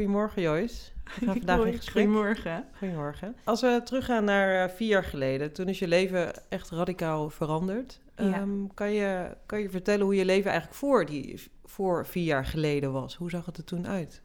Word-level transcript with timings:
Goedemorgen 0.00 0.42
Joyce. 0.42 0.90
We 1.04 1.26
gaan 1.26 1.36
vandaag 1.44 1.64
in 1.64 1.76
gesprek. 1.76 2.04
Goedemorgen. 2.04 2.64
Goedemorgen. 2.78 3.36
Als 3.44 3.60
we 3.60 3.80
teruggaan 3.84 4.24
naar 4.24 4.68
uh, 4.68 4.74
vier 4.74 4.88
jaar 4.88 5.04
geleden, 5.04 5.52
toen 5.52 5.68
is 5.68 5.78
je 5.78 5.88
leven 5.88 6.48
echt 6.48 6.70
radicaal 6.70 7.30
veranderd. 7.30 8.00
Ja. 8.16 8.32
Ehm, 8.32 8.66
kan, 8.74 8.92
je, 8.92 9.36
kan 9.46 9.60
je 9.60 9.70
vertellen 9.70 10.04
hoe 10.04 10.14
je 10.14 10.24
leven 10.24 10.50
eigenlijk 10.50 10.80
voor, 10.80 11.06
die, 11.06 11.42
voor 11.64 12.06
vier 12.06 12.24
jaar 12.24 12.44
geleden 12.44 12.92
was? 12.92 13.14
Hoe 13.14 13.30
zag 13.30 13.46
het 13.46 13.56
er 13.56 13.64
toen 13.64 13.86
uit? 13.86 14.22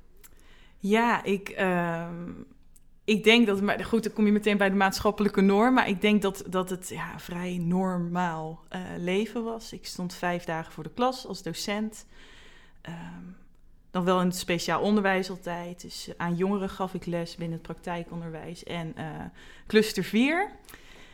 Ja, 0.77 1.23
ik, 1.23 1.49
ehm, 1.49 2.31
ik 3.03 3.23
denk 3.23 3.47
dat, 3.47 3.61
maar 3.61 3.85
goed, 3.85 4.03
dan 4.03 4.13
kom 4.13 4.25
je 4.25 4.31
meteen 4.31 4.57
bij 4.57 4.69
de 4.69 4.75
maatschappelijke 4.75 5.41
norm, 5.41 5.73
maar 5.73 5.89
ik 5.89 6.02
denk 6.02 6.21
dat, 6.21 6.44
dat 6.49 6.69
het 6.69 6.89
ja, 6.89 7.19
vrij 7.19 7.57
normaal 7.57 8.63
eh, 8.69 8.81
leven 8.97 9.44
was. 9.44 9.73
Ik 9.73 9.85
stond 9.85 10.13
vijf 10.13 10.44
dagen 10.44 10.71
voor 10.71 10.83
de 10.83 10.94
klas 10.94 11.27
als 11.27 11.44
docent. 11.44 12.05
Ehm, 12.81 13.23
dan 13.95 14.04
wel 14.04 14.20
in 14.22 14.27
het 14.27 14.38
speciaal 14.38 14.81
onderwijs 14.81 15.30
altijd. 15.30 15.81
Dus 15.81 16.09
aan 16.17 16.36
jongeren 16.36 16.70
gaf 16.70 16.94
ik 16.94 17.05
les 17.05 17.36
binnen 17.36 17.58
het 17.58 17.67
praktijkonderwijs 17.67 18.63
en 18.63 18.95
eh, 18.95 19.05
cluster 19.67 20.03
4. 20.03 20.52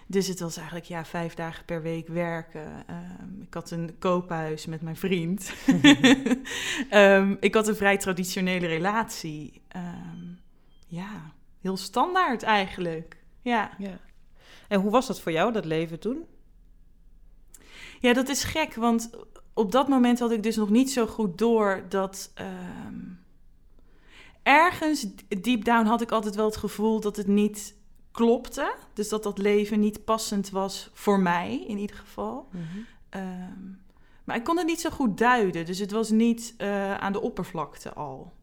Dus 0.08 0.28
het 0.28 0.40
was 0.40 0.58
eigenlijk 0.58 0.86
ja, 0.86 1.06
vijf 1.06 1.34
dagen 1.34 1.66
per 1.66 1.82
week 1.82 2.08
werken. 2.08 2.88
Ehm, 2.88 3.42
ik 3.42 3.54
had 3.54 3.72
een 3.72 3.96
koophuis 4.00 4.66
met 4.66 4.82
mijn 4.82 4.96
vriend. 4.96 5.54
Ehm, 6.90 7.36
ik 7.40 7.54
had 7.54 7.68
een 7.68 7.76
vrij 7.76 7.98
traditionele 7.98 8.68
relatie. 8.68 9.62
Ehm, 9.68 10.26
ja, 10.88 11.34
heel 11.60 11.78
standaard 11.78 12.44
eigenlijk. 12.44 13.18
Ja. 13.42 13.72
Ja. 13.78 14.00
En 14.68 14.80
hoe 14.80 14.92
was 14.92 15.08
dat 15.08 15.22
voor 15.22 15.32
jou, 15.32 15.52
dat 15.52 15.66
leven 15.66 16.00
toen? 16.00 16.26
ja, 18.02 18.14
dat 18.14 18.30
is 18.30 18.44
gek, 18.44 18.76
want 18.76 19.10
op 19.54 19.72
dat 19.72 19.88
moment 19.88 20.20
had 20.20 20.32
ik 20.32 20.44
dus 20.44 20.56
nog 20.56 20.70
niet 20.70 20.92
zo 20.92 21.08
goed 21.08 21.38
door 21.38 21.86
dat. 21.90 22.32
ehm, 22.34 23.00
ergens 24.44 25.08
deep 25.28 25.66
down 25.66 25.86
had 25.86 26.02
ik 26.02 26.12
altijd 26.12 26.36
wel 26.36 26.46
het 26.46 26.58
gevoel 26.58 27.00
dat 27.00 27.16
het 27.16 27.28
niet 27.28 27.76
klopte. 28.12 28.76
Dus 28.94 29.10
dat 29.10 29.24
dat 29.24 29.38
leven 29.38 29.80
niet 29.80 30.06
passend 30.06 30.50
was 30.50 30.90
voor 30.94 31.20
mij 31.20 31.66
in 31.68 31.78
ieder 31.78 31.96
geval. 31.96 32.48
Ehm, 33.10 33.70
maar 34.24 34.36
ik 34.36 34.44
kon 34.44 34.58
het 34.58 34.66
niet 34.68 34.82
zo 34.82 34.90
goed 34.90 35.18
duiden. 35.18 35.66
Dus 35.66 35.80
het 35.80 35.92
was 35.92 36.10
niet 36.10 36.54
eh, 36.58 36.94
aan 36.96 37.14
de 37.14 37.22
oppervlakte 37.22 37.94
al. 37.94 38.34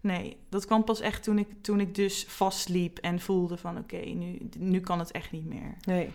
Nee, 0.00 0.36
dat 0.48 0.66
kwam 0.66 0.84
pas 0.84 1.00
echt 1.00 1.22
toen 1.22 1.38
ik, 1.38 1.48
toen 1.60 1.80
ik 1.80 1.94
dus 1.94 2.24
vastliep 2.28 2.98
en 2.98 3.20
voelde 3.20 3.56
van 3.56 3.78
oké, 3.78 3.96
nu, 3.96 4.48
nu 4.58 4.80
kan 4.80 4.98
het 4.98 5.10
echt 5.10 5.32
niet 5.32 5.46
meer. 5.46 5.76
Nee. 5.86 6.10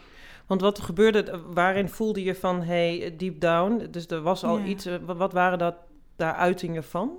Want 0.47 0.61
wat 0.61 0.79
gebeurde, 0.79 1.41
waarin 1.53 1.89
voelde 1.89 2.23
je 2.23 2.35
van, 2.35 2.61
hey, 2.61 3.15
deep 3.17 3.39
down, 3.39 3.87
dus 3.91 4.07
er 4.07 4.21
was 4.21 4.43
al 4.43 4.57
Ja. 4.57 4.65
iets, 4.65 4.85
eh, 4.85 4.95
wat, 5.05 5.33
waren 5.33 5.57
dat, 5.57 5.75
daar 6.15 6.33
uitingen 6.33 6.83
van? 6.83 7.11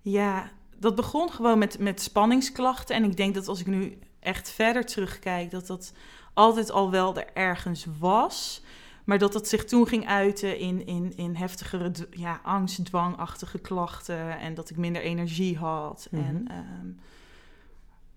Ja, 0.00 0.50
dat 0.78 0.94
begon 0.94 1.30
gewoon 1.30 1.58
met, 1.58 1.78
met 1.78 2.00
spanningsklachten. 2.00 2.96
En 2.96 3.04
ik 3.04 3.16
denk 3.16 3.34
dat 3.34 3.48
als 3.48 3.60
ik 3.60 3.66
nu 3.66 3.98
echt 4.20 4.50
verder 4.50 4.84
terugkijk, 4.86 5.50
dat 5.50 5.66
dat 5.66 5.92
altijd 6.34 6.70
al 6.70 6.90
wel 6.90 7.16
er 7.16 7.26
ergens 7.34 7.86
was. 7.98 8.62
Maar 9.04 9.18
dat 9.18 9.32
dat 9.32 9.48
zich 9.48 9.64
toen 9.64 9.86
ging 9.86 10.06
uiten 10.06 10.58
in, 10.58 10.86
in, 10.86 11.16
in 11.16 11.34
heftigere 11.34 11.92
ja, 12.10 12.40
angst, 12.42 12.84
dwangachtige 12.84 13.58
klachten. 13.58 14.38
En 14.38 14.54
dat 14.54 14.70
ik 14.70 14.76
minder 14.76 15.02
energie 15.02 15.58
had. 15.58 16.08
Mhm. 16.10 16.22
En 16.22 16.48
ehm, 16.48 16.90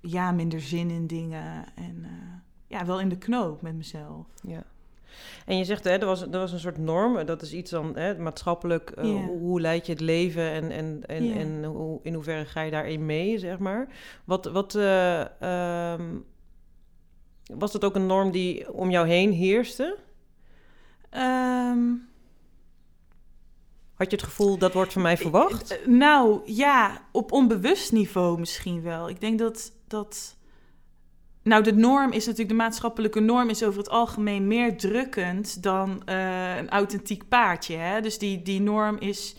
ja, 0.01 0.31
minder 0.31 0.61
zin 0.61 0.89
in 0.89 1.07
dingen. 1.07 1.65
En 1.75 2.03
eh, 2.03 2.11
ja, 2.67 2.85
wel 2.85 2.99
in 2.99 3.09
de 3.09 3.17
knoop 3.17 3.61
met 3.61 3.75
mezelf. 3.75 4.25
Ja. 4.43 4.63
En 5.45 5.57
je 5.57 5.63
zegt, 5.63 5.83
hè, 5.83 5.89
er, 5.91 6.05
was, 6.05 6.21
er 6.21 6.29
was 6.29 6.51
een 6.51 6.59
soort 6.59 6.77
norm, 6.77 7.25
dat 7.25 7.41
is 7.41 7.53
iets 7.53 7.71
dan 7.71 7.95
hè, 7.95 8.17
maatschappelijk, 8.17 8.89
eh, 8.89 9.03
hoe, 9.03 9.37
hoe 9.39 9.61
leid 9.61 9.85
je 9.85 9.91
het 9.91 10.01
leven 10.01 10.51
en, 10.51 10.71
en, 10.71 11.03
en, 11.05 11.31
en 11.31 11.63
hoe, 11.63 11.99
in 12.03 12.13
hoeverre 12.13 12.45
ga 12.45 12.61
je 12.61 12.71
daarin 12.71 13.05
mee, 13.05 13.39
zeg 13.39 13.57
maar. 13.57 13.87
Wat, 14.25 14.45
wat 14.45 14.75
eh, 14.75 15.41
ehm, 15.41 16.17
was 17.53 17.71
dat 17.71 17.83
ook 17.83 17.95
een 17.95 18.05
norm 18.05 18.31
die 18.31 18.73
om 18.73 18.89
jou 18.89 19.07
heen 19.07 19.31
heerste? 19.31 19.97
Ehm, 21.09 21.93
Had 23.93 24.09
je 24.11 24.15
het 24.15 24.25
gevoel, 24.25 24.57
dat 24.57 24.73
wordt 24.73 24.93
van 24.93 25.01
mij 25.01 25.17
verwacht? 25.17 25.77
Eh, 25.77 25.87
Nou 25.87 26.41
ja, 26.45 27.01
op 27.11 27.31
onbewust 27.31 27.91
niveau 27.91 28.39
misschien 28.39 28.81
wel. 28.81 29.09
Ik 29.09 29.21
denk 29.21 29.39
dat 29.39 29.71
dat. 29.87 30.37
Nou, 31.45 31.63
de 31.63 31.73
norm 31.73 32.11
is 32.11 32.25
natuurlijk, 32.25 32.49
de 32.49 32.63
maatschappelijke 32.63 33.19
norm 33.19 33.49
is 33.49 33.63
over 33.63 33.79
het 33.79 33.89
algemeen 33.89 34.47
meer 34.47 34.77
drukkend 34.77 35.63
dan 35.63 36.01
eh, 36.05 36.57
een 36.57 36.69
authentiek 36.69 37.27
paardje. 37.27 37.75
Hè? 37.75 38.01
Dus 38.01 38.17
die, 38.17 38.41
die 38.41 38.61
norm 38.61 38.97
is 38.97 39.35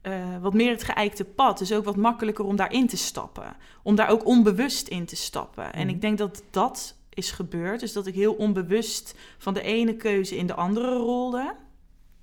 eh, 0.00 0.14
wat 0.40 0.54
meer 0.54 0.70
het 0.70 0.82
geëikte 0.82 1.24
pad. 1.24 1.58
Dus 1.58 1.72
ook 1.72 1.84
wat 1.84 1.96
makkelijker 1.96 2.44
om 2.44 2.56
daarin 2.56 2.86
te 2.86 2.96
stappen. 2.96 3.56
Om 3.82 3.94
daar 3.94 4.08
ook 4.08 4.26
onbewust 4.26 4.88
in 4.88 5.04
te 5.04 5.16
stappen. 5.16 5.72
En 5.72 5.86
Mhm. 5.86 5.94
ik 5.94 6.00
denk 6.00 6.18
dat 6.18 6.42
dat 6.50 6.96
is 7.08 7.30
gebeurd. 7.30 7.80
Dus 7.80 7.92
dat 7.92 8.06
ik 8.06 8.14
heel 8.14 8.34
onbewust 8.34 9.14
van 9.38 9.54
de 9.54 9.62
ene 9.62 9.96
keuze 9.96 10.36
in 10.36 10.46
de 10.46 10.54
andere 10.54 10.94
rolde. 10.96 11.54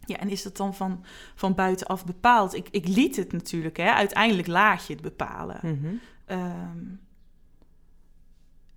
Ja, 0.06 0.18
en 0.18 0.30
is 0.30 0.44
dat 0.44 0.58
dan 0.58 0.74
van, 0.76 1.04
van 1.36 1.56
buitenaf 1.56 2.06
bepaald? 2.06 2.54
Ik, 2.56 2.68
ik 2.72 2.88
liet 2.88 3.16
het 3.16 3.32
natuurlijk, 3.32 3.78
hè. 3.78 3.92
Uiteindelijk 3.92 4.48
laat 4.48 4.86
je 4.86 4.94
het 4.94 5.02
bepalen. 5.02 5.60
Ehm, 6.26 6.78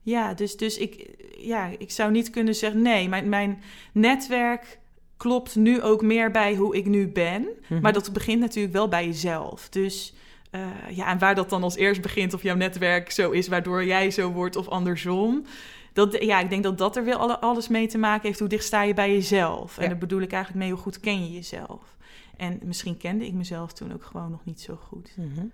ja, 0.02 0.34
dus, 0.34 0.56
dus 0.56 0.78
ik, 0.78 1.06
ja, 1.38 1.70
ik 1.78 1.90
zou 1.90 2.10
niet 2.10 2.30
kunnen 2.30 2.54
zeggen... 2.54 2.82
nee, 2.82 3.08
mijn, 3.08 3.28
mijn 3.28 3.62
netwerk 3.92 4.78
klopt 5.16 5.56
nu 5.56 5.82
ook 5.82 6.02
meer 6.02 6.30
bij 6.30 6.54
hoe 6.54 6.76
ik 6.76 6.86
nu 6.86 7.08
ben. 7.08 7.46
Mhm. 7.68 7.80
Maar 7.80 7.92
dat 7.92 8.12
begint 8.12 8.41
natuurlijk 8.41 8.74
wel 8.74 8.88
bij 8.88 9.06
jezelf. 9.06 9.68
Dus 9.68 10.14
eh, 10.50 10.60
ja, 10.91 11.06
en 11.10 11.18
waar 11.18 11.34
dat 11.34 11.50
dan 11.50 11.62
als 11.62 11.76
eerst 11.76 12.00
begint... 12.00 12.34
of 12.34 12.42
jouw 12.42 12.56
netwerk 12.56 13.10
zo 13.10 13.30
is 13.30 13.48
waardoor 13.48 13.84
jij 13.84 14.10
zo 14.10 14.30
wordt 14.30 14.56
of 14.56 14.68
andersom... 14.68 15.44
Dat, 15.92 16.22
ja, 16.24 16.41
ik 16.41 16.50
denk 16.50 16.62
dat 16.62 16.78
dat 16.78 16.96
er 16.96 17.04
wel 17.04 17.18
alle- 17.18 17.41
alles 17.41 17.68
mee 17.68 17.86
te 17.86 17.98
maken 17.98 18.26
heeft. 18.26 18.38
Hoe 18.38 18.48
dicht 18.48 18.64
sta 18.64 18.82
je 18.82 18.94
bij 18.94 19.12
jezelf? 19.12 19.78
En 19.78 19.88
daar 19.88 19.98
bedoel 19.98 20.20
ik 20.20 20.32
eigenlijk 20.32 20.64
mee, 20.64 20.72
hoe 20.72 20.82
goed 20.82 21.00
ken 21.00 21.24
je 21.24 21.32
jezelf? 21.32 21.96
En 22.36 22.60
misschien 22.62 22.96
kende 22.96 23.26
ik 23.26 23.32
mezelf 23.32 23.72
toen 23.72 23.92
ook 23.92 24.04
gewoon 24.04 24.30
nog 24.30 24.44
niet 24.44 24.60
zo 24.60 24.78
goed. 24.88 25.14
Mhm. 25.16 25.46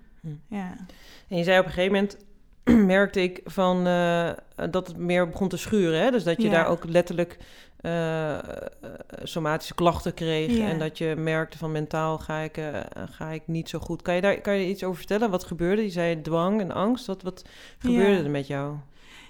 Ja. 0.48 0.76
En 1.28 1.36
je 1.36 1.44
zei 1.44 1.58
op 1.58 1.64
een 1.64 1.72
gegeven 1.72 1.94
moment, 1.94 2.16
merkte 2.96 3.22
ik 3.22 3.40
van, 3.44 3.86
eh, 3.86 4.30
dat 4.70 4.86
het 4.86 4.96
meer 4.96 5.28
begon 5.28 5.48
te 5.48 5.56
schuren. 5.56 6.00
Hè? 6.02 6.10
Dus 6.10 6.24
dat 6.24 6.36
je 6.42 6.48
Ja. 6.48 6.50
daar 6.50 6.66
ook 6.66 6.84
letterlijk 6.84 7.38
eh, 7.80 8.34
eh, 8.34 8.40
somatische 9.22 9.74
klachten 9.74 10.14
kreeg. 10.14 10.56
Ja. 10.56 10.68
En 10.68 10.78
dat 10.78 10.98
je 10.98 11.14
merkte 11.18 11.58
van 11.58 11.72
mentaal 11.72 12.18
ga 12.18 12.38
ik, 12.38 12.60
ga 13.10 13.30
ik 13.30 13.42
niet 13.46 13.68
zo 13.68 13.78
goed. 13.78 14.02
Kan 14.02 14.14
je 14.14 14.20
daar 14.20 14.40
kan 14.40 14.56
je 14.56 14.68
iets 14.68 14.84
over 14.84 14.98
vertellen? 14.98 15.30
Wat 15.30 15.44
gebeurde? 15.44 15.82
Je 15.82 15.90
zei 15.90 16.20
dwang 16.20 16.60
en 16.60 16.72
angst. 16.72 17.06
Wat, 17.06 17.22
wat 17.22 17.44
gebeurde 17.78 18.16
Ja. 18.16 18.24
er 18.24 18.30
met 18.30 18.46
jou? 18.46 18.74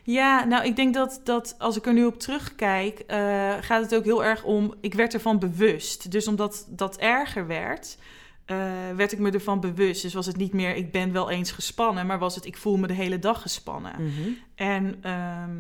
Ja, 0.03 0.45
nou, 0.45 0.65
ik 0.65 0.77
denk 0.77 0.95
dat, 0.95 1.21
dat 1.25 1.55
als 1.59 1.77
ik 1.77 1.87
er 1.87 1.93
nu 1.93 2.05
op 2.05 2.19
terugkijk, 2.19 3.05
gaat 3.61 3.83
het 3.83 3.95
ook 3.95 4.05
heel 4.05 4.25
erg 4.25 4.45
om. 4.45 4.75
Ik 4.81 4.95
werd 4.95 5.15
ervan 5.15 5.39
bewust. 5.39 6.11
Dus 6.11 6.29
omdat 6.29 6.67
dat 6.71 6.97
erger 6.97 7.47
werd, 7.47 7.99
eh, 8.49 8.57
werd 8.97 9.13
ik 9.13 9.19
me 9.19 9.31
ervan 9.31 9.61
bewust. 9.61 10.03
Dus 10.03 10.15
was 10.15 10.27
het 10.27 10.37
niet 10.37 10.53
meer, 10.53 10.77
ik 10.77 10.93
ben 10.93 11.13
wel 11.13 11.31
eens 11.31 11.51
gespannen, 11.51 12.07
maar 12.07 12.19
was 12.19 12.35
het, 12.35 12.47
ik 12.47 12.57
voel 12.57 12.77
me 12.77 12.87
de 12.87 12.95
hele 12.95 13.19
dag 13.19 13.43
gespannen. 13.43 13.93
Mhm. 13.99 14.29
En 14.55 14.99
ehm, 15.01 15.51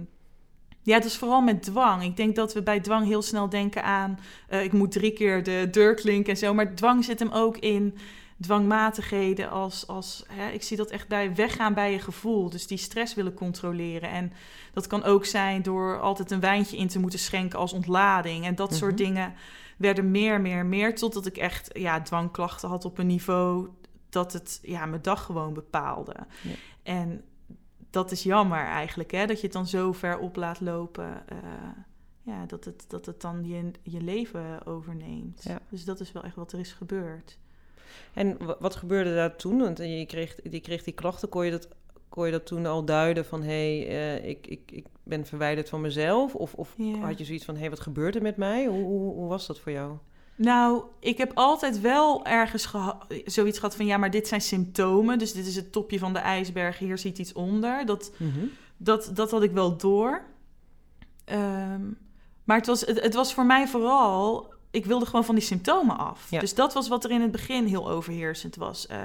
ja, 0.83 0.95
het 0.95 1.05
is 1.05 1.17
vooral 1.17 1.41
met 1.41 1.63
dwang. 1.63 2.03
Ik 2.03 2.17
denk 2.17 2.37
dat 2.37 2.55
we 2.55 2.63
bij 2.63 2.81
dwang 2.81 3.07
heel 3.07 3.23
snel 3.23 3.49
denken 3.49 3.85
aan, 3.85 4.19
eh, 4.49 4.63
ik 4.63 4.73
moet 4.73 4.93
drie 4.93 5.13
keer 5.13 5.43
de 5.43 5.69
deur 5.71 5.95
klinken 5.95 6.33
en 6.33 6.39
zo. 6.39 6.55
Maar 6.55 6.75
dwang 6.75 7.05
zit 7.05 7.19
hem 7.19 7.31
ook 7.33 7.57
in 7.57 7.99
dwangmatigheden 8.41 9.51
als, 9.51 9.87
als 9.87 10.25
hè, 10.29 10.51
ik 10.51 10.63
zie 10.63 10.77
dat 10.77 10.91
echt 10.91 11.09
bij 11.09 11.35
weggaan 11.35 11.75
bij 11.75 11.93
je 11.93 11.99
gevoel. 11.99 12.51
Dus 12.51 12.67
die 12.67 12.79
stress 12.79 13.15
willen 13.15 13.35
controleren. 13.35 14.11
En 14.11 14.33
dat 14.73 14.87
kan 14.87 15.05
ook 15.05 15.25
zijn 15.25 15.63
door 15.63 16.01
altijd 16.01 16.31
een 16.31 16.41
wijntje 16.41 16.77
in 16.77 16.89
te 16.89 16.99
moeten 16.99 17.19
schenken 17.19 17.59
als 17.59 17.73
ontlading. 17.73 18.45
En 18.45 18.55
dat 18.55 18.75
soort 18.75 18.95
Mhm. 18.95 19.03
dingen 19.03 19.35
werden 19.79 20.11
meer, 20.11 20.41
meer, 20.41 20.67
meer. 20.67 20.95
Totdat 20.95 21.27
ik 21.27 21.37
echt 21.37 21.79
ja, 21.79 22.03
dwangklachten 22.03 22.69
had 22.69 22.85
op 22.85 22.99
een 22.99 23.07
niveau 23.07 23.69
dat 24.09 24.33
het 24.33 24.59
ja, 24.63 24.87
mijn 24.87 25.03
dag 25.03 25.25
gewoon 25.25 25.55
bepaalde. 25.55 26.15
Ja. 26.43 26.55
En 26.83 27.25
dat 27.91 28.11
is 28.11 28.23
jammer 28.23 28.65
eigenlijk, 28.65 29.11
hè? 29.11 29.27
dat 29.27 29.37
je 29.37 29.43
het 29.43 29.53
dan 29.53 29.67
zo 29.67 29.93
ver 29.93 30.19
op 30.19 30.37
laat 30.37 30.61
lopen. 30.61 31.29
eh, 31.29 31.39
ja, 32.23 32.47
dat 32.47 32.65
het, 32.65 32.85
dat 32.89 33.07
het 33.07 33.21
dan 33.21 33.45
je, 33.45 33.71
je 33.83 34.01
leven 34.01 34.67
overneemt. 34.67 35.43
Ja. 35.43 35.61
Dus 35.69 35.85
dat 35.85 36.01
is 36.01 36.13
wel 36.13 36.23
echt 36.23 36.35
wat 36.35 36.53
er 36.53 36.59
is 36.59 36.73
gebeurd. 36.73 37.39
En 38.13 38.47
wa- 38.47 38.57
wat 38.59 38.77
gebeurde 38.77 39.15
daar 39.15 39.37
toen? 39.37 39.59
Want 39.59 39.79
je 39.79 40.07
kreeg, 40.07 40.37
je 40.51 40.61
kreeg 40.61 40.83
die 40.83 40.95
klachten. 40.95 41.29
Kon 41.29 41.45
je 41.45 41.51
dat, 41.51 41.69
kon 42.09 42.27
je 42.27 42.33
dat 42.33 42.47
toen 42.47 42.67
al 42.67 42.85
duiden 42.85 43.25
van... 43.25 43.43
hé, 43.43 43.79
hey, 43.81 43.89
eh, 44.19 44.29
ik, 44.29 44.47
ik, 44.47 44.71
ik 44.71 44.87
ben 45.09 45.27
verwijderd 45.27 45.69
van 45.69 45.81
mezelf? 45.81 46.35
Of, 46.35 46.55
of 46.55 46.75
had 47.01 47.19
je 47.19 47.25
zoiets 47.25 47.45
van... 47.45 47.55
hé, 47.55 47.61
hey, 47.61 47.71
wat 47.71 47.81
gebeurt 47.81 48.15
er 48.15 48.23
met 48.23 48.37
mij? 48.37 48.67
Hoe, 48.67 48.85
hoe, 48.85 49.15
hoe 49.15 49.29
was 49.29 49.47
dat 49.47 49.59
voor 49.59 49.73
jou? 49.73 49.97
Nou, 50.37 50.83
ik 51.01 51.19
heb 51.19 51.31
altijd 51.35 51.81
wel 51.81 52.25
ergens 52.25 52.67
geha- 52.67 52.99
zoiets 53.25 53.59
gehad 53.59 53.77
van... 53.77 53.87
ja, 53.87 53.97
maar 53.97 54.11
dit 54.11 54.29
zijn 54.29 54.41
symptomen. 54.41 55.19
Dus 55.19 55.33
dit 55.33 55.47
is 55.47 55.57
het 55.57 55.73
topje 55.73 55.99
van 55.99 56.13
de 56.13 56.19
ijsberg. 56.19 56.79
Hier 56.79 56.99
zit 56.99 57.19
iets 57.19 57.33
onder. 57.33 57.87
Dat, 57.87 58.13
dat, 58.77 59.11
dat 59.15 59.31
had 59.31 59.43
ik 59.43 59.51
wel 59.51 59.77
door. 59.77 60.23
Ehm, 61.25 61.83
maar 62.45 62.57
het 62.57 62.67
was, 62.67 62.81
het, 62.81 63.01
het 63.01 63.15
was 63.15 63.35
voor 63.35 63.47
mij 63.47 63.69
vooral 63.69 64.55
ik 64.71 64.87
wilde 64.87 65.07
gewoon 65.07 65.25
van 65.25 65.35
die 65.35 65.45
symptomen 65.45 65.99
af. 65.99 66.27
Ja. 66.31 66.41
Dus 66.41 66.55
dat 66.55 66.75
was 66.75 66.89
wat 66.89 67.05
er 67.05 67.11
in 67.11 67.21
het 67.21 67.31
begin 67.31 67.67
heel 67.67 67.91
overheersend 67.91 68.57
was. 68.57 68.87
Eh, 68.87 68.99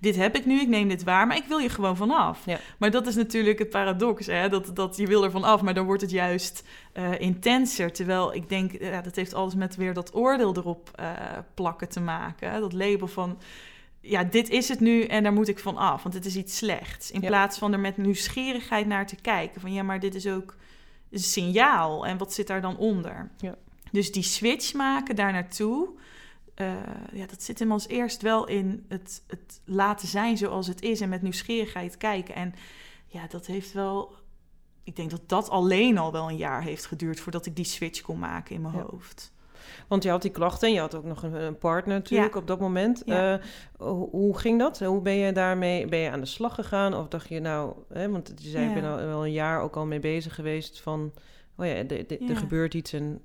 dit 0.00 0.16
heb 0.16 0.36
ik 0.36 0.46
nu, 0.46 0.60
ik 0.60 0.68
neem 0.68 0.88
dit 0.88 1.04
waar, 1.04 1.26
maar 1.26 1.36
ik 1.36 1.44
wil 1.44 1.58
je 1.58 1.68
gewoon 1.68 1.96
vanaf. 1.96 2.44
Ja. 2.46 2.58
Maar 2.78 2.90
dat 2.90 3.06
is 3.06 3.14
natuurlijk 3.14 3.58
het 3.58 3.70
paradox, 3.70 4.26
hè? 4.26 4.48
Dat, 4.48 4.76
dat 4.76 4.96
je 4.96 5.06
wil 5.06 5.24
er 5.24 5.30
vanaf, 5.30 5.62
maar 5.62 5.74
dan 5.74 5.84
wordt 5.86 6.02
het 6.02 6.10
juist 6.10 6.62
eh, 6.92 7.20
intenser. 7.20 7.92
Terwijl 7.92 8.34
ik 8.34 8.48
denk, 8.48 8.72
eh, 8.72 8.90
ja, 8.90 9.00
dat 9.00 9.16
heeft 9.16 9.34
alles 9.34 9.54
met 9.54 9.76
weer 9.76 9.94
dat 9.94 10.14
oordeel 10.14 10.56
erop 10.56 11.00
plakken 11.54 11.88
te 11.88 12.00
maken. 12.00 12.50
hè. 12.50 12.60
Dat 12.60 12.72
label 12.72 13.06
van, 13.06 13.38
ja, 14.00 14.24
dit 14.24 14.48
is 14.48 14.68
het 14.68 14.80
nu 14.80 15.02
en 15.04 15.22
daar 15.22 15.32
moet 15.32 15.48
ik 15.48 15.58
van 15.58 15.76
af, 15.76 16.02
want 16.02 16.14
het 16.14 16.24
is 16.26 16.36
iets 16.36 16.56
slechts. 16.56 17.10
In 17.10 17.20
Ja. 17.20 17.26
plaats 17.26 17.58
van 17.58 17.72
er 17.72 17.80
met 17.80 17.96
nieuwsgierigheid 17.96 18.86
naar 18.86 19.06
te 19.06 19.16
kijken. 19.16 19.60
Van 19.60 19.72
ja, 19.72 19.82
maar 19.82 20.00
dit 20.00 20.14
is 20.14 20.26
ook 20.26 20.56
een 21.10 21.18
signaal 21.18 22.06
en 22.06 22.18
wat 22.18 22.32
zit 22.32 22.46
daar 22.46 22.60
dan 22.60 22.76
onder? 22.76 23.30
Ja. 23.38 23.54
Dus 23.92 24.12
die 24.12 24.22
switch 24.22 24.74
maken 24.74 25.16
daar 25.16 25.32
naartoe, 25.32 25.88
eh, 26.54 26.72
ja, 27.12 27.26
dat 27.26 27.42
zit 27.42 27.58
hem 27.58 27.72
als 27.72 27.88
eerst 27.88 28.22
wel 28.22 28.46
in 28.46 28.84
het, 28.88 29.22
het 29.26 29.60
laten 29.64 30.08
zijn 30.08 30.36
zoals 30.36 30.66
het 30.66 30.82
is 30.82 31.00
en 31.00 31.08
met 31.08 31.22
nieuwsgierigheid 31.22 31.96
kijken. 31.96 32.34
En 32.34 32.54
ja, 33.06 33.26
dat 33.28 33.46
heeft 33.46 33.72
wel, 33.72 34.14
ik 34.84 34.96
denk 34.96 35.10
dat 35.10 35.28
dat 35.28 35.48
alleen 35.50 35.98
al 35.98 36.12
wel 36.12 36.28
een 36.28 36.36
jaar 36.36 36.62
heeft 36.62 36.86
geduurd 36.86 37.20
voordat 37.20 37.46
ik 37.46 37.56
die 37.56 37.64
switch 37.64 38.00
kon 38.00 38.18
maken 38.18 38.54
in 38.54 38.60
mijn 38.62 38.74
Ja. 38.74 38.86
hoofd. 38.90 39.32
Want 39.88 40.02
je 40.02 40.10
had 40.10 40.22
die 40.22 40.30
klachten 40.30 40.68
en 40.68 40.74
je 40.74 40.80
had 40.80 40.94
ook 40.94 41.04
nog 41.04 41.22
een, 41.22 41.58
partner 41.58 41.94
natuurlijk 41.94 42.34
Ja. 42.34 42.40
op 42.40 42.46
dat 42.46 42.60
moment. 42.60 43.02
Ja. 43.04 43.38
Eh, 43.38 43.44
hoe, 43.78 44.08
hoe 44.10 44.38
ging 44.38 44.58
dat? 44.58 44.78
Hoe 44.78 45.00
ben 45.00 45.14
je 45.14 45.32
daarmee 45.32 45.86
ben 45.86 45.98
je 45.98 46.10
aan 46.10 46.20
de 46.20 46.26
slag 46.26 46.54
gegaan? 46.54 46.94
Of 46.94 47.08
dacht 47.08 47.28
je 47.28 47.40
nou, 47.40 47.74
hè, 47.92 48.10
want 48.10 48.32
je 48.36 48.48
zei, 48.48 48.68
ik 48.68 48.74
ben 48.74 48.84
al 48.90 48.96
wel 48.96 49.24
een 49.24 49.32
jaar 49.32 49.60
ook 49.62 49.76
al 49.76 49.86
mee 49.86 50.00
bezig 50.00 50.34
geweest 50.34 50.80
van, 50.80 51.12
oh 51.56 51.66
ja, 51.66 51.82
de- 51.82 52.04
de- 52.06 52.16
Ja. 52.20 52.28
er 52.28 52.36
gebeurt 52.36 52.74
iets 52.74 52.92
en 52.92 53.20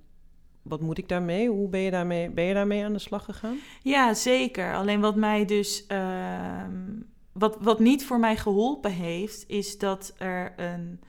wat 0.64 0.82
moet 0.82 0.98
ik 0.98 1.10
daarmee? 1.10 1.50
Hoe 1.50 1.70
ben 1.70 1.80
je 1.80 1.92
daarmee, 1.92 2.30
ben 2.30 2.44
je 2.44 2.54
daarmee 2.54 2.84
aan 2.84 2.94
de 2.94 3.00
slag 3.00 3.26
gegaan? 3.26 3.58
Ja, 3.82 4.14
zeker. 4.14 4.76
Alleen 4.76 5.02
wat 5.02 5.16
mij 5.16 5.46
dus. 5.46 5.86
ehm, 5.88 7.02
wat, 7.34 7.58
wat 7.62 7.80
niet 7.80 8.06
voor 8.06 8.20
mij 8.20 8.38
geholpen 8.38 8.92
heeft, 8.92 9.44
is 9.48 9.78
dat 9.78 10.14
er 10.18 10.54
een 10.56 11.00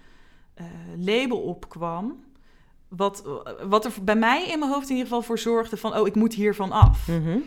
eh, 0.54 0.64
label 0.96 1.38
opkwam. 1.38 2.24
Wat, 2.88 3.24
wat 3.68 3.84
er 3.84 3.92
bij 4.02 4.16
mij 4.16 4.48
in 4.48 4.58
mijn 4.58 4.70
hoofd 4.70 4.88
in 4.88 4.96
ieder 4.96 5.08
geval 5.08 5.22
voor 5.22 5.38
zorgde 5.38 5.76
van, 5.76 5.96
oh, 5.96 6.06
ik 6.06 6.14
moet 6.14 6.34
hiervan 6.34 6.72
af. 6.72 7.08
Mhm. 7.08 7.38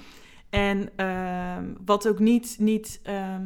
En 0.49 0.89
ehm, 0.95 1.73
wat 1.85 2.07
ook 2.07 2.19
niet, 2.19 2.55
niet 2.59 2.99
ehm, 3.03 3.45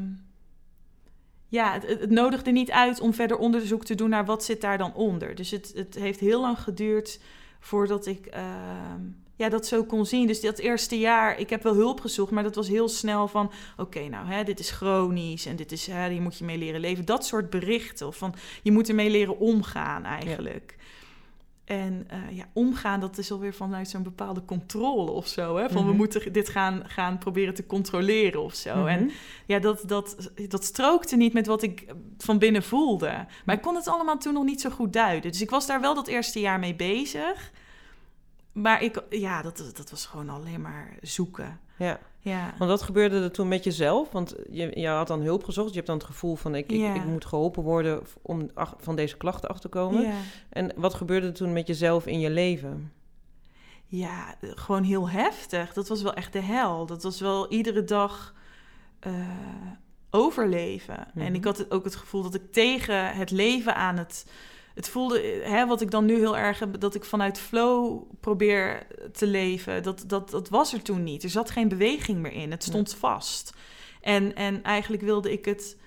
ja, 1.47 1.73
het, 1.73 1.87
het 1.87 2.09
nodigde 2.09 2.51
niet 2.51 2.71
uit 2.71 2.99
om 2.99 3.13
verder 3.13 3.37
onderzoek 3.37 3.85
te 3.85 3.95
doen 3.95 4.09
naar 4.09 4.25
wat 4.25 4.43
zit 4.43 4.61
daar 4.61 4.77
dan 4.77 4.93
onder. 4.93 5.35
Dus 5.35 5.51
het, 5.51 5.71
het 5.75 5.95
heeft 5.95 6.19
heel 6.19 6.41
lang 6.41 6.59
geduurd 6.59 7.19
voordat 7.61 8.05
ik 8.05 8.25
ehm, 8.25 9.01
ja, 9.41 9.49
dat 9.49 9.65
zo 9.65 9.83
kon 9.83 10.05
zien. 10.05 10.27
Dus 10.27 10.41
dat 10.41 10.59
eerste 10.59 10.99
jaar, 10.99 11.39
ik 11.39 11.49
heb 11.49 11.63
wel 11.63 11.75
hulp 11.75 11.99
gezocht, 11.99 12.31
maar 12.31 12.43
dat 12.43 12.55
was 12.55 12.67
heel 12.67 12.89
snel 12.89 13.27
van... 13.27 13.51
oké, 13.77 14.07
nou, 14.07 14.27
hè, 14.27 14.43
dit 14.43 14.59
is 14.59 14.71
chronisch 14.71 15.45
en 15.45 15.55
dit 15.55 15.71
is, 15.71 15.87
hè, 15.87 16.09
hier 16.09 16.21
moet 16.21 16.37
je 16.37 16.45
mee 16.45 16.57
leren 16.57 16.79
leven. 16.79 17.05
Dat 17.05 17.25
soort 17.25 17.49
berichten, 17.49 18.07
of 18.07 18.17
van 18.17 18.33
je 18.63 18.71
moet 18.71 18.89
ermee 18.89 19.09
leren 19.09 19.39
omgaan 19.39 20.03
eigenlijk. 20.03 20.75
En 21.71 22.05
eh, 22.07 22.17
ja, 22.37 22.45
omgaan, 22.53 22.99
dat 22.99 23.17
is 23.17 23.31
alweer 23.31 23.53
vanuit 23.53 23.89
zo'n 23.89 24.03
bepaalde 24.03 24.45
controle 24.45 25.11
of 25.11 25.27
zo. 25.27 25.55
Hè? 25.57 25.69
Van 25.69 25.81
we 25.83 25.87
Mhm. 25.87 25.97
moeten 25.97 26.33
dit 26.33 26.49
gaan, 26.49 26.83
gaan 26.85 27.17
proberen 27.17 27.53
te 27.53 27.65
controleren 27.65 28.41
of 28.43 28.53
zo. 28.53 28.85
En 28.85 29.03
Mhm. 29.03 29.13
ja, 29.45 29.59
dat, 29.59 29.83
dat, 29.85 30.31
dat 30.47 30.63
strookte 30.63 31.15
niet 31.15 31.33
met 31.33 31.47
wat 31.47 31.61
ik 31.63 31.85
van 32.17 32.37
binnen 32.39 32.63
voelde. 32.63 33.25
Maar 33.45 33.55
ik 33.55 33.61
kon 33.61 33.75
het 33.75 33.87
allemaal 33.87 34.17
toen 34.17 34.33
nog 34.33 34.43
niet 34.43 34.61
zo 34.61 34.69
goed 34.69 34.93
duiden. 34.93 35.31
Dus 35.31 35.41
ik 35.41 35.49
was 35.49 35.67
daar 35.67 35.81
wel 35.81 35.95
dat 35.95 36.07
eerste 36.07 36.39
jaar 36.39 36.59
mee 36.59 36.75
bezig. 36.75 37.51
Maar 38.51 38.83
ik, 38.83 39.03
ja, 39.09 39.41
dat, 39.41 39.71
dat 39.73 39.89
was 39.89 40.05
gewoon 40.05 40.29
alleen 40.29 40.61
maar 40.61 40.97
zoeken. 41.01 41.59
Ja, 41.81 41.99
Ja, 42.19 42.53
want 42.57 42.69
wat 42.69 42.81
gebeurde 42.81 43.21
er 43.21 43.31
toen 43.31 43.47
met 43.47 43.63
jezelf? 43.63 44.11
Want 44.11 44.35
je, 44.49 44.79
je 44.79 44.87
had 44.87 45.07
dan 45.07 45.21
hulp 45.21 45.43
gezocht. 45.43 45.69
Je 45.69 45.75
hebt 45.75 45.87
dan 45.87 45.97
het 45.97 46.05
gevoel 46.05 46.35
van 46.35 46.55
ik, 46.55 46.71
Ja. 46.71 46.89
ik, 46.89 46.95
ik 47.01 47.05
moet 47.07 47.25
geholpen 47.25 47.63
worden 47.63 48.01
om 48.21 48.49
ach- 48.53 48.75
van 48.77 48.95
deze 48.95 49.17
klachten 49.17 49.49
af 49.49 49.59
te 49.59 49.67
komen. 49.67 50.01
ja. 50.01 50.13
En 50.49 50.71
wat 50.75 50.93
gebeurde 50.93 51.27
er 51.27 51.33
toen 51.33 51.53
met 51.53 51.67
jezelf 51.67 52.05
in 52.05 52.19
je 52.19 52.29
leven? 52.29 52.91
ja, 53.85 54.35
gewoon 54.41 54.83
heel 54.83 55.09
heftig. 55.09 55.73
Dat 55.73 55.87
was 55.87 56.01
wel 56.01 56.13
echt 56.13 56.33
de 56.33 56.41
hel. 56.41 56.85
Dat 56.85 57.03
was 57.03 57.19
wel 57.19 57.51
iedere 57.51 57.83
dag 57.83 58.33
eh, 58.99 59.13
overleven. 60.09 60.97
En 60.97 61.11
Mhm. 61.23 61.33
ik 61.33 61.43
had 61.43 61.71
ook 61.71 61.83
het 61.83 61.95
gevoel 61.95 62.21
dat 62.21 62.33
ik 62.33 62.51
tegen 62.51 63.15
het 63.15 63.31
leven 63.31 63.75
aan 63.75 63.97
het... 63.97 64.25
Het 64.75 64.89
voelde, 64.89 65.41
hè, 65.43 65.65
wat 65.65 65.81
ik 65.81 65.91
dan 65.91 66.05
nu 66.05 66.15
heel 66.17 66.37
erg 66.37 66.59
heb, 66.59 66.79
dat 66.79 66.95
ik 66.95 67.03
vanuit 67.03 67.39
flow 67.39 68.03
probeer 68.19 68.87
te 69.11 69.27
leven. 69.27 69.83
Dat, 69.83 70.03
dat, 70.07 70.29
dat 70.29 70.49
was 70.49 70.73
er 70.73 70.81
toen 70.81 71.03
niet. 71.03 71.23
Er 71.23 71.29
zat 71.29 71.51
geen 71.51 71.67
beweging 71.67 72.19
meer 72.19 72.33
in. 72.33 72.51
Het 72.51 72.63
stond 72.63 72.95
vast. 72.95 73.53
En, 74.01 74.35
en 74.35 74.63
eigenlijk 74.63 75.03
wilde 75.03 75.31
ik 75.31 75.45
het 75.45 75.77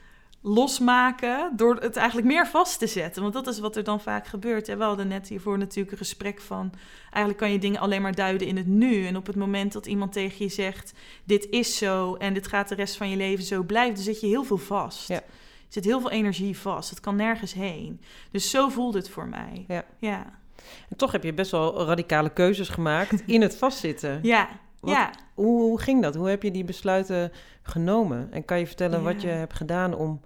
losmaken 0.47 1.53
door 1.57 1.77
het 1.77 1.97
eigenlijk 1.97 2.27
meer 2.27 2.47
vast 2.47 2.79
te 2.79 2.87
zetten. 2.87 3.23
Want 3.23 3.35
dat 3.35 3.47
is 3.47 3.59
wat 3.59 3.77
er 3.77 3.85
dan 3.85 4.01
vaak 4.01 4.27
gebeurt. 4.27 4.67
hè. 4.67 4.77
We 4.77 4.85
hadden 4.85 5.09
net 5.09 5.29
hiervoor 5.29 5.59
natuurlijk 5.59 5.93
een 5.93 5.99
gesprek 5.99 6.41
van... 6.41 6.73
eigenlijk 7.03 7.37
kan 7.39 7.53
je 7.53 7.59
dingen 7.59 7.81
alleen 7.81 8.03
maar 8.03 8.15
duiden 8.15 8.47
in 8.47 8.57
het 8.57 8.67
nu. 8.67 9.07
En 9.07 9.17
op 9.17 9.27
het 9.27 9.37
moment 9.37 9.73
dat 9.73 9.87
iemand 9.87 10.13
tegen 10.13 10.45
je 10.45 10.51
zegt... 10.51 10.93
dit 11.25 11.47
is 11.51 11.77
zo 11.77 12.15
en 12.15 12.35
dit 12.35 12.47
gaat 12.47 12.69
de 12.69 12.75
rest 12.75 12.97
van 12.97 13.11
je 13.11 13.17
leven 13.17 13.45
zo 13.45 13.63
blijven... 13.63 13.95
dan 13.95 14.05
zit 14.05 14.21
je 14.21 14.27
heel 14.27 14.45
veel 14.45 14.59
vast. 14.59 15.09
Ja. 15.09 15.23
Er 15.67 15.73
zit 15.83 15.85
heel 15.85 16.01
veel 16.01 16.11
energie 16.11 16.59
vast. 16.59 16.91
Het 16.91 17.01
kan 17.01 17.17
nergens 17.17 17.53
heen. 17.55 18.01
Dus 18.31 18.51
zo 18.51 18.69
voelde 18.69 18.99
het 18.99 19.09
voor 19.11 19.27
mij. 19.29 19.65
Ja. 19.69 19.85
Ja. 19.99 20.33
En 20.89 20.97
toch 20.97 21.13
heb 21.13 21.23
je 21.25 21.35
best 21.35 21.51
wel 21.51 21.85
radicale 21.85 22.31
keuzes 22.31 22.69
gemaakt 22.69 23.23
in 23.27 23.41
het 23.43 23.57
vastzitten. 23.65 24.19
Ja. 24.23 24.49
Wat- 24.81 24.95
ja. 24.95 25.11
Hoe, 25.35 25.61
hoe 25.63 25.81
ging 25.81 26.03
dat? 26.03 26.15
Hoe 26.15 26.29
heb 26.29 26.43
je 26.43 26.51
die 26.51 26.65
besluiten 26.65 27.33
genomen? 27.63 28.33
En 28.33 28.45
kan 28.45 28.59
je 28.59 28.67
vertellen 28.67 29.03
wat 29.03 29.23
je 29.23 29.29
hebt 29.29 29.55
gedaan 29.55 29.95
om 29.95 30.21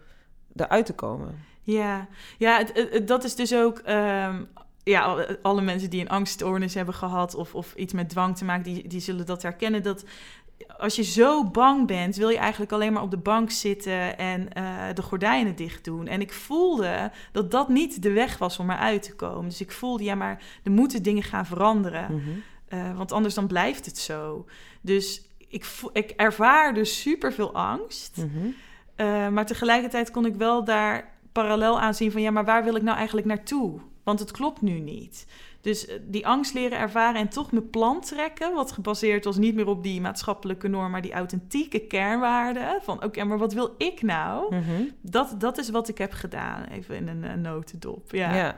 eruit 0.57 0.87
te 0.87 0.93
komen? 0.95 1.39
Ja, 1.63 2.09
ja 2.39 2.59
het, 2.59 2.71
het- 2.75 2.93
het- 2.93 3.09
dat 3.09 3.25
is 3.25 3.35
dus 3.35 3.55
ook. 3.55 3.79
ehm, 3.79 4.43
ja, 4.83 5.03
al- 5.03 5.25
alle 5.43 5.61
mensen 5.63 5.91
die 5.91 6.01
een 6.01 6.09
angststoornis 6.09 6.75
hebben 6.75 6.95
gehad 6.95 7.35
of, 7.35 7.55
of 7.55 7.75
iets 7.75 7.93
met 7.93 8.09
dwang 8.09 8.37
te 8.37 8.45
maken, 8.45 8.63
die, 8.65 8.89
die 8.89 9.01
zullen 9.01 9.27
dat 9.27 9.43
herkennen. 9.43 9.83
Dat 9.83 10.05
als 10.79 10.97
je 10.97 11.03
zo 11.03 11.45
bang 11.45 11.87
bent, 11.87 12.17
wil 12.17 12.29
je 12.29 12.39
eigenlijk 12.39 12.73
alleen 12.73 12.93
maar 12.93 13.03
op 13.03 13.11
de 13.11 13.17
bank 13.17 13.51
zitten 13.51 14.19
en 14.19 14.53
eh, 14.53 14.65
de 14.95 15.03
gordijnen 15.03 15.57
dicht 15.57 15.85
doen. 15.85 16.07
En 16.07 16.21
ik 16.21 16.33
voelde 16.33 17.11
dat 17.33 17.51
dat 17.51 17.69
niet 17.69 18.03
de 18.03 18.13
weg 18.13 18.39
was 18.39 18.59
om 18.59 18.71
eruit 18.71 19.03
te 19.03 19.15
komen. 19.15 19.49
Dus 19.49 19.61
ik 19.61 19.73
voelde, 19.73 20.05
ja, 20.05 20.15
maar 20.15 20.43
er 20.63 20.71
moeten 20.71 21.03
dingen 21.03 21.23
gaan 21.23 21.47
veranderen. 21.47 22.15
Mhm. 22.15 22.31
Eh, 22.69 22.97
want 22.97 23.13
anders 23.13 23.35
dan 23.35 23.47
blijft 23.47 23.87
het 23.87 23.99
zo. 23.99 24.47
Dus 24.81 25.23
ik, 25.49 25.67
ik 25.93 26.11
ervaar 26.11 26.75
dus 26.75 27.01
super 27.01 27.33
veel 27.33 27.55
angst. 27.55 28.17
Mhm. 28.17 28.47
Uh, 28.97 29.29
maar 29.29 29.47
tegelijkertijd 29.47 30.11
kon 30.11 30.27
ik 30.27 30.35
wel 30.35 30.65
daar 30.65 31.17
parallel 31.33 31.81
aan 31.81 31.95
zien 31.95 32.13
van 32.13 32.23
ja, 32.23 32.31
maar 32.31 32.45
waar 32.45 32.65
wil 32.65 32.75
ik 32.75 32.83
nou 32.83 32.97
eigenlijk 32.97 33.27
naartoe? 33.27 33.81
Want 34.03 34.21
het 34.21 34.31
klopt 34.31 34.61
nu 34.61 34.81
niet. 34.81 35.27
Dus 35.69 35.87
eh, 35.87 35.97
die 36.03 36.27
angst 36.27 36.55
leren 36.55 36.79
ervaren 36.79 37.21
en 37.21 37.29
toch 37.29 37.53
mijn 37.53 37.71
plan 37.71 38.01
trekken, 38.01 38.55
wat 38.55 38.73
gebaseerd 38.73 39.25
was 39.25 39.37
niet 39.37 39.55
meer 39.55 39.67
op 39.67 39.83
die 39.83 40.01
maatschappelijke 40.01 40.69
norm, 40.69 40.91
maar 40.91 41.03
die 41.03 41.13
authentieke 41.13 41.79
kernwaarden. 41.79 42.81
Van 42.83 43.05
oké, 43.05 43.25
maar 43.25 43.39
wat 43.39 43.53
wil 43.53 43.75
ik 43.79 44.03
nou? 44.03 44.55
Mhm. 44.55 44.83
Dat, 45.01 45.35
dat 45.39 45.59
is 45.59 45.71
wat 45.71 45.89
ik 45.89 45.99
heb 45.99 46.13
gedaan, 46.13 46.65
even 46.65 46.97
in 46.97 47.09
een, 47.09 47.23
een 47.23 47.41
notendop. 47.41 48.11
Ja. 48.11 48.35
Ja. 48.35 48.55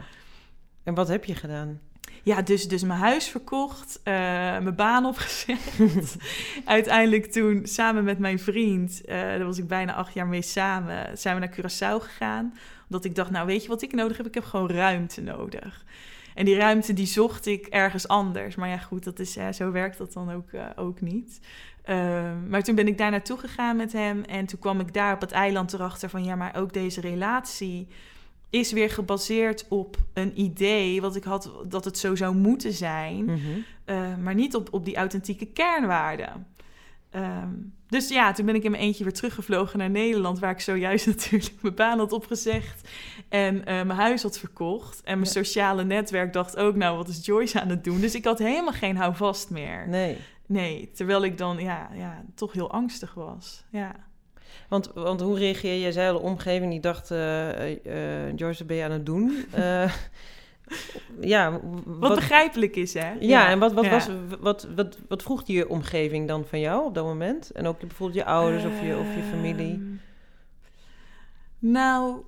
En 0.82 0.94
wat 0.94 1.08
heb 1.08 1.24
je 1.24 1.34
gedaan? 1.34 1.80
Ja, 2.22 2.42
dus, 2.42 2.68
dus 2.68 2.82
mijn 2.82 3.00
huis 3.00 3.28
verkocht, 3.28 4.00
eh, 4.02 4.14
mijn 4.58 4.74
baan 4.74 5.06
opgezegd. 5.06 6.16
Uiteindelijk 6.64 7.32
toen 7.32 7.60
samen 7.66 8.04
met 8.04 8.18
mijn 8.18 8.38
vriend, 8.38 9.04
eh, 9.04 9.16
daar 9.16 9.44
was 9.44 9.58
ik 9.58 9.68
bijna 9.68 9.94
acht 9.94 10.14
jaar 10.14 10.26
mee 10.26 10.42
samen, 10.42 11.18
zijn 11.18 11.34
we 11.34 11.40
naar 11.40 11.56
Curaçao 11.56 12.04
gegaan. 12.04 12.54
Omdat 12.84 13.04
ik 13.04 13.14
dacht, 13.14 13.30
nou 13.30 13.46
weet 13.46 13.62
je 13.62 13.68
wat 13.68 13.82
ik 13.82 13.92
nodig 13.92 14.16
heb? 14.16 14.26
Ik 14.26 14.34
heb 14.34 14.44
gewoon 14.44 14.70
ruimte 14.70 15.22
nodig. 15.22 15.84
En 16.34 16.44
die 16.44 16.56
ruimte 16.56 16.92
die 16.92 17.06
zocht 17.06 17.46
ik 17.46 17.66
ergens 17.66 18.08
anders. 18.08 18.54
Maar 18.54 18.68
ja, 18.68 18.78
goed, 18.78 19.04
dat 19.04 19.18
is, 19.18 19.34
ja, 19.34 19.52
zo 19.52 19.70
werkt 19.70 19.98
dat 19.98 20.12
dan 20.12 20.30
ook, 20.32 20.52
eh, 20.52 20.66
ook 20.76 21.00
niet. 21.00 21.40
Ehm, 21.82 22.48
maar 22.48 22.62
toen 22.62 22.74
ben 22.74 22.86
ik 22.86 22.98
daar 22.98 23.10
naartoe 23.10 23.38
gegaan 23.38 23.76
met 23.76 23.92
hem. 23.92 24.22
En 24.22 24.46
toen 24.46 24.58
kwam 24.58 24.80
ik 24.80 24.94
daar 24.94 25.14
op 25.14 25.20
het 25.20 25.32
eiland 25.32 25.72
erachter 25.72 26.08
van... 26.08 26.24
ja, 26.24 26.34
maar 26.34 26.56
ook 26.56 26.72
deze 26.72 27.00
relatie 27.00 27.88
is 28.50 28.72
weer 28.72 28.90
gebaseerd 28.90 29.66
op 29.68 29.96
een 30.12 30.40
idee... 30.40 31.00
wat 31.00 31.16
ik 31.16 31.24
had 31.24 31.50
dat 31.66 31.84
het 31.84 31.98
zo 31.98 32.14
zou 32.14 32.34
moeten 32.34 32.72
zijn... 32.72 33.24
Mhm. 33.24 33.38
Uh, 33.86 34.16
maar 34.16 34.34
niet 34.34 34.54
op, 34.54 34.68
op 34.72 34.84
die 34.84 34.96
authentieke 34.96 35.46
kernwaarden. 35.46 36.46
Ehm, 37.10 37.54
dus 37.88 38.08
ja, 38.08 38.32
toen 38.32 38.46
ben 38.46 38.54
ik 38.54 38.62
in 38.64 38.70
mijn 38.70 38.82
eentje 38.82 39.04
weer 39.04 39.12
teruggevlogen 39.12 39.78
naar 39.78 39.90
Nederland, 39.90 40.38
waar 40.38 40.50
ik 40.50 40.60
zojuist 40.60 41.06
natuurlijk 41.16 41.52
mijn 41.60 41.74
baan 41.74 41.98
had 41.98 42.12
opgezegd 42.12 42.88
en 43.30 43.56
uh, 43.56 43.64
mijn 43.64 43.90
huis 43.90 44.22
had 44.22 44.38
verkocht. 44.38 45.00
En 45.04 45.18
mijn 45.18 45.32
Ja. 45.32 45.42
sociale 45.42 45.84
netwerk 45.84 46.32
dacht 46.32 46.56
ook, 46.56 46.76
nou, 46.76 46.96
wat 46.96 47.08
is 47.08 47.26
Joyce 47.26 47.60
aan 47.60 47.68
het 47.68 47.84
doen? 47.84 48.00
Dus 48.00 48.14
ik 48.14 48.24
had 48.24 48.38
helemaal 48.38 48.72
geen 48.72 48.96
houvast 48.96 49.50
meer. 49.50 49.88
Nee. 49.88 50.16
Nee, 50.46 50.90
terwijl 50.94 51.24
ik 51.24 51.38
dan 51.38 51.58
ja, 51.58 51.90
ja, 51.94 52.24
toch 52.34 52.52
heel 52.52 52.70
angstig 52.70 53.14
was. 53.14 53.64
Ja. 53.70 53.94
Want, 54.68 54.90
want 54.94 55.20
hoe 55.20 55.38
reageer 55.38 55.72
je? 55.72 55.80
Jij 55.80 55.92
zei 55.92 56.08
al, 56.12 56.18
de 56.18 56.24
omgeving 56.24 56.70
die 56.70 56.80
dacht, 56.80 57.10
eh 57.10 57.70
eh, 57.72 58.36
Joyce, 58.36 58.64
ben 58.64 58.76
je 58.76 58.84
aan 58.84 58.90
het 58.90 59.06
doen? 59.06 59.32
Eh, 59.52 59.92
ja, 61.20 61.60
wat, 61.84 62.14
begrijpelijk 62.14 62.76
is, 62.76 62.94
hè? 62.94 63.12
Ja, 63.20 63.48
en 63.48 63.58
wat, 63.58 63.72
wat, 63.72 63.88
Was, 63.88 64.08
wat, 64.40 64.68
wat, 64.76 64.98
wat 65.08 65.22
vroeg 65.22 65.42
je 65.46 65.68
omgeving 65.68 66.28
dan 66.28 66.44
van 66.44 66.60
jou 66.60 66.84
op 66.84 66.94
dat 66.94 67.04
moment? 67.04 67.50
En 67.50 67.66
ook 67.66 67.78
bijvoorbeeld 67.78 68.18
je 68.18 68.24
ouders 68.24 68.64
of, 68.64 68.82
je, 68.82 68.96
of 68.96 69.14
je 69.14 69.22
familie? 69.30 69.72
Ehm, 69.72 69.94
nou, 71.58 72.22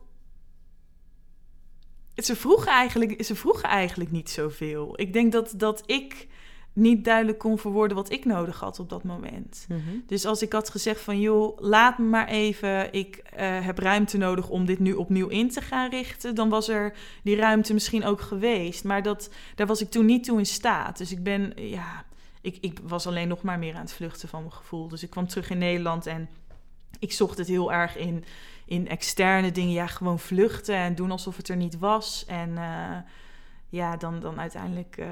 ze 2.17 2.37
vroegen, 2.37 2.73
eigenlijk, 2.73 3.25
ze 3.25 3.35
vroegen 3.35 3.69
eigenlijk 3.69 4.11
niet 4.11 4.31
zoveel. 4.31 5.01
Ik 5.01 5.13
denk 5.13 5.33
dat, 5.33 5.55
dat 5.57 5.83
ik 5.87 6.29
niet 6.73 7.05
duidelijk 7.05 7.39
kon 7.39 7.59
verwoorden 7.59 7.97
wat 7.97 8.13
ik 8.13 8.25
nodig 8.25 8.61
had 8.61 8.79
op 8.79 8.89
dat 8.89 9.05
moment. 9.05 9.67
Mhm. 9.69 9.81
Dus 10.07 10.25
als 10.25 10.43
ik 10.43 10.53
had 10.53 10.71
gezegd 10.71 11.01
van 11.01 11.21
joh, 11.21 11.59
laat 11.61 11.99
me 11.99 12.05
maar 12.05 12.29
even, 12.29 12.93
ik 12.93 13.17
eh, 13.17 13.65
heb 13.65 13.79
ruimte 13.79 14.19
nodig 14.19 14.49
om 14.49 14.65
dit 14.67 14.79
nu 14.79 14.93
opnieuw 14.93 15.29
in 15.29 15.51
te 15.51 15.61
gaan 15.61 15.91
richten, 15.91 16.35
dan 16.35 16.49
was 16.49 16.69
er 16.69 16.95
die 17.23 17.37
ruimte 17.37 17.73
misschien 17.73 18.05
ook 18.05 18.21
geweest. 18.21 18.85
Maar 18.85 19.03
dat, 19.03 19.31
daar 19.55 19.67
was 19.67 19.81
ik 19.81 19.91
toen 19.91 20.07
niet 20.07 20.25
toe 20.25 20.39
in 20.39 20.47
staat. 20.47 20.99
Dus 20.99 21.13
ik 21.13 21.23
ben, 21.23 21.53
ja, 21.55 22.05
ik, 22.41 22.59
ik 22.61 22.79
was 22.83 23.07
alleen 23.07 23.29
nog 23.29 23.43
maar 23.43 23.59
meer 23.59 23.75
aan 23.75 23.81
het 23.81 23.93
vluchten 23.93 24.29
van 24.29 24.41
mijn 24.41 24.53
gevoel. 24.53 24.89
Dus 24.89 25.03
ik 25.03 25.11
kwam 25.11 25.27
terug 25.27 25.51
in 25.51 25.59
Nederland 25.59 26.07
en 26.07 26.29
ik 26.99 27.13
zocht 27.13 27.39
het 27.39 27.49
heel 27.49 27.73
erg 27.73 27.97
in, 27.97 28.25
in 28.67 28.89
externe 28.89 29.53
dingen. 29.53 29.73
Ja, 29.73 29.87
gewoon 29.87 30.19
vluchten 30.19 30.75
en 30.75 30.95
doen 30.95 31.11
alsof 31.11 31.37
het 31.37 31.49
er 31.49 31.57
niet 31.57 31.79
was. 31.79 32.25
En 32.27 32.51
uh, 32.51 32.97
ja, 33.69 33.97
dan, 33.97 34.21
dan 34.21 34.41
uiteindelijk. 34.41 34.97
Uh, 34.99 35.07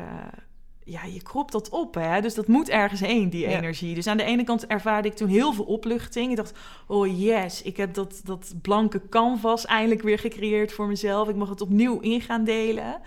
ja, 0.85 1.05
je 1.05 1.23
kropt 1.23 1.53
dat 1.53 1.69
op. 1.69 1.95
Hè? 1.95 2.21
Dus 2.21 2.35
dat 2.35 2.47
moet 2.47 2.69
ergens 2.69 3.01
heen, 3.01 3.31
die 3.31 3.47
energie. 3.47 3.95
Dus 3.95 4.07
aan 4.07 4.17
de 4.17 4.25
ene 4.25 4.45
kant 4.45 4.67
ervaarde 4.67 5.09
ik 5.09 5.15
toen 5.15 5.29
heel 5.29 5.53
veel 5.53 5.65
opluchting. 5.65 6.31
Ik 6.31 6.37
dacht, 6.37 6.59
oh 6.87 7.21
yes, 7.21 7.63
ik 7.63 7.77
heb 7.77 7.95
dat, 7.95 8.21
dat 8.25 8.55
blanke 8.63 9.09
canvas 9.09 9.67
eindelijk 9.67 10.03
weer 10.03 10.19
gecreëerd 10.19 10.73
voor 10.73 10.87
mezelf. 10.87 11.29
Ik 11.29 11.37
mag 11.37 11.49
het 11.49 11.61
opnieuw 11.61 11.99
in 12.01 12.21
gaan 12.21 12.45
delen. 12.45 13.01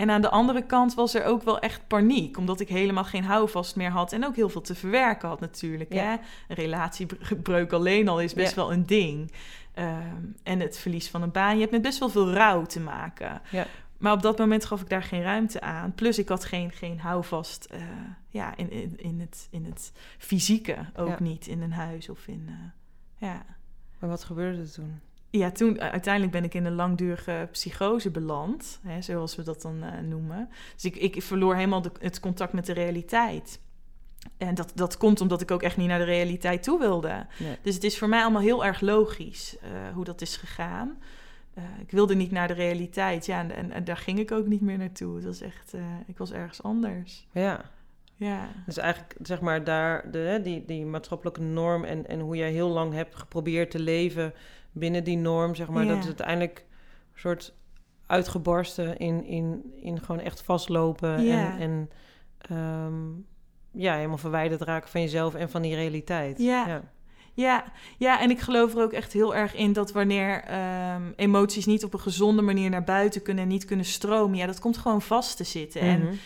En 0.00 0.10
aan 0.10 0.20
de 0.20 0.30
andere 0.30 0.62
kant 0.62 0.94
was 0.94 1.14
er 1.14 1.24
ook 1.24 1.42
wel 1.42 1.58
echt 1.58 1.86
paniek, 1.86 2.36
omdat 2.36 2.60
ik 2.60 2.68
helemaal 2.68 3.04
geen 3.04 3.24
houvast 3.24 3.76
meer 3.76 3.90
had 3.90 4.12
en 4.12 4.26
ook 4.26 4.36
heel 4.36 4.48
veel 4.48 4.60
te 4.60 4.74
verwerken 4.74 5.28
had 5.28 5.40
natuurlijk. 5.40 5.92
Hè? 5.92 6.10
Een 6.12 6.56
relatiebreuk 6.56 7.72
alleen 7.72 8.08
al 8.08 8.20
is 8.20 8.34
best 8.34 8.54
wel 8.54 8.72
een 8.72 8.86
ding. 8.86 9.32
Ehm, 9.74 10.24
en 10.42 10.60
het 10.60 10.78
verlies 10.78 11.08
van 11.08 11.22
een 11.22 11.30
baan. 11.30 11.54
Je 11.54 11.60
hebt 11.60 11.72
met 11.72 11.82
best 11.82 11.98
wel 11.98 12.08
veel 12.08 12.32
rouw 12.32 12.64
te 12.64 12.80
maken. 12.80 13.40
Ja. 13.50 13.66
Maar 13.98 14.12
op 14.12 14.22
dat 14.22 14.38
moment 14.38 14.64
gaf 14.64 14.80
ik 14.80 14.88
daar 14.88 15.02
geen 15.02 15.22
ruimte 15.22 15.60
aan. 15.60 15.94
Plus 15.94 16.18
ik 16.18 16.28
had 16.28 16.44
geen, 16.44 16.72
geen 16.72 17.00
houvast 17.00 17.68
uh, 17.72 17.80
ja, 18.28 18.56
in, 18.56 18.70
in, 18.70 18.94
in, 18.96 19.20
het, 19.20 19.48
in 19.50 19.64
het 19.64 19.92
fysieke 20.18 20.76
ook 20.96 21.20
niet. 21.20 21.46
In 21.46 21.62
een 21.62 21.72
huis 21.72 22.08
of 22.08 22.26
in... 22.26 22.46
Uh, 22.48 22.54
ja. 23.28 23.42
Maar 23.98 24.10
wat 24.10 24.24
gebeurde 24.24 24.60
er 24.60 24.72
toen? 24.72 25.00
Ja, 25.30 25.50
toen 25.50 25.80
uiteindelijk 25.80 26.32
ben 26.32 26.44
ik 26.44 26.54
in 26.54 26.64
een 26.64 26.74
langdurige 26.74 27.48
psychose 27.52 28.10
beland. 28.10 28.80
Hè, 28.82 29.02
zoals 29.02 29.36
we 29.36 29.42
dat 29.42 29.62
dan 29.62 29.84
uh, 29.84 29.98
noemen. 29.98 30.48
Dus 30.74 30.84
ik, 30.84 30.96
ik 30.96 31.22
verloor 31.22 31.54
helemaal 31.54 31.82
de, 31.82 31.90
het 32.00 32.20
contact 32.20 32.52
met 32.52 32.66
de 32.66 32.72
realiteit. 32.72 33.60
En 34.36 34.54
dat, 34.54 34.72
dat 34.74 34.96
komt 34.96 35.20
omdat 35.20 35.40
ik 35.40 35.50
ook 35.50 35.62
echt 35.62 35.76
niet 35.76 35.88
naar 35.88 35.98
de 35.98 36.04
realiteit 36.04 36.62
toe 36.62 36.78
wilde. 36.78 37.26
Dus 37.62 37.74
het 37.74 37.84
is 37.84 37.98
voor 37.98 38.08
mij 38.08 38.22
allemaal 38.22 38.42
heel 38.42 38.64
erg 38.64 38.80
logisch 38.80 39.56
hoe 39.94 40.04
dat 40.04 40.20
is 40.20 40.36
gegaan. 40.36 40.98
Uh, 41.58 41.64
ik 41.80 41.90
wilde 41.90 42.14
niet 42.14 42.30
naar 42.30 42.48
de 42.48 42.54
realiteit. 42.54 43.26
Ja, 43.26 43.50
en, 43.50 43.70
en, 43.72 43.84
daar 43.84 43.96
ging 43.96 44.18
ik 44.18 44.32
ook 44.32 44.46
niet 44.46 44.60
meer 44.60 44.78
naartoe. 44.78 45.14
Het 45.14 45.24
was 45.24 45.40
echt, 45.40 45.74
ik 46.06 46.18
was 46.18 46.32
ergens 46.32 46.62
anders. 46.62 47.26
Ja. 47.32 47.70
Ja. 48.20 48.48
Dus 48.66 48.76
eigenlijk, 48.76 49.14
zeg 49.22 49.40
maar, 49.40 49.64
daar, 49.64 50.10
de, 50.10 50.40
die, 50.42 50.64
die 50.64 50.86
maatschappelijke 50.86 51.40
norm 51.40 51.84
en, 51.84 52.06
en 52.06 52.20
hoe 52.20 52.36
jij 52.36 52.50
heel 52.50 52.68
lang 52.68 52.92
hebt 52.92 53.14
geprobeerd 53.14 53.70
te 53.70 53.78
leven 53.78 54.34
binnen 54.72 55.04
die 55.04 55.16
norm, 55.16 55.54
zeg 55.54 55.68
maar, 55.68 55.86
dat 55.86 55.98
is 55.98 56.06
uiteindelijk 56.06 56.64
een 57.12 57.20
soort 57.20 57.54
uitgebarsten 58.06 58.98
in, 58.98 59.24
in, 59.24 59.72
in 59.82 60.00
gewoon 60.00 60.20
echt 60.20 60.42
vastlopen 60.42 61.22
ja. 61.22 61.58
en, 61.58 61.88
en 62.38 62.56
um, 62.56 63.26
ja, 63.72 63.94
helemaal 63.94 64.18
verwijderd 64.18 64.60
raken 64.60 64.90
van 64.90 65.00
jezelf 65.00 65.34
en 65.34 65.50
van 65.50 65.62
die 65.62 65.74
realiteit. 65.74 66.38
Ja. 66.38 66.66
ja. 66.66 66.82
Ja, 67.34 67.64
ja, 67.98 68.20
en 68.20 68.30
ik 68.30 68.40
geloof 68.40 68.74
er 68.74 68.82
ook 68.82 68.92
echt 68.92 69.12
heel 69.12 69.34
erg 69.34 69.54
in 69.54 69.72
dat 69.72 69.92
wanneer 69.92 70.44
um, 70.94 71.12
emoties 71.16 71.66
niet 71.66 71.84
op 71.84 71.92
een 71.92 72.00
gezonde 72.00 72.42
manier 72.42 72.70
naar 72.70 72.84
buiten 72.84 73.22
kunnen 73.22 73.42
en 73.42 73.48
niet 73.48 73.64
kunnen 73.64 73.84
stromen, 73.84 74.38
ja, 74.38 74.46
dat 74.46 74.60
komt 74.60 74.78
gewoon 74.78 75.02
vast 75.02 75.36
te 75.36 75.44
zitten. 75.44 75.80
En 75.80 76.18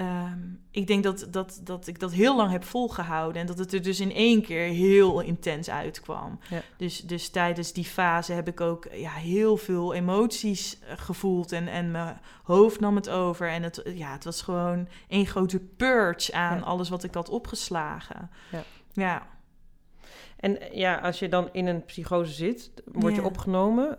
um, 0.00 0.60
ik 0.70 0.86
denk 0.86 1.02
dat, 1.02 1.26
dat, 1.30 1.60
dat 1.64 1.86
ik 1.86 2.00
dat 2.00 2.12
heel 2.12 2.36
lang 2.36 2.50
heb 2.50 2.64
volgehouden 2.64 3.40
en 3.40 3.46
dat 3.46 3.58
het 3.58 3.72
er 3.72 3.82
dus 3.82 4.00
in 4.00 4.12
één 4.12 4.42
keer 4.42 4.68
heel 4.68 5.20
intens 5.20 5.70
uitkwam. 5.70 6.38
Ja. 6.50 6.62
Dus, 6.76 7.00
dus 7.00 7.28
tijdens 7.28 7.72
die 7.72 7.84
fase 7.84 8.32
heb 8.32 8.48
ik 8.48 8.60
ook 8.60 8.88
ja, 8.92 9.12
heel 9.12 9.56
veel 9.56 9.94
emoties 9.94 10.78
eh, 10.78 10.98
gevoeld 10.98 11.52
en, 11.52 11.68
en 11.68 11.90
mijn 11.90 12.20
hoofd 12.42 12.80
nam 12.80 12.96
het 12.96 13.08
over. 13.08 13.48
En 13.48 13.62
het, 13.62 13.82
ja, 13.94 14.12
het 14.12 14.24
was 14.24 14.42
gewoon 14.42 14.88
één 15.08 15.26
grote 15.26 15.58
purge 15.58 16.32
aan 16.32 16.62
alles 16.62 16.88
wat 16.88 17.04
ik 17.04 17.14
had 17.14 17.28
opgeslagen. 17.28 18.30
Ja. 18.50 18.62
ja. 18.92 19.26
En 20.36 20.58
ja, 20.72 20.96
als 20.96 21.18
je 21.18 21.28
dan 21.28 21.48
in 21.52 21.66
een 21.66 21.84
psychose 21.84 22.32
zit, 22.32 22.70
word 22.84 23.14
je 23.14 23.22
opgenomen. 23.22 23.98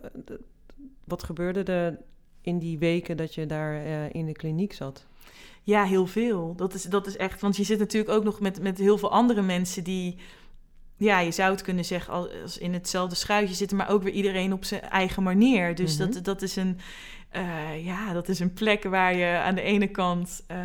Wat 1.04 1.24
gebeurde 1.24 1.64
er 1.64 2.00
in 2.42 2.60
die 2.60 2.78
weken 2.78 3.18
dat 3.18 3.34
je 3.34 3.46
daar 3.46 3.86
uh, 3.86 4.14
in 4.14 4.26
de 4.26 4.32
kliniek 4.32 4.74
zat? 4.74 5.08
Ja, 5.64 5.84
heel 5.84 6.08
veel. 6.08 6.54
Dat 6.56 6.74
is, 6.74 6.84
dat 6.84 7.08
is 7.08 7.18
echt, 7.18 7.42
want 7.42 7.58
je 7.58 7.64
zit 7.64 7.80
natuurlijk 7.80 8.12
ook 8.12 8.24
nog 8.24 8.40
met, 8.40 8.62
met 8.62 8.78
heel 8.78 8.98
veel 8.98 9.12
andere 9.12 9.42
mensen 9.42 9.84
die, 9.84 10.18
ja, 10.98 11.20
je 11.20 11.32
zou 11.32 11.52
het 11.52 11.62
kunnen 11.62 11.86
zeggen, 11.86 12.14
als 12.14 12.58
in 12.58 12.74
hetzelfde 12.74 13.16
schuitje 13.16 13.56
zitten, 13.56 13.78
maar 13.78 13.90
ook 13.90 14.04
weer 14.04 14.14
iedereen 14.14 14.54
op 14.54 14.66
zijn 14.66 14.82
eigen 14.82 15.24
manier. 15.24 15.76
Dus 15.76 15.98
dat, 15.98 16.10
mhm. 16.10 16.24
dat 16.24 16.42
is 16.42 16.56
een. 16.56 16.80
Uh, 17.36 17.86
ja, 17.86 18.14
dat 18.14 18.30
is 18.30 18.40
een 18.40 18.54
plek 18.54 18.84
waar 18.84 19.16
je 19.16 19.38
aan 19.38 19.56
de 19.56 19.62
ene 19.62 19.88
kant 19.88 20.44
uh, 20.52 20.58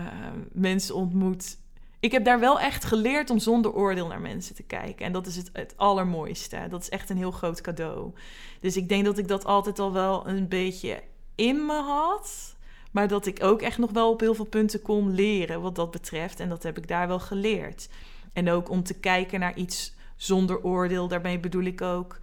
mensen 0.53 0.95
ontmoet 0.95 1.57
ik 2.05 2.13
heb 2.13 2.25
daar 2.25 2.41
wel 2.41 2.61
echt 2.61 2.85
geleerd 2.85 3.31
om 3.31 3.39
zonder 3.39 3.73
oordeel 3.73 4.07
naar 4.07 4.21
mensen 4.21 4.55
te 4.55 4.63
kijken. 4.63 5.07
En 5.07 5.13
dat 5.13 5.27
is 5.27 5.37
het, 5.37 5.51
het 5.53 5.75
allermooiste. 5.77 6.67
Dat 6.71 6.83
is 6.83 6.89
echt 6.89 7.11
een 7.11 7.17
heel 7.17 7.31
groot 7.31 7.61
cadeau. 7.61 8.13
Dus 8.61 8.77
ik 8.77 8.89
denk 8.89 9.05
dat 9.05 9.19
ik 9.19 9.29
dat 9.29 9.45
altijd 9.45 9.79
al 9.79 9.93
wel 9.93 10.29
een 10.29 10.49
beetje 10.49 11.03
in 11.35 11.67
me 11.67 11.81
had. 11.81 12.54
Maar 12.95 13.09
dat 13.09 13.27
ik 13.27 13.43
ook 13.43 13.63
echt 13.63 13.79
nog 13.79 13.91
wel 13.91 14.11
op 14.11 14.21
heel 14.21 14.35
veel 14.35 14.45
punten 14.45 14.83
kon 14.83 15.15
leren 15.15 15.61
wat 15.61 15.75
dat 15.75 15.91
betreft. 15.91 16.41
En 16.41 16.49
dat 16.49 16.63
heb 16.63 16.79
ik 16.79 16.89
daar 16.89 17.09
wel 17.09 17.21
geleerd. 17.21 17.89
En 18.33 18.51
ook 18.51 18.71
om 18.71 18.83
te 18.83 18.95
kijken 18.95 19.41
naar 19.41 19.57
iets 19.57 19.95
zonder 20.17 20.63
oordeel. 20.63 21.09
Daarmee 21.09 21.39
bedoel 21.39 21.65
ik 21.65 21.81
ook. 21.81 22.19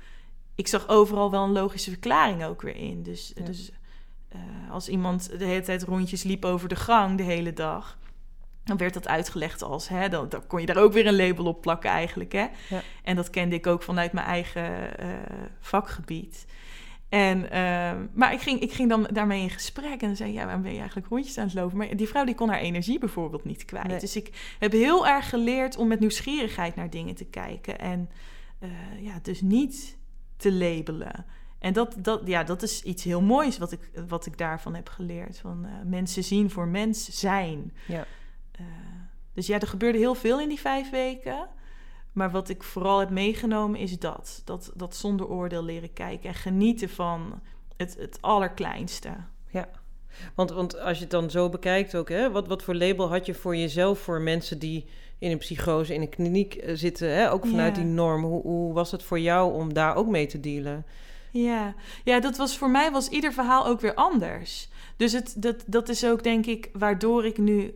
Ik 0.56 0.68
zag 0.68 0.88
overal 0.88 1.32
wel 1.32 1.44
een 1.44 1.52
logische 1.52 1.90
verklaring 1.90 2.44
ook 2.44 2.62
weer 2.62 2.76
in. 2.76 3.04
Dus, 3.04 3.34
dus 3.46 3.72
uh, 4.36 4.72
als 4.72 4.90
iemand 4.90 5.40
de 5.40 5.46
hele 5.46 5.62
tijd 5.62 5.84
rondjes 5.84 6.24
liep 6.24 6.46
over 6.46 6.70
de 6.70 6.76
gang 6.76 7.18
de 7.18 7.24
hele 7.24 7.54
dag 7.54 7.98
dan 8.64 8.78
werd 8.78 8.94
dat 8.94 9.08
uitgelegd 9.08 9.62
als, 9.62 9.88
hè, 9.88 10.10
dan, 10.10 10.30
dan, 10.30 10.48
kon 10.48 10.60
je 10.60 10.66
daar 10.66 10.78
ook 10.78 10.94
weer 10.94 11.08
een 11.08 11.16
label 11.16 11.46
op 11.46 11.62
plakken 11.62 11.90
eigenlijk. 11.90 12.32
Hè? 12.32 12.48
Ja. 12.70 12.82
En 13.04 13.16
dat 13.16 13.30
kende 13.30 13.56
ik 13.56 13.68
ook 13.68 13.84
vanuit 13.84 14.12
mijn 14.12 14.26
eigen 14.26 15.04
uh, 15.04 15.08
vakgebied. 15.60 16.46
En, 17.12 17.44
uh, 17.44 17.92
maar 18.14 18.34
ik 18.34 18.40
ging, 18.40 18.60
ik 18.60 18.72
ging 18.72 18.90
dan 18.90 19.08
daarmee 19.12 19.42
in 19.42 19.50
gesprek 19.50 20.02
en 20.02 20.08
dan 20.08 20.16
zei 20.16 20.34
ja, 20.34 20.44
waarom 20.46 20.62
ben 20.62 20.72
je 20.72 20.78
eigenlijk 20.78 21.08
rondjes 21.08 21.38
aan 21.38 21.46
het 21.46 21.54
lopen? 21.54 21.78
Maar 21.78 21.96
die 21.96 22.08
vrouw 22.08 22.26
die 22.26 22.36
kon 22.36 22.50
haar 22.50 22.60
energie 22.60 23.00
bijvoorbeeld 23.00 23.46
niet 23.46 23.66
kwijt. 23.66 24.02
Dus 24.02 24.16
ik 24.16 24.56
heb 24.60 24.72
heel 24.72 25.08
erg 25.08 25.30
geleerd 25.30 25.78
om 25.78 25.88
met 25.88 26.00
nieuwsgierigheid 26.00 26.76
naar 26.76 26.90
dingen 26.90 27.16
te 27.16 27.26
kijken. 27.26 27.80
En 27.80 28.10
uh, 28.60 28.70
ja, 29.02 29.20
dus 29.22 29.42
niet 29.42 29.98
te 30.38 30.54
labelen. 30.54 31.26
En 31.60 31.74
dat, 31.74 31.96
dat, 31.98 32.22
ja, 32.26 32.44
dat 32.44 32.62
is 32.62 32.84
iets 32.84 33.04
heel 33.04 33.22
moois 33.22 33.58
wat 33.58 33.72
ik, 33.72 33.92
wat 34.08 34.26
ik 34.26 34.38
daarvan 34.38 34.76
heb 34.76 34.90
geleerd. 34.90 35.40
Van 35.40 35.68
mensen 35.86 36.24
zien 36.24 36.50
voor 36.50 36.68
mens 36.68 37.20
zijn. 37.20 37.74
Ja. 37.88 38.06
Eh, 38.52 38.66
dus 39.34 39.48
ja, 39.48 39.60
er 39.60 39.68
gebeurde 39.68 39.98
heel 39.98 40.16
veel 40.16 40.40
in 40.40 40.50
die 40.50 40.60
vijf 40.60 40.90
weken. 40.90 41.48
Maar 42.12 42.32
wat 42.32 42.50
ik 42.50 42.64
vooral 42.64 43.00
heb 43.00 43.10
meegenomen 43.10 43.80
is 43.80 44.00
dat. 44.00 44.42
Dat, 44.46 44.72
dat 44.76 44.96
zonder 44.96 45.28
oordeel 45.28 45.64
leren 45.64 45.94
kijken 45.94 46.30
en 46.30 46.36
genieten 46.36 46.90
van 46.90 47.42
het, 47.78 47.96
het 48.00 48.18
allerkleinste. 48.22 49.10
Ja, 49.50 49.70
want, 50.36 50.52
want 50.52 50.80
als 50.80 50.98
je 50.98 51.04
het 51.04 51.12
dan 51.12 51.30
zo 51.30 51.50
bekijkt 51.50 51.96
ook, 51.96 52.10
hè, 52.10 52.32
wat, 52.32 52.48
wat 52.48 52.64
voor 52.64 52.76
label 52.76 53.10
had 53.10 53.26
je 53.26 53.34
voor 53.34 53.56
jezelf 53.56 54.00
voor 54.00 54.22
mensen 54.22 54.60
die 54.60 54.86
in 55.20 55.32
een 55.32 55.38
psychose, 55.38 55.94
in 55.94 56.02
een 56.02 56.10
kliniek 56.10 56.56
eh, 56.56 56.76
zitten, 56.76 57.16
hè, 57.16 57.32
ook 57.32 57.48
vanuit 57.48 57.76
die 57.76 57.84
norm? 57.84 58.24
Hoe, 58.24 58.42
hoe 58.42 58.74
was 58.74 58.92
het 58.92 59.04
voor 59.04 59.20
jou 59.20 59.54
om 59.54 59.74
daar 59.74 59.96
ook 59.96 60.08
mee 60.08 60.26
te 60.26 60.40
dealen? 60.40 60.86
Ja. 61.32 61.76
ja, 62.04 62.20
dat 62.20 62.38
was 62.38 62.58
voor 62.58 62.70
mij 62.70 62.92
was 62.92 63.08
ieder 63.08 63.34
verhaal 63.34 63.66
ook 63.68 63.82
weer 63.82 63.94
anders. 63.94 64.70
Dus 64.98 65.12
het, 65.12 65.34
dat, 65.38 65.64
dat 65.66 65.90
is 65.90 66.06
ook, 66.06 66.24
denk 66.24 66.46
ik, 66.46 66.70
waardoor 66.74 67.26
ik 67.26 67.38
nu 67.38 67.74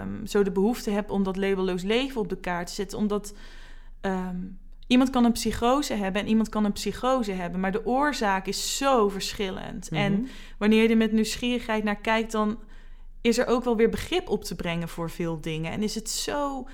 um, 0.00 0.26
zo 0.26 0.42
de 0.42 0.50
behoefte 0.50 0.90
heb 0.90 1.10
om 1.10 1.22
dat 1.22 1.36
labelloos 1.36 1.82
leven 1.82 2.20
op 2.20 2.28
de 2.28 2.36
kaart 2.36 2.66
te 2.66 2.72
zetten. 2.72 2.98
Omdat 2.98 3.34
um, 4.02 4.58
iemand 4.86 5.10
kan 5.10 5.24
een 5.24 5.32
psychose 5.32 5.94
hebben 5.94 6.22
en 6.22 6.28
iemand 6.28 6.48
kan 6.48 6.64
een 6.64 6.72
psychose 6.72 7.32
hebben. 7.32 7.60
Maar 7.60 7.72
de 7.72 7.86
oorzaak 7.86 8.46
is 8.46 8.76
zo 8.76 9.08
verschillend. 9.08 9.88
En 9.88 10.12
mhm. 10.12 10.22
wanneer 10.58 10.82
je 10.82 10.88
er 10.88 10.96
met 10.96 11.12
nieuwsgierigheid 11.12 11.84
naar 11.84 12.00
kijkt, 12.00 12.32
dan 12.32 12.58
is 13.20 13.38
er 13.38 13.46
ook 13.46 13.64
wel 13.64 13.76
weer 13.76 13.90
begrip 13.90 14.28
op 14.28 14.44
te 14.44 14.54
brengen 14.54 14.88
voor 14.88 15.10
veel 15.10 15.40
dingen. 15.40 15.72
En 15.72 15.82
is 15.82 15.94
het 15.94 16.10
zo 16.10 16.66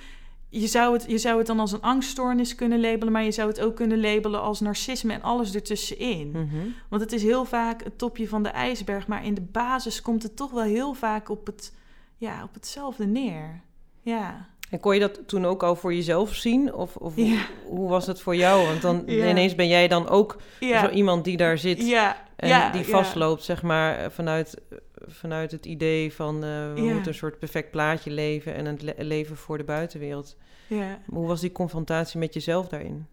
je 0.50 0.66
zou, 0.66 0.92
het, 0.92 1.04
je 1.08 1.18
zou 1.18 1.38
het 1.38 1.46
dan 1.46 1.60
als 1.60 1.72
een 1.72 1.82
angststoornis 1.82 2.54
kunnen 2.54 2.80
labelen, 2.80 3.12
maar 3.12 3.24
je 3.24 3.32
zou 3.32 3.48
het 3.48 3.60
ook 3.60 3.76
kunnen 3.76 4.00
labelen 4.00 4.40
als 4.40 4.60
narcisme 4.60 5.12
en 5.12 5.22
alles 5.22 5.54
ertussenin. 5.54 6.30
Mhm. 6.30 6.66
Want 6.88 7.02
het 7.02 7.12
is 7.12 7.22
heel 7.22 7.44
vaak 7.44 7.84
het 7.84 7.98
topje 7.98 8.28
van 8.28 8.42
de 8.42 8.48
ijsberg, 8.48 9.06
maar 9.06 9.24
in 9.24 9.34
de 9.34 9.40
basis 9.40 10.02
komt 10.02 10.22
het 10.22 10.36
toch 10.36 10.50
wel 10.50 10.62
heel 10.62 10.94
vaak 10.94 11.28
op, 11.28 11.46
het, 11.46 11.74
ja, 12.16 12.42
op 12.42 12.54
hetzelfde 12.54 13.06
neer. 13.06 13.60
Ja. 14.02 14.48
En 14.70 14.80
kon 14.80 14.94
je 14.94 15.00
dat 15.00 15.20
toen 15.28 15.46
ook 15.46 15.62
al 15.62 15.76
voor 15.76 15.94
jezelf 15.94 16.34
zien? 16.34 16.74
Of, 16.74 16.96
of 16.96 17.16
Ja. 17.16 17.24
hoe, 17.24 17.38
hoe 17.78 17.88
was 17.88 18.06
het 18.06 18.20
voor 18.20 18.36
jou? 18.36 18.66
Want 18.66 18.82
dan 18.82 19.02
Ja. 19.06 19.28
ineens 19.28 19.54
ben 19.54 19.68
jij 19.68 19.88
dan 19.88 20.08
ook 20.08 20.36
Ja. 20.60 20.80
zo 20.84 20.90
iemand 20.90 21.24
die 21.24 21.36
daar 21.36 21.58
zit 21.58 21.86
Ja. 21.88 22.16
en 22.36 22.72
die 22.72 22.84
vastloopt, 22.84 23.44
zeg 23.44 23.62
maar, 23.62 24.12
vanuit, 24.12 24.60
vanuit 25.06 25.50
het 25.50 25.66
idee 25.66 26.12
van 26.14 26.34
eh, 26.44 26.72
we 26.74 26.80
moeten 26.80 27.08
een 27.08 27.14
soort 27.14 27.38
perfect 27.38 27.70
plaatje 27.70 28.10
leven 28.10 28.54
en 28.54 28.64
het 28.66 28.82
le- 28.82 28.94
leven 28.96 29.36
voor 29.36 29.58
de 29.58 29.64
buitenwereld. 29.64 30.36
Ja. 30.66 30.98
Hoe 31.06 31.26
was 31.26 31.40
die 31.40 31.52
confrontatie 31.52 32.18
met 32.18 32.34
jezelf 32.34 32.68
daarin? 32.68 33.06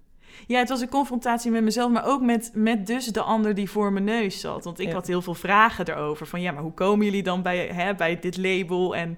Ja, 0.47 0.59
het 0.59 0.69
was 0.69 0.81
een 0.81 0.89
confrontatie 0.89 1.51
met 1.51 1.63
mezelf, 1.63 1.91
maar 1.91 2.05
ook 2.07 2.21
met, 2.21 2.51
met 2.53 2.87
dus 2.87 3.05
de 3.05 3.21
ander 3.21 3.55
die 3.55 3.69
voor 3.69 3.91
mijn 3.93 4.05
neus 4.05 4.39
zat. 4.39 4.63
Want 4.63 4.79
ik 4.79 4.91
had 4.91 5.07
heel 5.07 5.21
veel 5.21 5.33
vragen 5.33 5.87
erover. 5.89 6.25
Van 6.27 6.41
ja, 6.41 6.51
maar 6.51 6.63
hoe 6.63 6.73
komen 6.73 7.05
jullie 7.05 7.23
dan 7.23 7.41
bij, 7.41 7.57
hè, 7.67 7.95
bij 7.95 8.19
dit 8.19 8.37
label? 8.37 8.95
En 8.95 9.17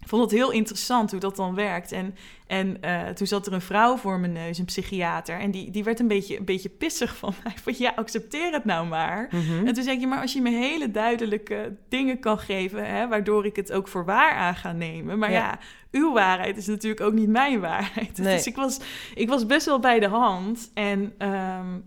ik 0.00 0.08
vond 0.08 0.22
het 0.22 0.30
heel 0.30 0.50
interessant 0.50 1.10
hoe 1.10 1.20
dat 1.20 1.36
dan 1.36 1.54
werkt. 1.54 1.92
En, 1.92 2.14
en 2.46 2.82
eh, 2.82 3.08
toen 3.08 3.26
zat 3.26 3.46
er 3.46 3.52
een 3.52 3.60
vrouw 3.60 3.96
voor 3.96 4.18
mijn 4.20 4.32
neus, 4.32 4.58
een 4.58 4.64
psychiater. 4.64 5.38
En 5.40 5.50
die, 5.50 5.70
die 5.70 5.84
werd 5.84 6.00
een 6.00 6.08
beetje, 6.08 6.38
een 6.38 6.44
beetje 6.44 6.68
pissig 6.68 7.16
van 7.16 7.34
mij. 7.44 7.52
Van 7.62 7.74
ja, 7.78 7.92
accepteer 7.96 8.52
het 8.52 8.64
nou 8.64 8.86
maar. 8.86 9.28
Mhm. 9.30 9.66
En 9.66 9.74
toen 9.74 9.82
zei 9.84 9.96
ik, 9.96 10.02
ja, 10.02 10.08
maar 10.08 10.20
als 10.20 10.32
je 10.32 10.40
me 10.40 10.50
hele 10.50 10.90
duidelijke 10.90 11.76
dingen 11.88 12.18
kan 12.20 12.38
geven, 12.38 12.86
hè, 12.86 13.08
waardoor 13.08 13.46
ik 13.46 13.56
het 13.56 13.72
ook 13.72 13.88
voor 13.88 14.04
waar 14.04 14.32
aan 14.34 14.54
ga 14.56 14.72
nemen. 14.72 15.18
Maar 15.18 15.30
Ja. 15.30 15.38
ja, 15.38 15.58
uw 15.90 16.12
waarheid 16.12 16.56
is 16.56 16.66
natuurlijk 16.66 17.00
ook 17.00 17.12
niet 17.12 17.28
mijn 17.28 17.60
waarheid. 17.60 18.18
Nee. 18.22 18.36
Dus 18.36 18.46
ik 18.46 18.56
was, 18.56 18.80
ik 19.14 19.28
was 19.28 19.46
best 19.46 19.66
wel 19.66 19.78
bij 19.80 20.00
de 20.00 20.08
hand. 20.08 20.70
En 20.74 21.14
ehm, 21.18 21.78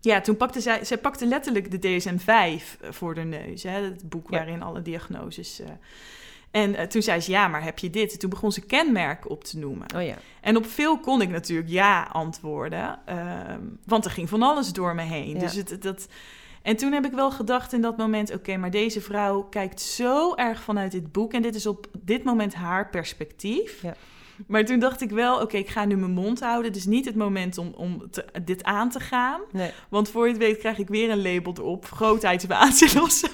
ja, 0.00 0.20
toen 0.20 0.36
pakte 0.36 0.60
zij, 0.60 0.84
zij 0.84 0.98
pakte 0.98 1.26
letterlijk 1.26 1.70
de 1.70 1.78
DSM-5 2.00 2.78
voor 2.90 3.14
de 3.14 3.24
neus. 3.24 3.62
Hè, 3.62 3.70
het 3.82 4.08
boek 4.08 4.30
Ja. 4.30 4.36
waarin 4.36 4.62
alle 4.62 4.82
diagnoses... 4.82 5.60
eh, 5.60 5.68
en 6.56 6.74
eh, 6.74 6.86
toen 6.86 7.02
zei 7.02 7.20
ze, 7.20 7.30
ja, 7.30 7.48
maar 7.48 7.62
heb 7.62 7.78
je 7.78 7.90
dit? 7.90 8.12
En 8.12 8.18
toen 8.18 8.30
begon 8.30 8.52
ze 8.52 8.60
kenmerken 8.60 9.30
op 9.30 9.44
te 9.44 9.58
noemen. 9.58 9.86
Oh 9.96 10.02
ja. 10.02 10.14
En 10.40 10.56
op 10.56 10.66
veel 10.66 10.98
kon 10.98 11.22
ik 11.22 11.28
natuurlijk 11.28 11.68
ja 11.68 12.08
antwoorden. 12.12 12.98
ehm, 13.06 13.60
want 13.84 14.04
er 14.04 14.10
ging 14.10 14.28
van 14.28 14.42
alles 14.42 14.72
door 14.72 14.94
me 14.94 15.02
heen. 15.02 15.34
Ja. 15.34 15.38
Dus 15.38 15.54
het, 15.54 15.82
dat... 15.82 16.08
En 16.62 16.76
toen 16.76 16.92
heb 16.92 17.04
ik 17.04 17.12
wel 17.12 17.30
gedacht 17.30 17.72
in 17.72 17.80
dat 17.80 17.96
moment... 17.96 18.34
oké, 18.34 18.56
maar 18.56 18.70
deze 18.70 19.00
vrouw 19.00 19.42
kijkt 19.42 19.80
zo 19.80 20.34
erg 20.34 20.62
vanuit 20.62 20.92
dit 20.92 21.12
boek... 21.12 21.32
en 21.32 21.42
dit 21.42 21.54
is 21.54 21.66
op 21.66 21.86
dit 22.00 22.24
moment 22.24 22.54
haar 22.54 22.90
perspectief. 22.90 23.82
Ja. 23.82 23.94
Maar 24.46 24.64
toen 24.64 24.78
dacht 24.78 25.00
ik 25.00 25.10
wel, 25.10 25.40
oké, 25.40 25.56
ik 25.56 25.68
ga 25.68 25.84
nu 25.84 25.96
mijn 25.96 26.12
mond 26.12 26.40
houden. 26.40 26.66
Het 26.66 26.76
is 26.76 26.86
niet 26.86 27.04
het 27.04 27.16
moment 27.16 27.58
om, 27.58 27.72
om 27.76 28.10
te- 28.10 28.24
dit 28.44 28.64
aan 28.64 28.90
te 28.90 29.00
gaan. 29.00 29.40
Nee. 29.52 29.70
Want 29.88 30.08
voor 30.08 30.24
je 30.26 30.32
het 30.32 30.42
weet 30.42 30.58
krijg 30.58 30.78
ik 30.78 30.88
weer 30.88 31.10
een 31.10 31.22
label 31.22 31.54
erop. 31.58 31.84
Grootheidswaanzin 31.84 33.02
of 33.02 33.10
zo. 33.10 33.28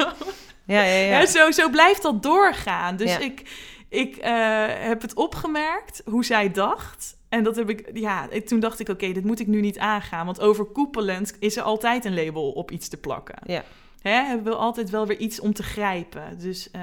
Ja, 0.66 0.82
ja, 0.82 0.94
ja. 0.94 1.18
Ja, 1.20 1.26
zo, 1.26 1.50
zo 1.50 1.68
blijft 1.70 2.02
dat 2.02 2.22
doorgaan. 2.22 2.96
Dus 2.96 3.18
ik, 3.18 3.50
ik 3.88 4.16
eh, 4.16 4.64
heb 4.68 5.02
het 5.02 5.14
opgemerkt 5.14 6.02
hoe 6.04 6.24
zij 6.24 6.50
dacht. 6.50 7.16
En 7.28 7.42
dat 7.44 7.56
heb 7.56 7.70
ik, 7.70 7.90
ja, 7.94 8.28
toen 8.44 8.60
dacht 8.60 8.80
ik, 8.80 8.88
oké, 8.88 9.12
dit 9.12 9.24
moet 9.24 9.40
ik 9.40 9.46
nu 9.46 9.60
niet 9.60 9.78
aangaan. 9.78 10.26
Want 10.26 10.40
overkoepelend 10.40 11.36
is 11.38 11.56
er 11.56 11.62
altijd 11.62 12.04
een 12.04 12.14
label 12.14 12.50
op 12.50 12.70
iets 12.70 12.88
te 12.88 12.96
plakken. 12.96 13.36
Ja. 13.44 13.62
Hè, 14.00 14.10
hebben 14.10 14.52
we 14.52 14.58
altijd 14.58 14.90
wel 14.90 15.06
weer 15.06 15.18
iets 15.18 15.40
om 15.40 15.52
te 15.52 15.62
grijpen. 15.62 16.38
Dus 16.38 16.70
eh, 16.70 16.82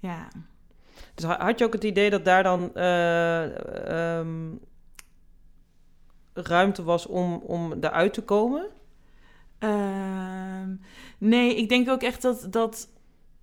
ja. 0.00 0.28
Dus 1.14 1.24
ha- 1.24 1.44
had 1.44 1.58
je 1.58 1.64
ook 1.64 1.72
het 1.72 1.84
idee 1.84 2.10
dat 2.10 2.24
daar 2.24 2.42
dan 2.42 2.74
eh, 2.74 4.18
ehm, 4.18 4.54
ruimte 6.34 6.82
was 6.82 7.06
om, 7.06 7.34
om 7.34 7.72
eruit 7.80 8.12
te 8.12 8.22
komen? 8.22 8.66
Ehm, 9.58 10.74
nee, 11.18 11.56
ik 11.56 11.68
denk 11.68 11.88
ook 11.88 12.02
echt 12.02 12.22
dat, 12.22 12.46
dat. 12.50 12.88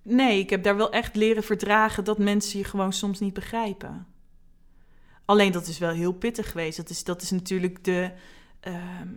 Nee, 0.02 0.38
ik 0.38 0.50
heb 0.50 0.62
daar 0.62 0.76
wel 0.76 0.90
echt 0.92 1.14
leren 1.16 1.42
verdragen 1.42 2.04
dat 2.04 2.18
mensen 2.18 2.58
je 2.58 2.64
gewoon 2.64 2.92
soms 2.92 3.20
niet 3.20 3.34
begrijpen. 3.34 4.06
Alleen 5.24 5.52
dat 5.52 5.66
is 5.66 5.78
wel 5.78 5.90
heel 5.92 6.12
pittig 6.12 6.50
geweest. 6.50 6.76
Dat 6.76 6.90
is, 6.90 7.04
dat 7.04 7.22
is 7.22 7.30
natuurlijk 7.30 7.84
de. 7.84 8.10
ehm, 8.60 9.08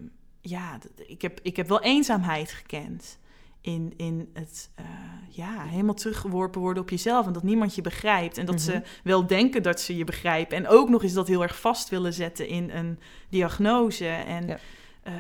ja, 0.42 0.78
ik 1.08 1.22
heb, 1.22 1.40
ik 1.44 1.56
heb 1.56 1.68
wel 1.68 1.82
eenzaamheid 1.82 2.52
gekend. 2.52 3.20
In, 3.62 3.94
in 3.98 4.30
het 4.34 4.70
eh, 4.76 4.86
ja, 5.30 5.64
helemaal 5.64 5.94
teruggeworpen 5.94 6.62
worden 6.62 6.84
op 6.84 6.90
jezelf. 6.90 7.26
En 7.28 7.34
dat 7.34 7.44
niemand 7.44 7.76
je 7.76 7.82
begrijpt. 7.82 8.38
En 8.38 8.46
dat 8.46 8.56
Mhm. 8.56 8.64
ze 8.64 8.82
wel 9.04 9.28
denken 9.28 9.64
dat 9.64 9.80
ze 9.82 9.98
je 9.98 10.04
begrijpen. 10.04 10.58
En 10.58 10.68
ook 10.68 10.90
nog 10.90 11.04
eens 11.04 11.14
dat 11.14 11.28
heel 11.28 11.42
erg 11.42 11.60
vast 11.60 11.90
willen 11.90 12.14
zetten 12.14 12.48
in 12.48 12.70
een 12.70 13.00
diagnose. 13.30 14.08
En 14.08 14.48
Ja. 14.48 14.58
eh, 15.04 15.14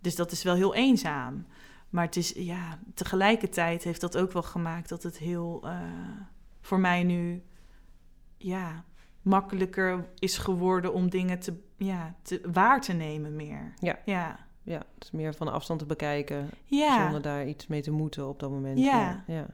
dus 0.00 0.16
dat 0.16 0.32
is 0.32 0.42
wel 0.42 0.54
heel 0.54 0.74
eenzaam. 0.74 1.46
Maar 1.90 2.04
het 2.04 2.16
is, 2.16 2.32
ja, 2.36 2.78
tegelijkertijd 2.94 3.84
heeft 3.84 4.00
dat 4.00 4.16
ook 4.16 4.32
wel 4.32 4.42
gemaakt 4.42 4.88
dat 4.88 5.02
het 5.02 5.18
heel 5.18 5.60
uh, 5.64 5.80
voor 6.60 6.80
mij 6.80 7.02
nu, 7.02 7.42
ja, 8.36 8.84
makkelijker 9.22 10.08
is 10.18 10.38
geworden 10.38 10.92
om 10.92 11.10
dingen 11.10 11.38
te, 11.38 11.54
ja, 11.76 12.14
te, 12.22 12.40
waar 12.52 12.80
te 12.80 12.92
nemen 12.92 13.36
meer. 13.36 13.72
Ja. 13.78 13.98
Ja. 14.04 14.48
Ja, 14.62 14.82
dus 14.98 15.10
meer 15.10 15.34
van 15.34 15.52
afstand 15.52 15.80
te 15.80 15.86
bekijken, 15.86 16.50
ja. 16.64 17.02
zonder 17.02 17.22
daar 17.22 17.46
iets 17.46 17.66
mee 17.66 17.82
te 17.82 17.90
moeten 17.90 18.28
op 18.28 18.40
dat 18.40 18.50
moment. 18.50 18.78
Ja. 18.78 19.24
ja. 19.26 19.46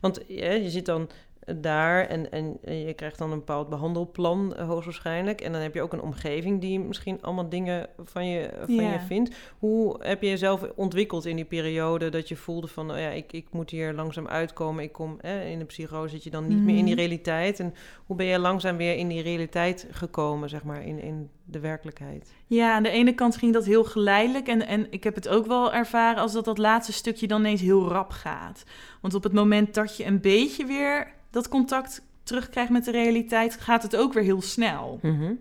Want 0.00 0.20
ja, 0.28 0.50
je 0.52 0.70
zit 0.70 0.86
dan 0.86 1.08
daar 1.56 2.06
en, 2.06 2.32
en 2.32 2.58
je 2.62 2.94
krijgt 2.94 3.18
dan 3.18 3.30
een 3.32 3.38
bepaald 3.38 3.68
behandelplan 3.68 4.54
uh, 4.58 4.68
hoogstwaarschijnlijk. 4.68 5.40
En 5.40 5.52
dan 5.52 5.60
heb 5.60 5.74
je 5.74 5.82
ook 5.82 5.92
een 5.92 6.00
omgeving 6.00 6.60
die 6.60 6.80
misschien 6.80 7.22
allemaal 7.22 7.48
dingen 7.48 7.86
van 8.04 8.26
je, 8.28 8.50
van 8.66 8.84
je 8.84 9.00
vindt. 9.06 9.36
Hoe 9.58 9.96
heb 9.98 10.22
je 10.22 10.28
jezelf 10.28 10.62
ontwikkeld 10.74 11.24
in 11.26 11.36
die 11.36 11.44
periode 11.44 12.08
dat 12.08 12.28
je 12.28 12.36
voelde 12.36 12.66
van, 12.66 12.90
oh 12.90 12.98
ja, 12.98 13.08
ik, 13.08 13.32
ik 13.32 13.46
moet 13.50 13.70
hier 13.70 13.92
langzaam 13.92 14.28
uitkomen. 14.28 14.84
Ik 14.84 14.92
kom 14.92 15.16
eh, 15.20 15.50
in 15.50 15.58
de 15.58 15.64
psychose, 15.64 16.08
zit 16.14 16.24
je 16.24 16.30
dan 16.30 16.48
niet 16.48 16.64
meer 16.64 16.76
in 16.76 16.84
die 16.84 16.94
Mhm. 16.94 17.02
realiteit. 17.02 17.60
En 17.60 17.74
hoe 18.06 18.16
ben 18.16 18.26
je 18.26 18.38
langzaam 18.38 18.76
weer 18.76 18.96
in 18.96 19.08
die 19.08 19.22
realiteit 19.22 19.86
gekomen, 19.90 20.48
zeg 20.48 20.64
maar, 20.64 20.84
in, 20.84 21.00
in 21.02 21.30
de 21.44 21.60
werkelijkheid? 21.60 22.34
Ja, 22.46 22.74
aan 22.74 22.82
de 22.82 22.90
ene 22.90 23.14
kant 23.14 23.36
ging 23.36 23.52
dat 23.52 23.64
heel 23.64 23.84
geleidelijk. 23.84 24.48
En, 24.48 24.66
en 24.66 24.86
ik 24.90 25.04
heb 25.04 25.14
het 25.14 25.28
ook 25.28 25.46
wel 25.46 25.72
ervaren 25.72 26.22
als 26.22 26.32
dat 26.32 26.44
dat 26.44 26.58
laatste 26.58 26.92
stukje 26.92 27.26
dan 27.26 27.40
ineens 27.40 27.60
heel 27.60 27.88
rap 27.88 28.10
gaat. 28.10 28.64
Want 29.00 29.14
op 29.14 29.22
het 29.22 29.32
moment 29.32 29.74
dat 29.74 29.96
je 29.96 30.04
een 30.04 30.20
beetje 30.20 30.64
weer 30.66 31.14
dat 31.30 31.48
contact 31.48 32.02
terugkrijgt 32.22 32.70
met 32.70 32.84
de 32.84 32.90
realiteit, 32.90 33.54
gaat 33.60 33.82
het 33.82 33.96
ook 33.96 34.12
weer 34.12 34.22
heel 34.22 34.42
snel. 34.42 34.98
Mhm. 35.02 35.32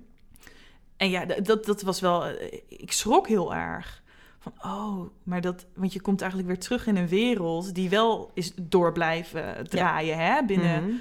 En 0.98 1.10
ja, 1.10 1.26
dat, 1.26 1.66
dat 1.66 1.82
was 1.82 2.00
wel. 2.00 2.26
eh, 2.26 2.60
Ik 2.68 2.92
schrok 2.92 3.28
heel 3.28 3.56
erg. 3.56 4.04
Van, 4.40 4.54
oh, 4.62 5.00
maar 5.24 5.42
dat. 5.42 5.66
Want 5.76 5.94
je 5.94 6.02
komt 6.02 6.20
eigenlijk 6.22 6.52
weer 6.52 6.60
terug 6.60 6.88
in 6.88 6.96
een 6.96 7.08
wereld 7.08 7.76
die 7.76 7.90
wel 7.90 8.32
is 8.34 8.52
door 8.56 8.92
blijven 8.92 9.68
draaien, 9.70 10.18
hè? 10.18 10.44
Binnen, 10.46 10.84
Mhm. 10.84 10.96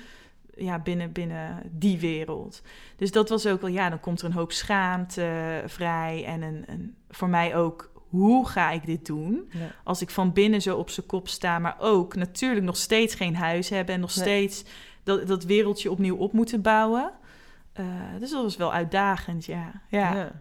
ja, 0.64 0.79
binnen, 0.79 1.12
binnen 1.12 1.62
die 1.70 1.99
wereld. 1.99 2.62
Dus 2.97 3.11
dat 3.12 3.29
was 3.29 3.47
ook 3.47 3.61
wel, 3.61 3.70
ja, 3.70 3.88
dan 3.90 4.01
komt 4.01 4.20
er 4.20 4.27
een 4.27 4.33
hoop 4.33 4.53
schaamte 4.53 5.62
vrij. 5.66 6.25
En 6.27 6.42
een, 6.42 6.62
een, 6.66 6.97
voor 7.11 7.29
mij 7.29 7.57
ook, 7.57 7.90
hoe 8.14 8.48
ga 8.48 8.70
ik 8.70 8.87
dit 8.87 9.07
doen? 9.07 9.48
Ja. 9.50 9.59
Als 9.85 10.03
ik 10.03 10.11
van 10.11 10.33
binnen 10.33 10.62
zo 10.62 10.77
op 10.77 10.90
zijn 10.90 11.07
kop 11.07 11.29
sta, 11.29 11.59
maar 11.59 11.77
ook 11.79 12.14
natuurlijk 12.14 12.64
nog 12.64 12.77
steeds 12.77 13.14
geen 13.14 13.37
huis 13.37 13.68
hebben 13.68 13.94
en 13.94 14.00
nog 14.00 14.16
Nee. 14.16 14.24
steeds 14.24 14.64
dat, 15.03 15.27
dat 15.27 15.44
wereldje 15.44 15.90
opnieuw 15.90 16.16
op 16.16 16.33
moeten 16.33 16.62
bouwen. 16.62 17.12
Uh, 17.81 17.87
dus 18.18 18.31
dat 18.31 18.42
was 18.42 18.57
wel 18.57 18.72
uitdagend, 18.72 19.44
ja. 19.44 19.83
Ja, 19.88 20.14
ja. 20.14 20.33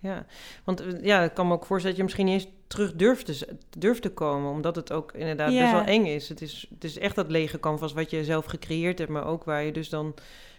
ja. 0.00 0.26
Want 0.64 0.80
eh, 0.80 1.04
ja, 1.04 1.22
ik 1.22 1.34
kan 1.34 1.46
me 1.46 1.52
ook 1.52 1.66
voorstellen 1.66 1.96
dat 1.96 1.96
je 1.96 2.02
misschien 2.02 2.26
niet 2.26 2.34
eens 2.34 2.52
terug 2.66 2.94
durft 2.94 3.26
te, 3.26 3.56
durft 3.78 4.02
te 4.02 4.10
komen, 4.12 4.50
omdat 4.50 4.76
het 4.76 4.92
ook 4.92 5.12
inderdaad 5.12 5.52
Ja. 5.52 5.60
best 5.60 5.72
wel 5.72 5.94
eng 5.94 6.04
is. 6.06 6.28
Het, 6.28 6.40
is. 6.42 6.66
het 6.74 6.84
is 6.84 6.98
echt 6.98 7.14
dat 7.14 7.30
lege 7.30 7.60
canvas 7.60 7.92
wat 7.92 8.10
je 8.10 8.24
zelf 8.24 8.44
gecreëerd 8.44 8.98
hebt, 8.98 9.10
maar 9.10 9.26
ook 9.26 9.44
waar 9.44 9.62
je 9.62 9.72
dus 9.72 9.88
dan 9.88 10.14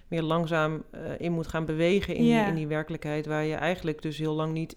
weer 0.07 0.21
langzaam 0.21 0.83
eh, 0.91 1.01
in 1.17 1.31
moet 1.31 1.47
gaan 1.47 1.65
bewegen 1.65 2.15
in, 2.15 2.25
Ja. 2.25 2.39
die, 2.39 2.47
in 2.47 2.55
die 2.55 2.67
werkelijkheid 2.67 3.25
waar 3.25 3.43
je 3.43 3.55
eigenlijk 3.55 4.01
dus 4.01 4.17
heel 4.17 4.33
lang 4.33 4.53
niet 4.53 4.75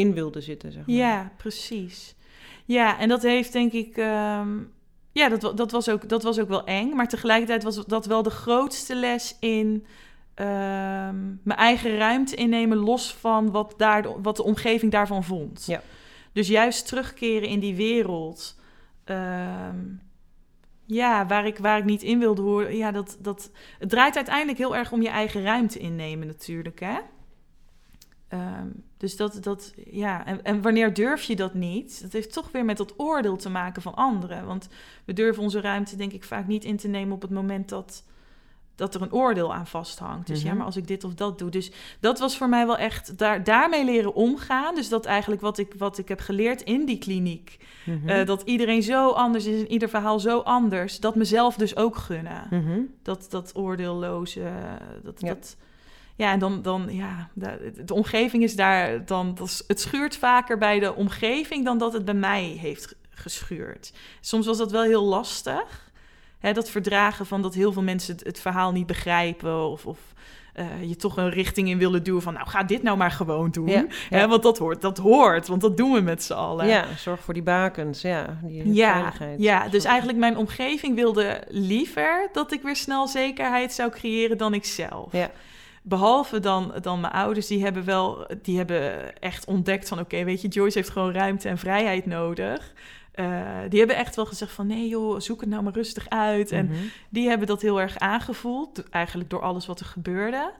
in 0.00 0.14
wilde 0.14 0.40
zitten, 0.40 0.72
zeg 0.72 0.86
maar. 0.86 0.96
Ja, 0.96 1.32
precies. 1.36 2.14
Ja, 2.64 2.98
en 2.98 3.08
dat 3.08 3.22
heeft 3.22 3.52
denk 3.52 3.72
ik... 3.72 3.96
ehm, 3.96 4.48
ja, 5.12 5.28
dat, 5.28 5.56
dat, 5.56 5.70
was 5.70 5.88
ook, 5.88 6.08
dat 6.08 6.22
was 6.22 6.38
ook 6.40 6.48
wel 6.48 6.64
eng. 6.64 6.94
Maar 6.94 7.08
tegelijkertijd 7.08 7.62
was 7.62 7.86
dat 7.86 8.06
wel 8.06 8.22
de 8.22 8.30
grootste 8.30 8.94
les 8.94 9.36
in... 9.40 9.84
ehm, 10.34 11.24
mijn 11.42 11.58
eigen 11.58 11.96
ruimte 11.96 12.36
innemen, 12.36 12.78
los 12.78 13.14
van 13.14 13.50
wat, 13.50 13.74
daar, 13.76 14.02
de- 14.02 14.14
wat 14.22 14.36
de 14.36 14.42
omgeving 14.42 14.92
daarvan 14.92 15.24
vond. 15.24 15.64
Ja. 15.66 15.82
Dus 16.32 16.48
juist 16.48 16.86
terugkeren 16.86 17.48
in 17.48 17.60
die 17.60 17.74
wereld... 17.74 18.56
ehm, 19.04 19.78
ja, 20.86 21.26
waar 21.26 21.46
ik, 21.46 21.58
waar 21.58 21.78
ik 21.78 21.84
niet 21.84 22.02
in 22.02 22.18
wilde 22.18 22.42
horen. 22.42 22.76
Ja, 22.76 22.90
dat, 22.90 23.16
dat, 23.20 23.50
het 23.78 23.88
draait 23.88 24.16
uiteindelijk 24.16 24.58
heel 24.58 24.76
erg 24.76 24.92
om 24.92 25.02
je 25.02 25.08
eigen 25.08 25.42
ruimte 25.42 25.78
innemen 25.78 26.26
natuurlijk, 26.26 26.80
hè? 26.80 26.98
Ehm, 28.30 28.66
dus 28.96 29.16
dat, 29.16 29.42
dat 29.42 29.72
ja, 29.90 30.26
en, 30.26 30.42
en 30.44 30.62
wanneer 30.62 30.94
durf 30.94 31.22
je 31.22 31.36
dat 31.36 31.54
niet? 31.54 32.02
Dat 32.02 32.12
heeft 32.12 32.32
toch 32.32 32.50
weer 32.52 32.64
met 32.64 32.76
dat 32.76 32.94
oordeel 32.96 33.36
te 33.36 33.50
maken 33.50 33.82
van 33.82 33.94
anderen. 33.94 34.46
Want 34.46 34.68
we 35.04 35.12
durven 35.12 35.42
onze 35.42 35.60
ruimte, 35.60 35.96
denk 35.96 36.12
ik, 36.12 36.24
vaak 36.24 36.46
niet 36.46 36.64
in 36.64 36.76
te 36.76 36.88
nemen 36.88 37.14
op 37.14 37.22
het 37.22 37.30
moment 37.30 37.68
dat, 37.68 38.04
dat 38.74 38.94
er 38.94 39.02
een 39.02 39.12
oordeel 39.12 39.54
aan 39.54 39.66
vasthangt. 39.66 40.26
Dus 40.26 40.42
ja, 40.42 40.48
Mhm. 40.48 40.56
maar 40.56 40.66
als 40.66 40.76
ik 40.76 40.86
dit 40.86 41.04
of 41.04 41.14
dat 41.14 41.38
doe. 41.38 41.50
Dus 41.50 41.72
dat 42.00 42.18
was 42.18 42.36
voor 42.36 42.48
mij 42.48 42.66
wel 42.66 42.76
echt 42.76 43.18
daar, 43.18 43.44
daarmee 43.44 43.84
leren 43.84 44.14
omgaan. 44.14 44.74
Dus 44.74 44.88
dat 44.88 45.04
eigenlijk 45.04 45.40
wat 45.40 45.58
ik, 45.58 45.74
wat 45.78 45.98
ik 45.98 46.08
heb 46.08 46.20
geleerd 46.20 46.62
in 46.62 46.84
die 46.84 46.98
kliniek. 46.98 47.58
Mhm. 47.86 48.08
eh, 48.08 48.26
dat 48.26 48.42
iedereen 48.42 48.82
zo 48.82 49.10
anders 49.10 49.46
is 49.46 49.60
en 49.60 49.70
ieder 49.72 49.88
verhaal 49.88 50.20
zo 50.20 50.38
anders. 50.38 51.00
Dat 51.00 51.14
mezelf 51.14 51.56
dus 51.56 51.76
ook 51.76 51.96
gunnen. 51.96 52.46
Mhm. 52.50 52.80
Dat, 53.02 53.26
dat 53.30 53.56
oordeelloze. 53.56 54.52
Dat, 55.02 55.20
Ja. 55.20 55.28
dat, 55.28 55.56
ja, 56.16 56.32
en 56.32 56.38
dan, 56.38 56.62
dan 56.62 56.86
ja, 56.90 57.28
de, 57.34 57.72
de 57.84 57.94
omgeving 57.94 58.42
is 58.42 58.56
daar 58.56 59.04
dan. 59.04 59.34
Dat, 59.34 59.46
is- 59.46 59.64
het 59.66 59.80
schuurt 59.80 60.16
vaker 60.16 60.58
bij 60.58 60.78
de 60.78 60.94
omgeving 60.94 61.64
dan 61.64 61.78
dat 61.78 61.92
het 61.92 62.04
bij 62.04 62.14
mij 62.14 62.42
heeft 62.44 62.86
ge- 62.86 62.96
geschuurd. 63.10 63.92
Soms 64.20 64.46
was 64.46 64.58
dat 64.58 64.70
wel 64.70 64.82
heel 64.82 65.04
lastig. 65.04 65.88
Hè, 66.38 66.52
dat 66.52 66.70
verdragen 66.70 67.26
van 67.26 67.42
dat 67.42 67.54
heel 67.54 67.72
veel 67.72 67.82
mensen 67.82 68.14
het, 68.16 68.24
het 68.26 68.40
verhaal 68.40 68.72
niet 68.72 68.86
begrijpen. 68.86 69.68
Of, 69.70 69.86
of 69.86 69.98
eh, 70.54 70.66
je 70.88 70.96
toch 70.96 71.16
een 71.16 71.30
richting 71.30 71.68
in 71.68 71.78
willen 71.78 72.02
duwen 72.02 72.22
van. 72.22 72.32
Nou, 72.34 72.48
ga 72.48 72.62
dit 72.62 72.82
nou 72.82 72.96
maar 72.96 73.10
gewoon 73.10 73.50
doen. 73.50 73.66
Ja, 73.68 73.84
Hè, 74.08 74.28
want 74.28 74.42
dat 74.42 74.58
hoort, 74.58 74.80
dat 74.80 74.98
hoort. 74.98 75.46
Want 75.48 75.60
dat 75.60 75.76
doen 75.76 75.92
we 75.92 76.00
met 76.00 76.22
z'n 76.22 76.32
allen. 76.32 76.66
ja, 76.66 76.84
zorg 76.96 77.20
voor 77.20 77.34
die 77.34 77.42
bakens, 77.42 78.00
ja. 78.02 78.38
Die 78.42 78.72
Ja, 78.74 78.92
veiligheid. 78.92 79.40
ja, 79.40 79.68
dus 79.68 79.84
eigenlijk 79.84 80.18
mijn 80.18 80.36
omgeving 80.36 80.94
wilde 80.94 81.42
liever 81.48 82.28
dat 82.32 82.52
ik 82.52 82.62
weer 82.62 82.76
snel 82.76 83.08
zekerheid 83.08 83.72
zou 83.72 83.90
creëren 83.90 84.38
dan 84.38 84.54
ik 84.54 84.64
zelf. 84.64 85.12
Ja. 85.12 85.30
Behalve 85.82 86.40
dan, 86.40 86.72
dan 86.80 87.00
mijn 87.00 87.12
ouders, 87.12 87.46
die 87.46 87.62
hebben 87.62 87.84
wel, 87.84 88.26
die 88.42 88.56
hebben 88.56 89.16
echt 89.20 89.44
ontdekt 89.46 89.88
van, 89.88 89.98
oké, 89.98 90.24
weet 90.24 90.40
je, 90.42 90.48
Joyce 90.48 90.78
heeft 90.78 90.90
gewoon 90.90 91.12
ruimte 91.12 91.48
en 91.48 91.58
vrijheid 91.58 92.06
nodig. 92.06 92.72
Eh, 93.12 93.26
die 93.68 93.78
hebben 93.78 93.96
echt 93.96 94.16
wel 94.16 94.26
gezegd 94.26 94.52
van, 94.52 94.66
nee 94.66 94.88
joh, 94.88 95.20
zoek 95.20 95.40
het 95.40 95.48
nou 95.50 95.62
maar 95.62 95.72
rustig 95.72 96.08
uit. 96.08 96.50
En 96.50 96.66
Mhm. 96.66 96.74
die 97.10 97.28
hebben 97.28 97.46
dat 97.46 97.62
heel 97.62 97.80
erg 97.80 97.98
aangevoeld, 97.98 98.88
eigenlijk 98.90 99.30
door 99.30 99.40
alles 99.42 99.66
wat 99.66 99.80
er 99.80 99.86
gebeurde. 99.86 100.52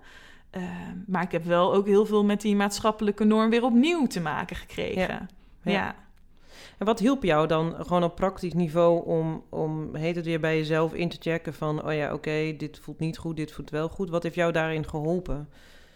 Eh, 0.50 0.62
maar 1.06 1.22
ik 1.22 1.32
heb 1.32 1.44
wel 1.44 1.74
ook 1.74 1.86
heel 1.86 2.06
veel 2.06 2.24
met 2.24 2.40
die 2.40 2.56
maatschappelijke 2.56 3.24
norm 3.24 3.50
weer 3.50 3.64
opnieuw 3.64 4.06
te 4.06 4.20
maken 4.20 4.56
gekregen. 4.56 5.00
Ja. 5.00 5.26
ja. 5.62 5.72
Ja. 5.72 5.94
En 6.80 6.86
wat 6.86 6.98
hielp 6.98 7.22
jou 7.22 7.46
dan 7.46 7.74
gewoon 7.78 8.02
op 8.02 8.14
praktisch 8.14 8.52
niveau 8.52 9.04
om, 9.04 9.44
om 9.48 9.94
heet 9.94 10.16
het 10.16 10.24
weer 10.24 10.40
bij 10.40 10.56
jezelf 10.56 10.94
in 10.94 11.08
te 11.08 11.16
checken 11.20 11.54
van, 11.54 11.84
oh 11.84 11.94
ja, 11.94 12.12
oké, 12.12 12.54
dit 12.56 12.78
voelt 12.78 12.98
niet 12.98 13.18
goed, 13.18 13.36
dit 13.36 13.52
voelt 13.52 13.70
wel 13.70 13.88
goed. 13.88 14.10
Wat 14.10 14.22
heeft 14.22 14.34
jou 14.34 14.52
daarin 14.52 14.88
geholpen? 14.88 15.48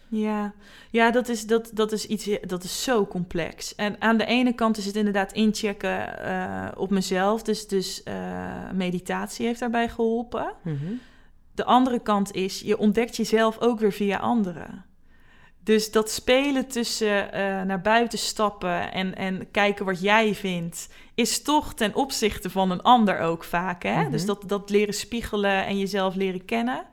Ja, 0.07 0.53
ja 0.91 1.11
dat, 1.11 1.29
is, 1.29 1.47
dat, 1.47 1.71
dat 1.73 1.91
is 1.91 2.07
iets 2.07 2.29
dat 2.41 2.63
is 2.63 2.83
zo 2.83 3.05
complex. 3.07 3.75
En 3.75 4.01
aan 4.01 4.17
de 4.17 4.25
ene 4.25 4.53
kant 4.53 4.77
is 4.77 4.85
het 4.85 4.95
inderdaad 4.95 5.33
inchecken 5.33 6.19
eh, 6.19 6.67
op 6.77 6.89
mezelf. 6.89 7.43
Dus, 7.43 7.67
dus 7.67 8.03
eh, 8.03 8.71
meditatie 8.73 9.45
heeft 9.45 9.59
daarbij 9.59 9.89
geholpen. 9.89 10.53
Mhm. 10.63 10.93
De 11.51 11.65
andere 11.65 11.99
kant 11.99 12.33
is, 12.33 12.59
je 12.59 12.77
ontdekt 12.77 13.15
jezelf 13.15 13.59
ook 13.59 13.79
weer 13.79 13.93
via 13.93 14.17
anderen. 14.17 14.85
Dus 15.65 15.91
dat 15.91 16.09
spelen 16.11 16.67
tussen 16.67 17.31
eh, 17.33 17.61
naar 17.61 17.81
buiten 17.81 18.19
stappen 18.19 18.91
en, 18.91 19.15
en 19.15 19.51
kijken 19.51 19.85
wat 19.85 20.01
jij 20.01 20.35
vindt, 20.35 20.89
is 21.15 21.41
toch 21.41 21.73
ten 21.73 21.95
opzichte 21.95 22.49
van 22.49 22.71
een 22.71 22.81
ander 22.81 23.19
ook 23.19 23.43
vaak. 23.43 23.83
Hè? 23.83 24.01
Mhm. 24.01 24.11
Dus 24.11 24.25
dat, 24.25 24.43
dat 24.47 24.69
leren 24.69 24.93
spiegelen 24.93 25.65
en 25.65 25.77
jezelf 25.79 26.15
leren 26.15 26.45
kennen. 26.45 26.85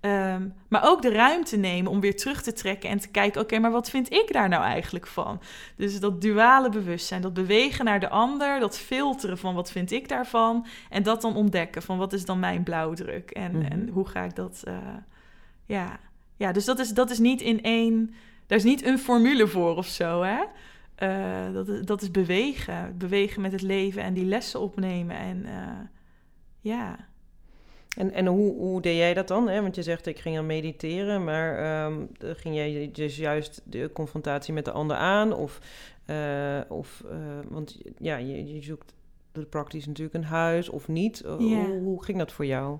Ehm, 0.00 0.48
maar 0.68 0.84
ook 0.88 1.02
de 1.02 1.12
ruimte 1.12 1.56
nemen 1.56 1.90
om 1.90 2.00
weer 2.00 2.16
terug 2.16 2.42
te 2.42 2.52
trekken 2.52 2.90
en 2.90 2.98
te 2.98 3.08
kijken: 3.08 3.40
oké, 3.40 3.58
maar 3.58 3.70
wat 3.70 3.90
vind 3.90 4.12
ik 4.12 4.32
daar 4.32 4.48
nou 4.48 4.62
eigenlijk 4.64 5.06
van? 5.06 5.40
Dus 5.76 6.00
dat 6.00 6.20
duale 6.20 6.68
bewustzijn, 6.68 7.22
dat 7.22 7.34
bewegen 7.34 7.84
naar 7.84 8.00
de 8.00 8.08
ander, 8.08 8.60
dat 8.60 8.78
filteren 8.78 9.38
van 9.38 9.54
wat 9.54 9.70
vind 9.70 9.90
ik 9.92 10.08
daarvan. 10.08 10.66
En 10.90 11.02
dat 11.02 11.22
dan 11.22 11.36
ontdekken 11.36 11.82
van 11.82 11.98
wat 11.98 12.12
is 12.12 12.24
dan 12.24 12.38
mijn 12.40 12.62
blauwdruk 12.62 13.30
en, 13.30 13.58
Mhm. 13.58 13.72
en 13.72 13.88
hoe 13.88 14.08
ga 14.08 14.22
ik 14.22 14.36
dat. 14.36 14.62
eh, 14.64 14.74
ja. 15.66 15.98
Ja, 16.36 16.52
dus 16.52 16.64
dat 16.64 16.78
is, 16.78 16.90
dat 16.90 17.10
is 17.10 17.18
niet 17.18 17.40
in 17.40 17.62
één. 17.62 18.14
Daar 18.46 18.58
is 18.58 18.64
niet 18.64 18.84
een 18.86 18.98
formule 18.98 19.46
voor 19.46 19.76
of 19.76 19.86
zo, 19.86 20.22
hè? 20.22 20.42
Eh, 20.94 21.52
dat, 21.52 21.68
is- 21.68 21.84
dat 21.84 22.02
is 22.02 22.10
bewegen. 22.10 22.94
Bewegen 22.98 23.42
met 23.42 23.52
het 23.52 23.62
leven 23.62 24.02
en 24.02 24.14
die 24.14 24.24
lessen 24.24 24.60
opnemen. 24.60 25.16
En 25.16 25.44
eh, 25.44 25.78
ja. 26.60 26.96
En, 27.96 28.12
en 28.12 28.26
hoe, 28.26 28.54
hoe 28.54 28.80
deed 28.80 28.96
jij 28.96 29.14
dat 29.14 29.28
dan? 29.28 29.48
Hè? 29.48 29.62
Want 29.62 29.74
je 29.74 29.82
zegt, 29.82 30.06
ik 30.06 30.18
ging 30.18 30.38
aan 30.38 30.46
mediteren, 30.46 31.24
maar 31.24 31.58
ehm, 31.58 32.00
eh, 32.20 32.30
ging 32.34 32.54
jij 32.54 32.90
dus 32.92 33.16
juist 33.16 33.60
de 33.64 33.90
confrontatie 33.92 34.52
met 34.54 34.64
de 34.64 34.70
ander 34.72 34.96
aan? 34.96 35.32
Of, 35.34 35.58
of 36.68 37.04
want 37.48 37.78
ja, 37.98 38.16
je, 38.16 38.54
je 38.54 38.62
zoekt 38.62 38.94
praktisch 39.50 39.86
natuurlijk 39.86 40.14
een 40.16 40.24
huis 40.24 40.68
of 40.68 40.88
niet. 40.88 41.22
Hoe, 41.26 41.38
hoe 41.82 42.04
ging 42.04 42.18
dat 42.18 42.32
voor 42.32 42.46
jou? 42.46 42.78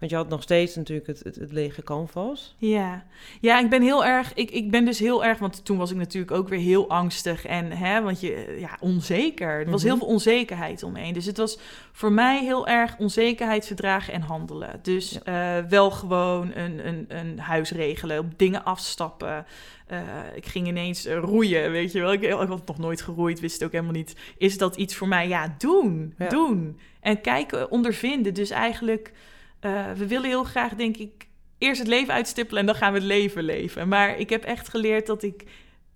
Want 0.00 0.12
je 0.12 0.18
had 0.18 0.28
nog 0.28 0.42
steeds 0.42 0.76
natuurlijk 0.76 1.06
het, 1.06 1.20
het, 1.24 1.36
het 1.36 1.52
lege 1.52 1.82
canvas. 1.82 2.54
Ja. 2.58 3.04
ja, 3.40 3.58
ik 3.60 3.70
ben 3.70 3.82
heel 3.82 4.04
erg. 4.04 4.34
Ik, 4.34 4.50
ik 4.50 4.70
ben 4.70 4.84
dus 4.84 4.98
heel 4.98 5.24
erg. 5.24 5.38
Want 5.38 5.64
toen 5.64 5.78
was 5.78 5.90
ik 5.90 5.96
natuurlijk 5.96 6.32
ook 6.32 6.48
weer 6.48 6.58
heel 6.58 6.88
angstig. 6.88 7.46
En 7.46 7.70
hè, 7.72 8.02
want 8.02 8.20
je, 8.20 8.56
ja, 8.58 8.76
onzeker. 8.80 9.48
Er 9.48 9.70
was 9.70 9.82
heel 9.82 9.90
Mhm. 9.96 10.04
veel 10.04 10.12
onzekerheid 10.12 10.82
omheen. 10.82 11.12
Dus 11.12 11.26
het 11.26 11.36
was 11.36 11.58
voor 11.92 12.12
mij 12.12 12.44
heel 12.44 12.66
erg 12.66 12.96
onzekerheid 12.98 13.66
verdragen 13.66 14.12
en 14.12 14.20
handelen. 14.20 14.78
Dus 14.82 15.22
eh, 15.22 15.58
wel 15.68 15.90
gewoon 15.90 16.50
een, 16.54 16.86
een, 16.86 17.04
een 17.08 17.38
huis 17.38 17.70
regelen, 17.70 18.18
op 18.18 18.26
dingen 18.36 18.64
afstappen. 18.64 19.46
Eh, 19.86 19.98
ik 20.34 20.46
ging 20.46 20.66
ineens 20.66 21.04
eh, 21.06 21.18
roeien, 21.18 21.70
weet 21.70 21.92
je 21.92 22.00
wel. 22.00 22.12
Ik, 22.12 22.22
ik 22.22 22.30
had 22.32 22.66
nog 22.66 22.78
nooit 22.78 23.02
geroeid, 23.02 23.40
wist 23.40 23.64
ook 23.64 23.72
helemaal 23.72 23.92
niet. 23.92 24.16
Is 24.38 24.58
dat 24.58 24.76
iets 24.76 24.94
voor 24.94 25.08
mij? 25.08 25.28
Ja, 25.28 25.54
doen. 25.58 26.14
Ja. 26.18 26.28
Doen. 26.28 26.78
En 27.00 27.20
kijken, 27.20 27.70
ondervinden. 27.70 28.34
Dus 28.34 28.50
eigenlijk, 28.50 29.12
eh, 29.60 29.92
we 29.92 30.06
willen 30.06 30.28
heel 30.28 30.44
graag, 30.44 30.74
denk 30.74 30.96
ik, 30.96 31.28
eerst 31.58 31.78
het 31.78 31.88
leven 31.88 32.14
uitstippelen 32.14 32.60
en 32.60 32.66
dan 32.66 32.74
gaan 32.74 32.92
we 32.92 32.98
het 32.98 33.06
leven 33.08 33.42
leven. 33.42 33.88
Maar 33.88 34.18
ik 34.18 34.30
heb 34.30 34.44
echt 34.44 34.68
geleerd 34.68 35.06
dat 35.06 35.22
ik 35.22 35.44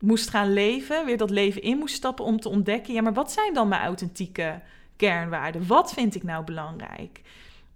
moest 0.00 0.31
gaan 0.31 0.53
leven, 0.53 1.05
weer 1.05 1.16
dat 1.16 1.31
leven 1.31 1.62
in 1.62 1.79
moest 1.79 1.94
stappen 1.94 2.24
om 2.24 2.40
te 2.40 2.48
ontdekken, 2.48 2.94
ja, 2.94 3.03
maar 3.03 3.12
wat 3.14 3.33
zijn 3.33 3.55
dan 3.55 3.68
mijn 3.68 3.83
authentieke 3.83 4.61
kernwaarden? 4.96 5.66
Wat 5.66 5.92
vind 5.92 6.14
ik 6.14 6.22
nou 6.22 6.44
belangrijk? 6.44 7.20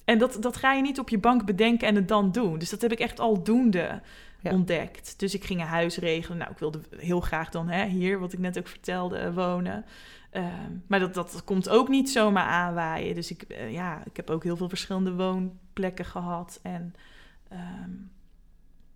En 0.05 0.19
dat, 0.19 0.37
dat 0.41 0.57
ga 0.57 0.73
je 0.73 0.83
niet 0.83 0.99
op 0.99 1.09
je 1.09 1.19
bank 1.19 1.45
bedenken 1.45 1.89
en 1.89 1.95
het 1.95 2.09
dan 2.09 2.33
doen. 2.33 2.59
Dus 2.59 2.71
dat 2.71 2.83
heb 2.83 2.93
ik 2.93 2.99
echt 3.01 3.21
al 3.21 3.43
doende 3.43 4.01
Ja. 4.41 4.51
ontdekt. 4.53 5.15
Dus 5.19 5.35
ik 5.35 5.45
ging 5.45 5.61
een 5.61 5.67
huis 5.67 5.97
regelen. 5.97 6.39
Nou, 6.39 6.51
ik 6.51 6.59
wilde 6.59 6.81
heel 6.97 7.21
graag 7.21 7.49
dan 7.49 7.69
hè, 7.69 7.87
hier, 7.87 8.19
wat 8.19 8.33
ik 8.33 8.39
net 8.39 8.59
ook 8.59 8.69
vertelde, 8.69 9.33
wonen. 9.33 9.85
Ehm, 10.31 10.73
maar 10.87 10.99
dat, 11.01 11.15
dat 11.15 11.43
komt 11.45 11.69
ook 11.69 11.89
niet 11.89 12.11
zomaar 12.11 12.45
aanwaaien. 12.47 13.15
Dus 13.15 13.31
ik, 13.31 13.43
eh, 13.43 13.73
ja, 13.73 14.03
ik 14.05 14.17
heb 14.17 14.31
ook 14.31 14.43
heel 14.43 14.57
veel 14.57 14.69
verschillende 14.69 15.15
woonplekken 15.15 16.05
gehad. 16.05 16.59
En 16.63 16.95
ehm, 17.49 17.91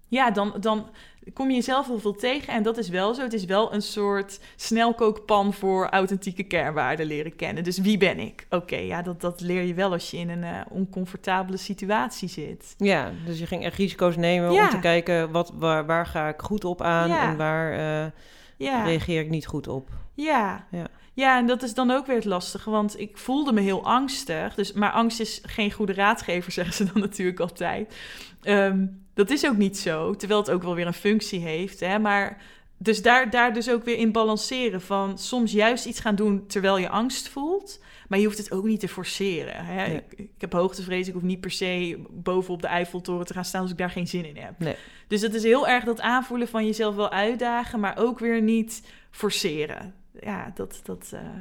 ja, 0.09 0.31
dan, 0.31 0.55
dan 0.61 0.87
kom 1.35 1.49
je 1.49 1.55
jezelf 1.55 1.87
heel 1.87 1.99
veel 1.99 2.14
tegen. 2.14 2.53
En 2.53 2.62
dat 2.62 2.79
is 2.79 2.88
wel 2.88 3.14
zo. 3.14 3.23
Het 3.23 3.33
is 3.33 3.45
wel 3.45 3.75
een 3.75 3.83
soort 3.83 4.40
snelkookpan 4.57 5.53
voor 5.55 5.88
authentieke 5.88 6.42
kernwaarden 6.42 7.07
leren 7.07 7.37
kennen. 7.37 7.64
Dus 7.64 7.79
wie 7.79 7.99
ben 7.99 8.18
ik? 8.18 8.47
Oké, 8.51 8.77
ja, 8.77 9.03
dat, 9.03 9.21
dat 9.21 9.40
leer 9.40 9.62
je 9.62 9.75
wel 9.75 9.92
als 9.92 10.11
je 10.11 10.16
in 10.16 10.29
een 10.31 10.45
eh, 10.45 10.61
oncomfortabele 10.68 11.57
situatie 11.57 12.29
zit. 12.29 12.75
Ja, 12.79 13.11
dus 13.27 13.38
je 13.38 13.47
ging 13.47 13.64
echt 13.64 13.77
risico's 13.77 14.16
nemen 14.16 14.53
Ja. 14.53 14.64
om 14.64 14.71
te 14.71 14.79
kijken 14.79 15.31
wat, 15.31 15.53
waar, 15.55 15.87
waar 15.87 16.07
ga 16.07 16.29
ik 16.29 16.40
goed 16.42 16.64
op 16.64 16.83
aan 16.83 17.09
Ja. 17.09 17.31
en 17.31 17.37
waar 17.37 17.73
eh, 17.73 18.11
Ja. 18.57 18.85
reageer 18.85 19.21
ik 19.21 19.31
niet 19.31 19.47
goed 19.47 19.68
op. 19.68 19.90
Ja. 20.14 20.66
Ja. 20.71 20.87
Ja, 21.14 21.38
en 21.38 21.46
dat 21.46 21.62
is 21.62 21.75
dan 21.75 21.90
ook 21.90 22.07
weer 22.07 22.16
het 22.16 22.25
lastige, 22.25 22.70
want 22.70 23.01
ik 23.01 23.18
voelde 23.18 23.53
me 23.53 23.61
heel 23.61 23.85
angstig. 23.85 24.55
Dus, 24.55 24.72
maar 24.72 24.90
angst 24.90 25.20
is 25.20 25.40
geen 25.42 25.72
goede 25.72 25.92
raadgever, 25.92 26.53
zeggen 26.62 26.75
ze 26.75 26.92
dan 26.92 27.03
natuurlijk 27.03 27.40
altijd. 27.40 27.96
Ehm, 28.42 28.87
dat 29.14 29.31
is 29.31 29.46
ook 29.46 29.57
niet 29.57 29.79
zo, 29.79 30.14
terwijl 30.14 30.40
het 30.40 30.51
ook 30.51 30.62
wel 30.62 30.75
weer 30.75 30.87
een 30.87 30.92
functie 30.92 31.40
heeft. 31.40 31.81
Hè? 31.81 31.98
Maar 31.98 32.42
dus 32.79 33.03
daar, 33.03 33.31
daar 33.31 33.53
dus 33.53 33.70
ook 33.70 33.85
weer 33.85 33.96
in 33.96 34.12
balanceren 34.12 34.81
van 34.81 35.18
soms 35.18 35.53
juist 35.53 35.87
iets 35.87 36.01
gaan 36.01 36.14
doen 36.14 36.46
terwijl 36.46 36.79
je 36.79 36.88
angst 36.88 37.29
voelt. 37.29 37.81
Maar 38.09 38.18
je 38.18 38.27
hoeft 38.27 38.38
het 38.38 38.53
ook 38.53 38.64
niet 38.64 38.81
te 38.81 38.88
forceren. 38.88 39.64
Hè? 39.64 39.94
Ik, 39.94 40.05
ik 40.16 40.31
heb 40.38 40.53
hoogtevrees, 40.53 41.09
ik 41.09 41.12
hoef 41.12 41.22
niet 41.22 41.40
per 41.40 41.51
se 41.51 42.03
bovenop 42.11 42.62
de 42.62 42.68
Eiffeltoren 42.68 43.27
te 43.27 43.33
gaan 43.33 43.44
staan 43.44 43.62
als 43.62 43.70
ik 43.70 43.79
daar 43.79 43.90
geen 43.90 44.07
zin 44.07 44.25
in 44.25 44.37
heb. 44.37 44.59
Nee. 44.59 44.75
Dus 45.09 45.20
het 45.20 45.35
is 45.35 45.42
heel 45.42 45.68
erg 45.68 45.85
dat 45.85 46.01
aanvoelen 46.01 46.48
van 46.48 46.66
jezelf 46.66 46.94
wel 46.94 47.11
uitdagen, 47.11 47.81
maar 47.81 47.98
ook 47.98 48.18
weer 48.18 48.42
niet 48.42 48.83
forceren. 49.11 49.94
Ja, 50.23 50.51
dat. 50.55 50.81
dat 50.83 51.11
eh, 51.13 51.41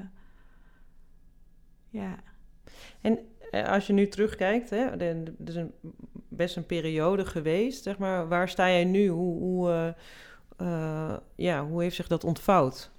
ja. 1.89 2.15
Eh, 3.01 3.67
Als 3.67 3.87
je 3.87 3.93
nu 3.93 4.07
terugkijkt, 4.07 4.69
hè, 4.69 4.85
er 4.85 5.33
is 5.45 5.55
een, 5.55 5.73
best 6.27 6.55
een 6.55 6.65
periode 6.65 7.25
geweest, 7.25 7.83
zeg 7.83 7.97
maar. 7.97 8.27
Waar 8.27 8.49
sta 8.49 8.69
jij 8.69 8.83
nu? 8.83 9.07
Hoe, 9.07 9.39
hoe, 9.39 9.95
eh, 10.57 11.17
ja, 11.35 11.65
hoe 11.65 11.81
heeft 11.81 11.95
zich 11.95 12.07
dat 12.07 12.23
ontvouwd? 12.23 12.91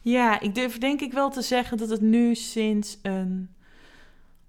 ja, 0.00 0.40
ik 0.40 0.54
durf 0.54 0.78
denk 0.78 1.00
ik 1.00 1.12
wel 1.12 1.30
te 1.30 1.42
zeggen 1.42 1.76
dat 1.76 1.88
het 1.88 2.00
nu 2.00 2.34
sinds 2.34 2.98
een 3.02 3.54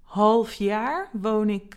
half 0.02 0.54
jaar 0.54 1.10
woon 1.12 1.48
ik 1.48 1.74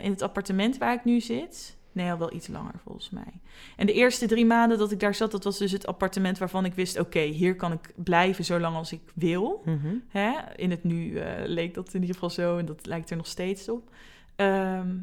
in 0.00 0.10
het 0.10 0.22
appartement 0.22 0.78
waar 0.78 0.94
ik 0.94 1.04
nu 1.04 1.20
zit. 1.20 1.76
Nee, 1.92 2.10
al 2.10 2.18
wel 2.18 2.32
iets 2.32 2.48
langer 2.48 2.74
volgens 2.84 3.10
mij. 3.10 3.40
En 3.76 3.86
de 3.86 3.92
eerste 3.92 4.26
drie 4.26 4.46
maanden 4.46 4.78
dat 4.78 4.92
ik 4.92 5.00
daar 5.00 5.14
zat, 5.14 5.30
dat 5.30 5.44
was 5.44 5.58
dus 5.58 5.72
het 5.72 5.86
appartement 5.86 6.38
waarvan 6.38 6.64
ik 6.64 6.74
wist: 6.74 6.98
oké, 6.98 7.20
hier 7.20 7.56
kan 7.56 7.72
ik 7.72 7.92
blijven 7.96 8.44
zolang 8.44 8.76
als 8.76 8.92
ik 8.92 9.00
wil. 9.14 9.62
Mhm. 9.64 9.94
Hè? 10.08 10.32
In 10.56 10.70
het 10.70 10.84
nu 10.84 11.18
eh, 11.18 11.46
leek 11.46 11.74
dat 11.74 11.94
in 11.94 12.00
ieder 12.00 12.14
geval 12.14 12.30
zo 12.30 12.58
en 12.58 12.66
dat 12.66 12.86
lijkt 12.86 13.10
er 13.10 13.16
nog 13.16 13.26
steeds 13.26 13.68
op. 13.68 13.90
Ehm, 14.36 14.96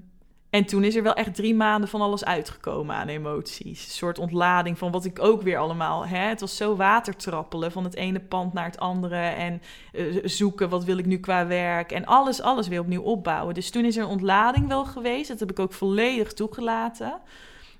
En 0.49 0.65
toen 0.65 0.83
is 0.83 0.95
er 0.95 1.03
wel 1.03 1.13
echt 1.13 1.35
drie 1.35 1.55
maanden 1.55 1.89
van 1.89 2.01
alles 2.01 2.25
uitgekomen 2.25 2.95
aan 2.95 3.07
emoties. 3.07 3.85
Een 3.85 3.91
soort 3.91 4.19
ontlading 4.19 4.77
van 4.77 4.91
wat 4.91 5.05
ik 5.05 5.19
ook 5.19 5.41
weer 5.41 5.57
allemaal... 5.57 6.07
Hè? 6.07 6.17
Het 6.17 6.39
was 6.39 6.57
zo 6.57 6.75
watertrappelen 6.75 7.71
van 7.71 7.83
het 7.83 7.95
ene 7.95 8.19
pand 8.19 8.53
naar 8.53 8.65
het 8.65 8.79
andere. 8.79 9.15
En 9.15 9.61
eh, 9.93 10.05
zoeken, 10.23 10.69
wat 10.69 10.83
wil 10.83 10.97
ik 10.97 11.05
nu 11.05 11.17
qua 11.17 11.47
werk. 11.47 11.91
En 11.91 12.05
alles, 12.05 12.41
alles 12.41 12.67
weer 12.67 12.79
opnieuw 12.79 13.01
opbouwen. 13.01 13.53
Dus 13.53 13.69
toen 13.69 13.85
is 13.85 13.97
er 13.97 14.03
een 14.03 14.09
ontlading 14.09 14.67
wel 14.67 14.85
geweest. 14.85 15.27
Dat 15.27 15.39
heb 15.39 15.51
ik 15.51 15.59
ook 15.59 15.73
volledig 15.73 16.33
toegelaten. 16.33 17.19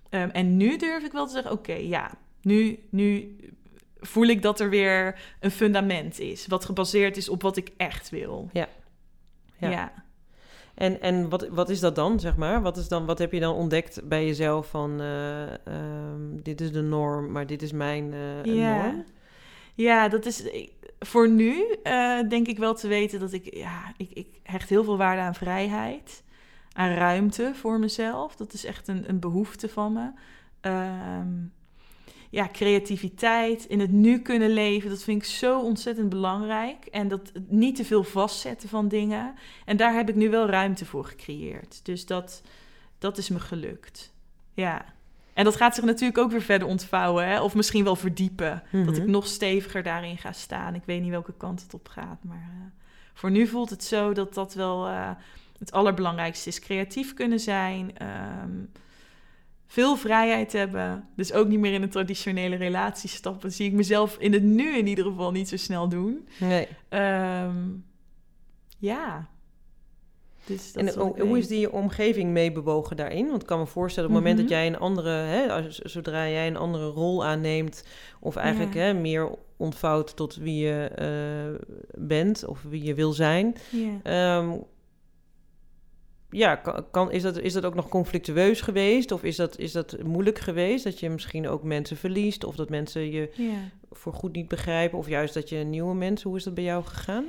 Ehm, 0.10 0.30
en 0.30 0.58
nu 0.58 0.78
durf 0.78 1.04
ik 1.04 1.12
wel 1.12 1.26
te 1.26 1.34
zeggen, 1.34 1.52
oké, 1.52 1.74
ja, 1.74 2.12
nu, 2.42 2.80
nu 2.90 3.38
voel 4.00 4.26
ik 4.26 4.42
dat 4.42 4.60
er 4.60 4.70
weer 4.70 5.20
een 5.40 5.52
fundament 5.52 6.20
is. 6.20 6.48
Wat 6.48 6.66
gebaseerd 6.66 7.18
is 7.18 7.30
op 7.30 7.42
wat 7.42 7.58
ik 7.58 7.72
echt 7.78 8.10
wil. 8.10 8.50
Ja. 8.54 8.68
ja. 9.58 10.06
En, 10.78 11.02
en 11.02 11.30
wat, 11.30 11.48
wat 11.48 11.70
is 11.70 11.80
dat 11.80 11.96
dan, 11.96 12.20
zeg 12.20 12.36
maar? 12.36 12.62
Wat, 12.62 12.78
is 12.78 12.88
dan, 12.88 13.06
wat 13.06 13.18
heb 13.20 13.32
je 13.32 13.40
dan 13.40 13.56
ontdekt 13.56 14.08
bij 14.08 14.26
jezelf 14.26 14.70
van... 14.70 15.02
Uh, 15.02 15.44
dit 16.44 16.62
is 16.62 16.72
de 16.72 16.82
norm, 16.82 17.32
maar 17.32 17.48
dit 17.48 17.62
is 17.62 17.72
mijn 17.72 18.12
uh, 18.14 18.44
ja. 18.44 18.84
norm? 18.84 19.04
Ja, 19.74 20.08
dat 20.08 20.26
is... 20.26 20.50
Voor 21.00 21.30
nu 21.30 21.76
denk 22.30 22.48
ik 22.48 22.58
wel 22.58 22.74
te 22.74 22.88
weten 22.88 23.20
dat 23.20 23.34
ik... 23.34 23.56
Ja, 23.56 23.94
ik, 23.98 24.10
ik 24.14 24.28
hecht 24.44 24.70
heel 24.70 24.84
veel 24.84 24.98
waarde 24.98 25.22
aan 25.22 25.36
vrijheid. 25.36 26.24
Aan 26.74 26.92
ruimte 26.92 27.52
voor 27.54 27.80
mezelf. 27.80 28.36
Dat 28.36 28.54
is 28.54 28.66
echt 28.66 28.88
een, 28.88 29.10
een 29.10 29.20
behoefte 29.20 29.70
van 29.70 29.94
me. 29.94 30.12
Um, 30.70 31.54
ja, 32.30 32.50
creativiteit, 32.52 33.66
in 33.66 33.80
het 33.80 33.92
nu 33.92 34.20
kunnen 34.20 34.50
leven, 34.50 34.90
dat 34.90 35.04
vind 35.04 35.22
ik 35.22 35.28
zo 35.28 35.60
ontzettend 35.60 36.10
belangrijk. 36.10 36.86
En 36.86 37.08
dat 37.08 37.32
niet 37.48 37.76
te 37.76 37.86
veel 37.86 38.04
vastzetten 38.04 38.70
van 38.70 38.88
dingen. 38.88 39.34
En 39.66 39.78
daar 39.78 39.94
heb 39.94 40.10
ik 40.10 40.16
nu 40.16 40.30
wel 40.30 40.50
ruimte 40.50 40.86
voor 40.86 41.06
gecreëerd. 41.06 41.80
Dus 41.86 42.06
dat, 42.06 42.42
dat 43.00 43.18
is 43.18 43.30
me 43.30 43.40
gelukt. 43.40 44.14
Ja. 44.54 44.86
En 45.34 45.44
dat 45.44 45.56
gaat 45.56 45.76
zich 45.76 45.84
natuurlijk 45.84 46.18
ook 46.18 46.32
weer 46.32 46.42
verder 46.42 46.68
ontvouwen, 46.68 47.28
hè? 47.28 47.42
of 47.42 47.56
misschien 47.56 47.84
wel 47.84 47.96
verdiepen. 47.96 48.64
Dat 48.72 48.98
ik 48.98 49.04
mhm. 49.04 49.12
nog 49.12 49.28
steviger 49.28 49.84
daarin 49.84 50.18
ga 50.18 50.32
staan. 50.32 50.76
Ik 50.76 50.84
weet 50.86 51.02
niet 51.02 51.10
welke 51.10 51.34
kant 51.38 51.62
het 51.62 51.74
op 51.74 51.88
gaat, 51.88 52.24
maar 52.24 52.50
uh, 52.54 52.66
voor 53.14 53.32
nu 53.32 53.48
voelt 53.48 53.70
het 53.70 53.84
zo 53.84 54.14
dat 54.14 54.34
dat 54.34 54.54
wel 54.54 54.88
uh, 54.88 55.10
het 55.60 55.72
allerbelangrijkste 55.72 56.50
is. 56.50 56.60
Creatief 56.60 57.14
kunnen 57.14 57.40
zijn. 57.40 57.92
Um, 58.44 58.72
veel 59.68 59.96
vrijheid 59.96 60.54
hebben. 60.54 61.08
Dus 61.16 61.34
ook 61.34 61.48
niet 61.48 61.60
meer 61.60 61.74
in 61.74 61.82
een 61.82 61.90
traditionele 61.90 62.56
relatie 62.56 63.10
stappen. 63.10 63.52
Zie 63.52 63.68
ik 63.68 63.74
mezelf 63.74 64.18
in 64.20 64.34
het 64.34 64.44
nu 64.44 64.78
in 64.78 64.88
ieder 64.88 65.06
geval 65.06 65.32
niet 65.32 65.50
zo 65.50 65.58
snel 65.58 65.90
doen. 65.90 66.28
Nee. 66.40 66.68
Um, 66.90 67.86
ja. 68.78 69.28
Dus 70.46 70.72
en 70.72 70.94
hoe 71.20 71.38
is 71.38 71.48
die 71.48 71.72
omgeving 71.72 72.32
meebewogen 72.32 72.96
daarin? 72.96 73.30
Want 73.30 73.42
ik 73.42 73.48
kan 73.48 73.60
me 73.60 73.66
voorstellen, 73.66 74.10
op 74.10 74.16
het 74.16 74.24
moment 74.24 74.42
dat 74.42 74.50
mhm. 74.50 74.60
jij 74.60 74.68
een 74.68 74.80
andere, 74.80 75.10
hè, 75.10 75.72
zodra 75.72 76.30
jij 76.30 76.48
een 76.48 76.58
andere 76.58 76.88
rol 76.88 77.26
aanneemt, 77.26 77.84
of 78.20 78.36
eigenlijk 78.36 78.74
hè, 78.74 78.94
meer 78.94 79.30
ontvouwt 79.58 80.16
tot 80.16 80.36
wie 80.36 80.66
je 80.66 80.92
uh, 81.00 81.68
bent 81.98 82.46
of 82.46 82.62
wie 82.70 82.84
je 82.84 82.94
wil 82.94 83.12
zijn, 83.12 83.56
ja. 83.70 84.38
Um, 84.38 84.64
ja, 86.38 86.62
kan, 86.92 87.12
is, 87.12 87.22
dat, 87.22 87.40
is 87.40 87.54
dat 87.54 87.66
ook 87.66 87.76
nog 87.76 87.90
conflictueus 87.90 88.62
geweest? 88.62 89.12
Of 89.12 89.24
is 89.24 89.36
dat, 89.36 89.58
is 89.58 89.72
dat 89.72 90.04
moeilijk 90.04 90.40
geweest? 90.40 90.84
Dat 90.84 91.00
je 91.00 91.10
misschien 91.10 91.48
ook 91.48 91.64
mensen 91.64 91.98
verliest? 91.98 92.44
Of 92.44 92.56
dat 92.56 92.70
mensen 92.70 93.12
je 93.12 93.30
ja. 93.36 93.70
voor 93.92 94.14
goed 94.14 94.36
niet 94.36 94.48
begrijpen? 94.48 94.98
Of 94.98 95.08
juist 95.08 95.34
dat 95.34 95.50
je 95.50 95.58
nieuwe 95.58 95.96
mensen... 95.96 96.30
Hoe 96.30 96.38
is 96.38 96.44
dat 96.44 96.54
bij 96.54 96.64
jou 96.64 96.84
gegaan? 96.84 97.26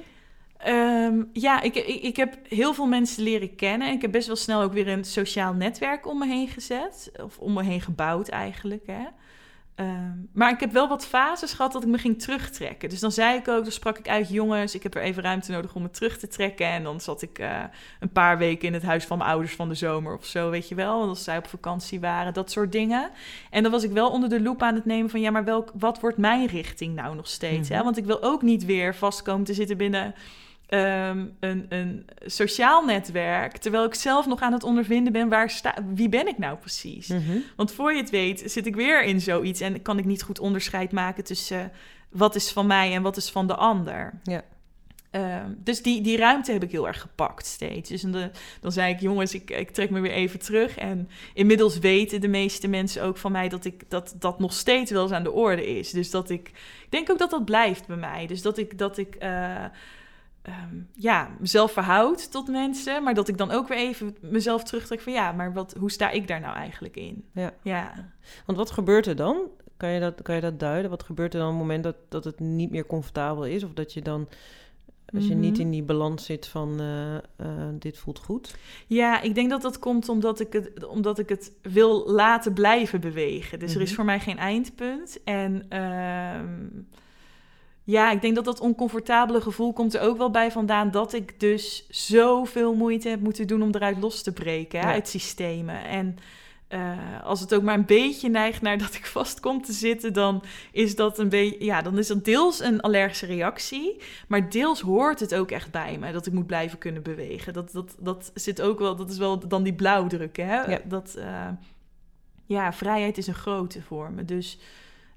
Ehm, 0.56 1.22
ja, 1.32 1.60
ik, 1.60 1.74
ik, 1.74 2.02
ik, 2.02 2.16
heb 2.16 2.38
heel 2.48 2.74
veel 2.74 2.86
mensen 2.86 3.22
leren 3.22 3.54
kennen. 3.54 3.88
En 3.88 3.94
ik 3.94 4.02
heb 4.02 4.12
best 4.12 4.26
wel 4.26 4.36
snel 4.36 4.62
ook 4.62 4.72
weer 4.72 4.88
een 4.88 5.04
sociaal 5.04 5.52
netwerk 5.54 6.06
om 6.06 6.18
me 6.18 6.26
heen 6.26 6.48
gezet. 6.48 7.10
Of 7.22 7.38
om 7.38 7.52
me 7.52 7.62
heen 7.64 7.80
gebouwd 7.80 8.28
eigenlijk, 8.28 8.86
hè. 8.86 9.04
Ehm, 9.78 10.16
maar 10.32 10.50
ik 10.50 10.60
heb 10.60 10.72
wel 10.72 10.88
wat 10.88 11.06
fases 11.06 11.52
gehad 11.52 11.72
dat 11.72 11.82
ik 11.82 11.88
me 11.88 11.98
ging 11.98 12.20
terugtrekken. 12.20 12.88
Dus 12.88 13.00
dan 13.00 13.12
zei 13.12 13.38
ik 13.38 13.48
ook, 13.48 13.62
dan 13.62 13.72
sprak 13.72 13.98
ik 13.98 14.08
uit, 14.08 14.28
jongens, 14.28 14.74
ik 14.74 14.82
heb 14.82 14.94
er 14.94 15.02
even 15.02 15.22
ruimte 15.22 15.52
nodig 15.52 15.74
om 15.74 15.82
me 15.82 15.90
terug 15.90 16.18
te 16.18 16.28
trekken. 16.28 16.66
En 16.66 16.82
dan 16.82 17.00
zat 17.00 17.22
ik 17.22 17.38
uh, 17.38 17.62
een 18.00 18.12
paar 18.12 18.38
weken 18.38 18.68
in 18.68 18.74
het 18.74 18.82
huis 18.82 19.04
van 19.04 19.18
mijn 19.18 19.30
ouders 19.30 19.54
van 19.54 19.68
de 19.68 19.74
zomer 19.74 20.16
of 20.16 20.24
zo, 20.26 20.50
weet 20.50 20.68
je 20.68 20.74
wel. 20.74 21.02
Als 21.02 21.24
zij 21.24 21.36
op 21.36 21.46
vakantie 21.46 22.00
waren, 22.00 22.32
dat 22.32 22.50
soort 22.50 22.72
dingen. 22.72 23.10
En 23.50 23.62
dan 23.62 23.72
was 23.72 23.84
ik 23.84 23.90
wel 23.90 24.10
onder 24.10 24.28
de 24.28 24.40
loep 24.40 24.62
aan 24.62 24.74
het 24.74 24.84
nemen 24.84 25.10
van, 25.10 25.20
ja, 25.20 25.30
maar 25.30 25.44
welk, 25.44 25.72
wat 25.74 26.00
wordt 26.00 26.18
mijn 26.18 26.46
richting 26.46 26.94
nou 26.94 27.14
nog 27.14 27.28
steeds? 27.28 27.68
hè? 27.68 27.74
Mhm. 27.74 27.84
Want 27.84 27.96
ik 27.96 28.04
wil 28.04 28.22
ook 28.22 28.42
niet 28.42 28.64
weer 28.64 28.94
vastkomen 28.94 29.44
te 29.44 29.54
zitten 29.54 29.76
binnen 29.76 30.14
Ehm, 30.68 31.26
een, 31.40 31.66
een 31.68 32.06
sociaal 32.24 32.84
netwerk, 32.84 33.56
terwijl 33.56 33.84
ik 33.84 33.94
zelf 33.94 34.26
nog 34.26 34.40
aan 34.40 34.52
het 34.52 34.62
ondervinden 34.62 35.12
ben, 35.12 35.28
waar 35.28 35.50
sta, 35.50 35.74
wie 35.94 36.08
ben 36.08 36.28
ik 36.28 36.38
nou 36.38 36.56
precies? 36.56 37.08
Mhm. 37.08 37.38
Want 37.56 37.72
voor 37.72 37.92
je 37.92 38.00
het 38.00 38.10
weet 38.10 38.42
zit 38.46 38.66
ik 38.66 38.74
weer 38.74 39.02
in 39.02 39.20
zoiets 39.20 39.60
en 39.60 39.82
kan 39.82 39.98
ik 39.98 40.04
niet 40.04 40.22
goed 40.22 40.38
onderscheid 40.38 40.92
maken 40.92 41.24
tussen 41.24 41.72
wat 42.08 42.34
is 42.34 42.52
van 42.52 42.66
mij 42.66 42.94
en 42.94 43.02
wat 43.02 43.16
is 43.16 43.30
van 43.30 43.46
de 43.46 43.54
ander. 43.54 44.20
Ja. 44.22 44.44
Ehm, 45.10 45.52
dus 45.56 45.82
die, 45.82 46.00
die 46.00 46.16
ruimte 46.16 46.52
heb 46.52 46.62
ik 46.62 46.70
heel 46.70 46.86
erg 46.86 47.00
gepakt 47.00 47.46
steeds. 47.46 47.88
Dus 47.88 48.02
de, 48.02 48.30
dan 48.60 48.72
zei 48.72 48.92
ik, 48.92 49.00
jongens, 49.00 49.34
ik, 49.34 49.50
ik 49.50 49.70
trek 49.70 49.90
me 49.90 50.00
weer 50.00 50.12
even 50.12 50.38
terug. 50.38 50.76
En 50.76 51.08
inmiddels 51.34 51.78
weten 51.78 52.20
de 52.20 52.28
meeste 52.28 52.68
mensen 52.68 53.02
ook 53.02 53.16
van 53.16 53.32
mij 53.32 53.48
dat 53.48 53.64
ik 53.64 53.90
dat, 53.90 54.14
dat 54.18 54.38
nog 54.38 54.52
steeds 54.52 54.90
wel 54.90 55.02
eens 55.02 55.12
aan 55.12 55.22
de 55.22 55.32
orde 55.32 55.78
is. 55.78 55.90
Dus 55.90 56.10
dat 56.10 56.30
ik, 56.30 56.48
ik 56.84 56.90
denk 56.90 57.10
ook 57.10 57.18
dat 57.18 57.30
dat 57.30 57.44
blijft 57.44 57.86
bij 57.86 57.96
mij. 57.96 58.26
Dus 58.26 58.42
dat 58.42 58.58
ik, 58.58 58.78
dat 58.78 58.98
ik 58.98 59.16
uh, 59.22 59.64
um, 60.46 60.88
ja, 60.94 61.30
mezelf 61.38 61.72
verhoud 61.72 62.30
tot 62.30 62.48
mensen, 62.48 63.02
maar 63.02 63.14
dat 63.14 63.28
ik 63.28 63.38
dan 63.38 63.50
ook 63.50 63.68
weer 63.68 63.78
even 63.78 64.16
mezelf 64.20 64.64
terugtrek 64.64 65.00
van 65.00 65.12
ja, 65.12 65.32
maar 65.32 65.52
wat, 65.52 65.74
hoe 65.78 65.90
sta 65.90 66.10
ik 66.10 66.28
daar 66.28 66.40
nou 66.40 66.56
eigenlijk 66.56 66.96
in? 66.96 67.24
Ja. 67.32 67.52
ja. 67.62 68.10
Want 68.46 68.58
wat 68.58 68.70
gebeurt 68.70 69.06
er 69.06 69.16
dan? 69.16 69.40
Kan 69.76 69.90
je 69.90 70.00
dat, 70.00 70.22
kan 70.22 70.34
je 70.34 70.40
dat 70.40 70.60
duiden? 70.60 70.90
Wat 70.90 71.02
gebeurt 71.02 71.34
er 71.34 71.40
dan 71.40 71.48
op 71.48 71.54
het 71.54 71.62
moment 71.62 71.84
dat, 71.84 71.96
dat 72.08 72.24
het 72.24 72.40
niet 72.40 72.70
meer 72.70 72.86
comfortabel 72.86 73.46
is? 73.46 73.64
Of 73.64 73.72
dat 73.72 73.92
je 73.92 74.02
dan, 74.02 74.28
als 75.14 75.26
je 75.26 75.34
niet 75.34 75.52
mhm. 75.52 75.60
in 75.60 75.70
die 75.70 75.82
balans 75.82 76.24
zit 76.24 76.46
van 76.46 76.80
uh, 76.80 77.14
uh, 77.14 77.18
dit 77.72 77.98
voelt 77.98 78.18
goed? 78.18 78.54
Ja, 78.86 79.20
ik 79.20 79.34
denk 79.34 79.50
dat 79.50 79.62
dat 79.62 79.78
komt 79.78 80.08
omdat 80.08 80.40
ik 80.40 80.52
het, 80.52 80.86
omdat 80.86 81.18
ik 81.18 81.28
het 81.28 81.52
wil 81.62 82.10
laten 82.10 82.52
blijven 82.52 83.00
bewegen. 83.00 83.58
Dus 83.58 83.74
er 83.74 83.80
is 83.80 83.86
mhm. 83.86 83.96
voor 83.96 84.04
mij 84.04 84.20
geen 84.20 84.38
eindpunt. 84.38 85.22
En... 85.24 85.66
Uh, 85.72 86.40
ja, 87.88 88.10
ik 88.10 88.20
denk 88.20 88.34
dat 88.34 88.44
dat 88.44 88.60
oncomfortabele 88.60 89.40
gevoel 89.40 89.72
komt 89.72 89.94
er 89.94 90.00
ook 90.00 90.18
wel 90.18 90.30
bij 90.30 90.50
vandaan 90.50 90.90
dat 90.90 91.12
ik 91.12 91.40
dus 91.40 91.86
zoveel 91.90 92.74
moeite 92.74 93.08
heb 93.08 93.20
moeten 93.20 93.46
doen 93.46 93.62
om 93.62 93.74
eruit 93.74 93.98
los 93.98 94.22
te 94.22 94.32
breken 94.32 94.82
uit 94.82 95.08
systemen. 95.08 95.84
En 95.84 96.16
uh, 96.68 97.24
als 97.24 97.40
het 97.40 97.54
ook 97.54 97.62
maar 97.62 97.74
een 97.74 97.86
beetje 97.86 98.28
neigt 98.28 98.62
naar 98.62 98.78
dat 98.78 98.94
ik 98.94 99.06
vast 99.18 99.40
kom 99.40 99.62
te 99.62 99.72
zitten, 99.72 100.12
dan 100.12 100.42
is 100.72 100.96
dat 100.96 101.18
een 101.18 101.28
beetje, 101.28 101.64
ja, 101.64 101.82
dan 101.82 101.98
is 101.98 102.06
dat 102.06 102.24
deels 102.24 102.60
een 102.60 102.80
allergische 102.80 103.26
reactie, 103.26 103.96
maar 104.26 104.50
deels 104.50 104.80
hoort 104.80 105.20
het 105.20 105.34
ook 105.34 105.50
echt 105.50 105.70
bij 105.70 105.98
me 105.98 106.12
dat 106.12 106.26
ik 106.26 106.32
moet 106.32 106.46
blijven 106.46 106.78
kunnen 106.78 107.02
bewegen. 107.02 107.52
Dat, 107.52 107.72
dat, 107.72 107.96
dat 107.98 108.30
zit 108.34 108.62
ook 108.62 108.78
wel, 108.78 108.96
dat 108.96 109.10
is 109.10 109.18
wel 109.18 109.48
dan 109.48 109.62
die 109.62 109.74
blauwdruk, 109.74 110.36
hè? 110.36 110.60
Ja. 110.60 110.80
Dat, 110.84 111.14
uh, 111.18 111.48
ja, 112.46 112.72
vrijheid 112.72 113.18
is 113.18 113.26
een 113.26 113.34
grote 113.34 113.82
voor 113.82 114.10
me. 114.12 114.24
Dus 114.24 114.58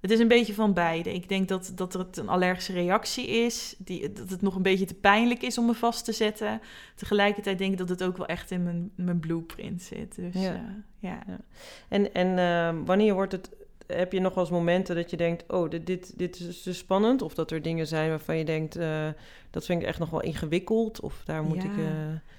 het 0.01 0.11
is 0.11 0.19
een 0.19 0.27
beetje 0.27 0.53
van 0.53 0.73
beide. 0.73 1.13
Ik 1.13 1.29
denk 1.29 1.47
dat, 1.47 1.71
dat 1.75 1.93
het 1.93 2.17
een 2.17 2.29
allergische 2.29 2.73
reactie 2.73 3.27
is. 3.27 3.75
Die, 3.77 4.13
dat 4.13 4.29
het 4.29 4.41
nog 4.41 4.55
een 4.55 4.61
beetje 4.61 4.85
te 4.85 4.93
pijnlijk 4.93 5.41
is 5.41 5.57
om 5.57 5.65
me 5.65 5.73
vast 5.73 6.05
te 6.05 6.11
zetten. 6.11 6.61
Tegelijkertijd 6.95 7.57
denk 7.57 7.71
ik 7.71 7.77
dat 7.77 7.89
het 7.89 8.03
ook 8.03 8.17
wel 8.17 8.25
echt 8.25 8.51
in 8.51 8.63
mijn, 8.63 8.91
mijn 8.95 9.19
blueprint 9.19 9.81
zit. 9.81 10.15
Dus, 10.15 10.33
ja. 10.33 10.53
Uh, 10.53 10.59
ja. 10.99 11.23
ja. 11.27 11.39
En, 11.87 12.13
en 12.13 12.27
uh, 12.37 12.85
wanneer 12.85 13.13
wordt 13.13 13.31
het... 13.31 13.49
Heb 13.87 14.11
je 14.11 14.19
nog 14.19 14.33
wel 14.33 14.43
eens 14.43 14.53
momenten 14.53 14.95
dat 14.95 15.09
je 15.09 15.17
denkt... 15.17 15.43
oh, 15.47 15.69
dit, 15.69 15.85
dit, 15.85 16.13
dit 16.17 16.39
is 16.39 16.61
te 16.61 16.73
spannend? 16.73 17.21
Of 17.21 17.33
dat 17.33 17.51
er 17.51 17.61
dingen 17.61 17.87
zijn 17.87 18.09
waarvan 18.09 18.37
je 18.37 18.45
denkt... 18.45 18.77
Uh, 18.77 19.07
dat 19.49 19.65
vind 19.65 19.81
ik 19.81 19.87
echt 19.87 19.99
nog 19.99 20.09
wel 20.09 20.21
ingewikkeld? 20.21 20.99
Of 20.99 21.21
daar 21.25 21.43
moet 21.43 21.63
ja. 21.63 21.63
ik... 21.63 21.69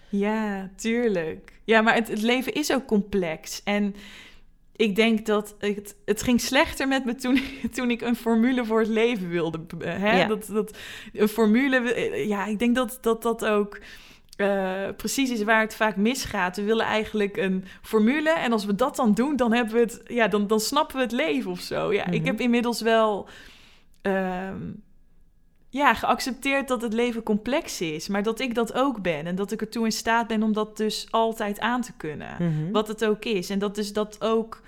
Ja, 0.09 0.71
tuurlijk. 0.77 1.53
Ja, 1.65 1.81
maar 1.81 1.95
het, 1.95 2.09
het 2.09 2.23
leven 2.23 2.55
is 2.55 2.73
ook 2.73 2.87
complex. 2.87 3.63
En 3.65 3.95
ik 4.77 4.97
denk 4.97 5.27
dat 5.27 5.55
het, 5.59 5.97
het 6.05 6.23
ging 6.23 6.41
slechter 6.41 6.89
met 6.89 7.05
me 7.05 7.15
toen, 7.15 7.41
toen 7.75 7.91
ik 7.91 8.01
een 8.01 8.17
formule 8.17 8.65
voor 8.65 8.79
het 8.81 8.89
leven 8.89 9.29
wilde. 9.29 9.61
Hè? 9.85 10.19
Ja. 10.21 10.27
Dat, 10.27 10.47
dat, 10.47 10.79
een 11.13 11.29
formule, 11.29 11.81
ja, 12.29 12.47
ik 12.47 12.59
denk 12.59 12.75
dat 12.75 12.99
dat, 13.01 13.23
dat 13.23 13.45
ook 13.45 13.79
uh, 14.37 14.89
precies 14.97 15.31
is 15.31 15.43
waar 15.43 15.61
het 15.61 15.75
vaak 15.75 15.97
misgaat. 15.97 16.57
We 16.57 16.63
willen 16.63 16.87
eigenlijk 16.87 17.37
een 17.37 17.65
formule 17.83 18.31
en 18.31 18.53
als 18.53 18.65
we 18.65 18.75
dat 18.75 18.97
dan 18.97 19.15
doen, 19.15 19.37
dan, 19.37 19.53
hebben 19.53 19.75
we 19.75 19.81
het, 19.81 20.01
ja, 20.07 20.29
dan, 20.29 20.47
dan 20.47 20.61
snappen 20.61 20.97
we 20.97 21.03
het 21.03 21.13
leven 21.13 21.51
of 21.51 21.61
zo. 21.61 21.93
Ja, 21.93 22.07
Ik 22.07 22.19
Mhm. 22.19 22.27
heb 22.27 22.41
inmiddels 22.41 22.81
wel 22.81 23.29
ehm, 24.03 24.61
ja, 25.73 25.95
geaccepteerd 25.95 26.69
dat 26.69 26.83
het 26.83 26.93
leven 26.93 27.23
complex 27.23 27.81
is, 27.81 28.09
maar 28.09 28.23
dat 28.23 28.41
ik 28.41 28.55
dat 28.55 28.73
ook 28.75 29.03
ben 29.03 29.27
en 29.27 29.35
dat 29.35 29.53
ik 29.53 29.61
ertoe 29.61 29.85
in 29.85 29.93
staat 29.93 30.27
ben 30.27 30.43
om 30.43 30.53
dat 30.53 30.77
dus 30.77 31.07
altijd 31.11 31.61
aan 31.61 31.81
te 31.83 31.93
kunnen. 31.97 32.37
Mhm. 32.39 32.73
Wat 32.73 32.89
het 32.89 33.05
ook 33.05 33.25
is. 33.25 33.51
En 33.51 33.59
dat 33.59 33.75
dus 33.75 33.93
dat 33.93 34.21
ook 34.21 34.63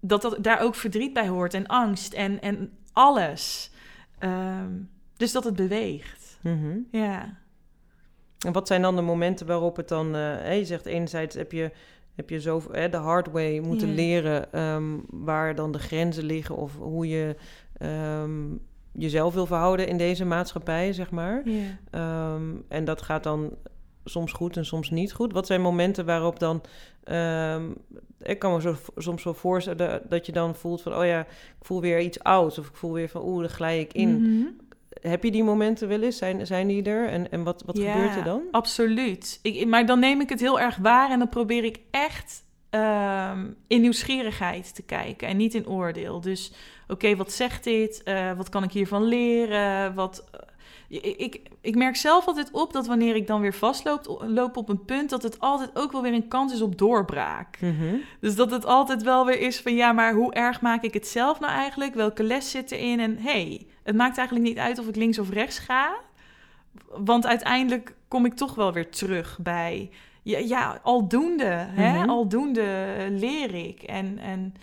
dat, 0.00 0.22
dat 0.22 0.36
daar 0.40 0.60
ook 0.60 0.74
verdriet 0.74 1.12
bij 1.12 1.28
hoort 1.28 1.54
en 1.54 1.66
angst 1.66 2.12
en, 2.12 2.40
en 2.40 2.72
alles. 2.92 3.70
Ehm, 4.18 4.70
dus 5.16 5.32
dat 5.32 5.44
het 5.44 5.56
beweegt. 5.56 6.38
Mhm. 6.42 6.78
Ja. 6.90 7.38
En 8.38 8.52
wat 8.52 8.66
zijn 8.66 8.82
dan 8.82 8.96
de 8.96 9.02
momenten 9.02 9.46
waarop 9.46 9.76
het 9.76 9.88
dan... 9.88 10.14
eh, 10.16 10.58
je 10.58 10.64
zegt 10.64 10.86
enerzijds 10.86 11.34
heb 11.34 11.52
je, 11.52 11.70
heb 12.14 12.30
je 12.30 12.40
zo 12.40 12.62
de 12.90 12.96
hard 12.96 13.30
way 13.30 13.58
moeten 13.58 13.94
leren 13.94 14.52
ehm, 14.52 14.98
waar 15.06 15.54
dan 15.54 15.72
de 15.72 15.78
grenzen 15.78 16.24
liggen 16.24 16.56
of 16.56 16.76
hoe 16.76 17.08
je 17.08 17.36
ehm, 17.78 18.42
jezelf 18.92 19.34
wil 19.34 19.46
verhouden 19.46 19.88
in 19.88 19.96
deze 19.96 20.24
maatschappij, 20.24 20.92
zeg 20.92 21.10
maar. 21.10 21.42
Ehm, 21.90 22.42
en 22.68 22.84
dat 22.84 23.02
gaat 23.02 23.22
dan 23.22 23.56
soms 24.04 24.32
goed 24.32 24.56
en 24.56 24.66
soms 24.66 24.90
niet 24.90 25.12
goed. 25.12 25.32
Wat 25.32 25.46
zijn 25.46 25.60
momenten 25.60 26.04
waarop 26.06 26.38
dan... 26.38 26.62
ik 28.22 28.38
kan 28.38 28.52
me 28.52 28.60
zo, 28.60 28.76
soms 28.96 29.24
wel 29.24 29.34
voorstellen 29.34 30.02
dat 30.08 30.26
je 30.26 30.32
dan 30.32 30.54
voelt 30.54 30.82
van... 30.82 30.94
oh 30.94 31.04
ja, 31.04 31.20
ik 31.20 31.64
voel 31.64 31.80
weer 31.80 32.00
iets 32.00 32.22
oud. 32.22 32.58
Of 32.58 32.68
ik 32.68 32.74
voel 32.74 32.92
weer 32.92 33.08
van, 33.08 33.22
oeh, 33.24 33.40
daar 33.40 33.50
glij 33.50 33.80
ik 33.80 33.92
in. 33.92 34.22
Mhm. 34.22 34.46
Heb 35.00 35.24
je 35.24 35.30
die 35.30 35.44
momenten 35.44 35.88
wel 35.88 36.02
eens? 36.02 36.16
Zijn, 36.16 36.46
zijn 36.46 36.66
die 36.66 36.82
er? 36.82 37.08
En, 37.08 37.30
en 37.30 37.42
wat, 37.42 37.62
wat 37.66 37.78
gebeurt 37.78 38.16
er 38.16 38.24
dan? 38.24 38.42
absoluut. 38.50 39.38
Ik, 39.42 39.66
maar 39.66 39.86
dan 39.86 39.98
neem 39.98 40.20
ik 40.20 40.28
het 40.28 40.40
heel 40.40 40.60
erg 40.60 40.76
waar... 40.76 41.10
en 41.10 41.18
dan 41.18 41.28
probeer 41.28 41.64
ik 41.64 41.80
echt 41.90 42.44
um, 42.70 43.56
in 43.66 43.80
nieuwsgierigheid 43.80 44.74
te 44.74 44.82
kijken 44.82 45.28
en 45.28 45.36
niet 45.36 45.54
in 45.54 45.68
oordeel. 45.68 46.20
Dus 46.20 46.52
oké, 46.90 47.16
wat 47.16 47.32
zegt 47.32 47.64
dit? 47.64 48.02
Uh, 48.04 48.32
wat 48.32 48.48
kan 48.48 48.62
ik 48.62 48.72
hiervan 48.72 49.02
leren? 49.02 49.94
Wat, 49.94 50.24
uh, 50.34 50.40
ik, 51.16 51.40
ik 51.60 51.74
merk 51.74 51.96
zelf 51.96 52.26
altijd 52.26 52.50
op 52.50 52.72
dat 52.72 52.86
wanneer 52.86 53.16
ik 53.16 53.26
dan 53.26 53.40
weer 53.40 53.54
vastloop 53.54 54.22
loop 54.26 54.56
op 54.56 54.68
een 54.68 54.84
punt, 54.84 55.10
dat 55.10 55.22
het 55.22 55.40
altijd 55.40 55.70
ook 55.74 55.92
wel 55.92 56.02
weer 56.02 56.12
een 56.12 56.28
kans 56.28 56.52
is 56.52 56.62
op 56.62 56.78
doorbraak. 56.78 57.60
Mm 57.60 57.78
-hmm. 57.78 58.00
Dus 58.20 58.34
dat 58.34 58.50
het 58.50 58.64
altijd 58.64 59.02
wel 59.02 59.26
weer 59.26 59.40
is 59.40 59.60
van 59.60 59.74
ja, 59.74 59.92
maar 59.92 60.14
hoe 60.14 60.32
erg 60.32 60.60
maak 60.60 60.82
ik 60.82 60.94
het 60.94 61.06
zelf 61.06 61.40
nou 61.40 61.52
eigenlijk? 61.52 61.94
Welke 61.94 62.22
les 62.22 62.50
zit 62.50 62.70
erin? 62.70 63.00
En 63.00 63.16
hey, 63.18 63.66
het 63.82 63.96
maakt 63.96 64.18
eigenlijk 64.18 64.48
niet 64.48 64.58
uit 64.58 64.78
of 64.78 64.88
ik 64.88 64.96
links 64.96 65.18
of 65.18 65.30
rechts 65.30 65.58
ga. 65.58 65.94
Want 66.88 67.26
uiteindelijk 67.26 67.94
kom 68.08 68.24
ik 68.24 68.34
toch 68.34 68.54
wel 68.54 68.72
weer 68.72 68.90
terug 68.90 69.38
bij 69.42 69.90
ja, 70.22 70.38
ja 70.38 70.80
aldoende, 70.82 71.66
hè? 71.68 71.98
Mhm. 71.98 72.08
aldoende 72.08 72.66
leer 73.10 73.54
ik. 73.54 73.82
En, 73.82 74.18
en, 74.18 74.54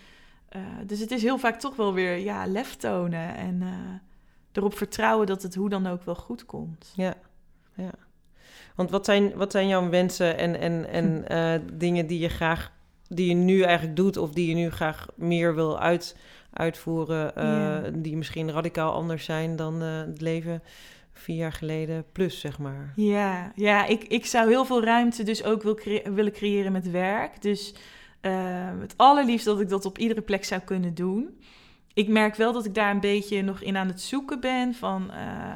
uh, 0.55 0.61
dus 0.85 0.99
het 0.99 1.11
is 1.11 1.21
heel 1.21 1.37
vaak 1.37 1.59
toch 1.59 1.75
wel 1.75 1.93
weer 1.93 2.17
ja, 2.17 2.47
lef 2.47 2.75
tonen 2.75 3.35
en 3.35 3.61
uh, 3.61 3.69
erop 4.51 4.77
vertrouwen 4.77 5.27
dat 5.27 5.43
het 5.43 5.55
hoe 5.55 5.69
dan 5.69 5.87
ook 5.87 6.03
wel 6.03 6.15
goed 6.15 6.45
komt. 6.45 6.93
Ja, 6.95 7.13
ja. 7.73 7.91
Want 8.75 8.89
wat 8.89 9.05
zijn, 9.05 9.35
wat 9.35 9.51
zijn 9.51 9.67
jouw 9.67 9.89
wensen 9.89 10.37
en, 10.37 10.59
en, 10.59 10.89
en 10.89 11.25
uh, 11.31 11.67
dingen 11.83 12.07
die 12.07 12.19
je 12.19 12.29
graag, 12.29 12.71
die 13.07 13.27
je 13.27 13.33
nu 13.33 13.61
eigenlijk 13.61 13.95
doet 13.95 14.17
of 14.17 14.31
die 14.31 14.47
je 14.47 14.55
nu 14.55 14.69
graag 14.69 15.07
meer 15.15 15.55
wil 15.55 15.79
uit, 15.79 16.15
uitvoeren, 16.53 18.01
die 18.01 18.17
misschien 18.17 18.51
radicaal 18.51 18.93
anders 18.93 19.25
zijn 19.25 19.55
dan 19.55 19.81
het 19.81 20.21
leven 20.21 20.61
vier 21.17 21.35
jaar 21.35 21.53
geleden 21.53 22.05
plus, 22.11 22.39
zeg 22.39 22.59
maar. 22.59 22.93
Ja, 22.95 23.51
ja 23.55 23.85
ik, 23.85 24.03
ik 24.03 24.25
zou 24.25 24.49
heel 24.49 24.65
veel 24.65 24.83
ruimte 24.83 25.23
dus 25.23 25.43
ook 25.43 25.63
wil 25.63 25.79
willen 26.03 26.31
creëren 26.31 26.71
met 26.71 26.91
werk. 26.91 27.41
Dus 27.41 27.73
uh, 28.21 28.79
het 28.79 28.93
allerliefst 28.97 29.45
dat 29.45 29.59
ik 29.59 29.69
dat 29.69 29.85
op 29.85 29.97
iedere 29.97 30.21
plek 30.21 30.45
zou 30.45 30.61
kunnen 30.61 30.93
doen. 30.93 31.41
Ik 31.93 32.07
merk 32.07 32.35
wel 32.35 32.53
dat 32.53 32.65
ik 32.65 32.73
daar 32.73 32.91
een 32.91 32.99
beetje 32.99 33.41
nog 33.41 33.61
in 33.61 33.77
aan 33.77 33.87
het 33.87 34.01
zoeken 34.01 34.39
ben 34.39 34.73
van... 34.73 35.11
Uh, 35.11 35.53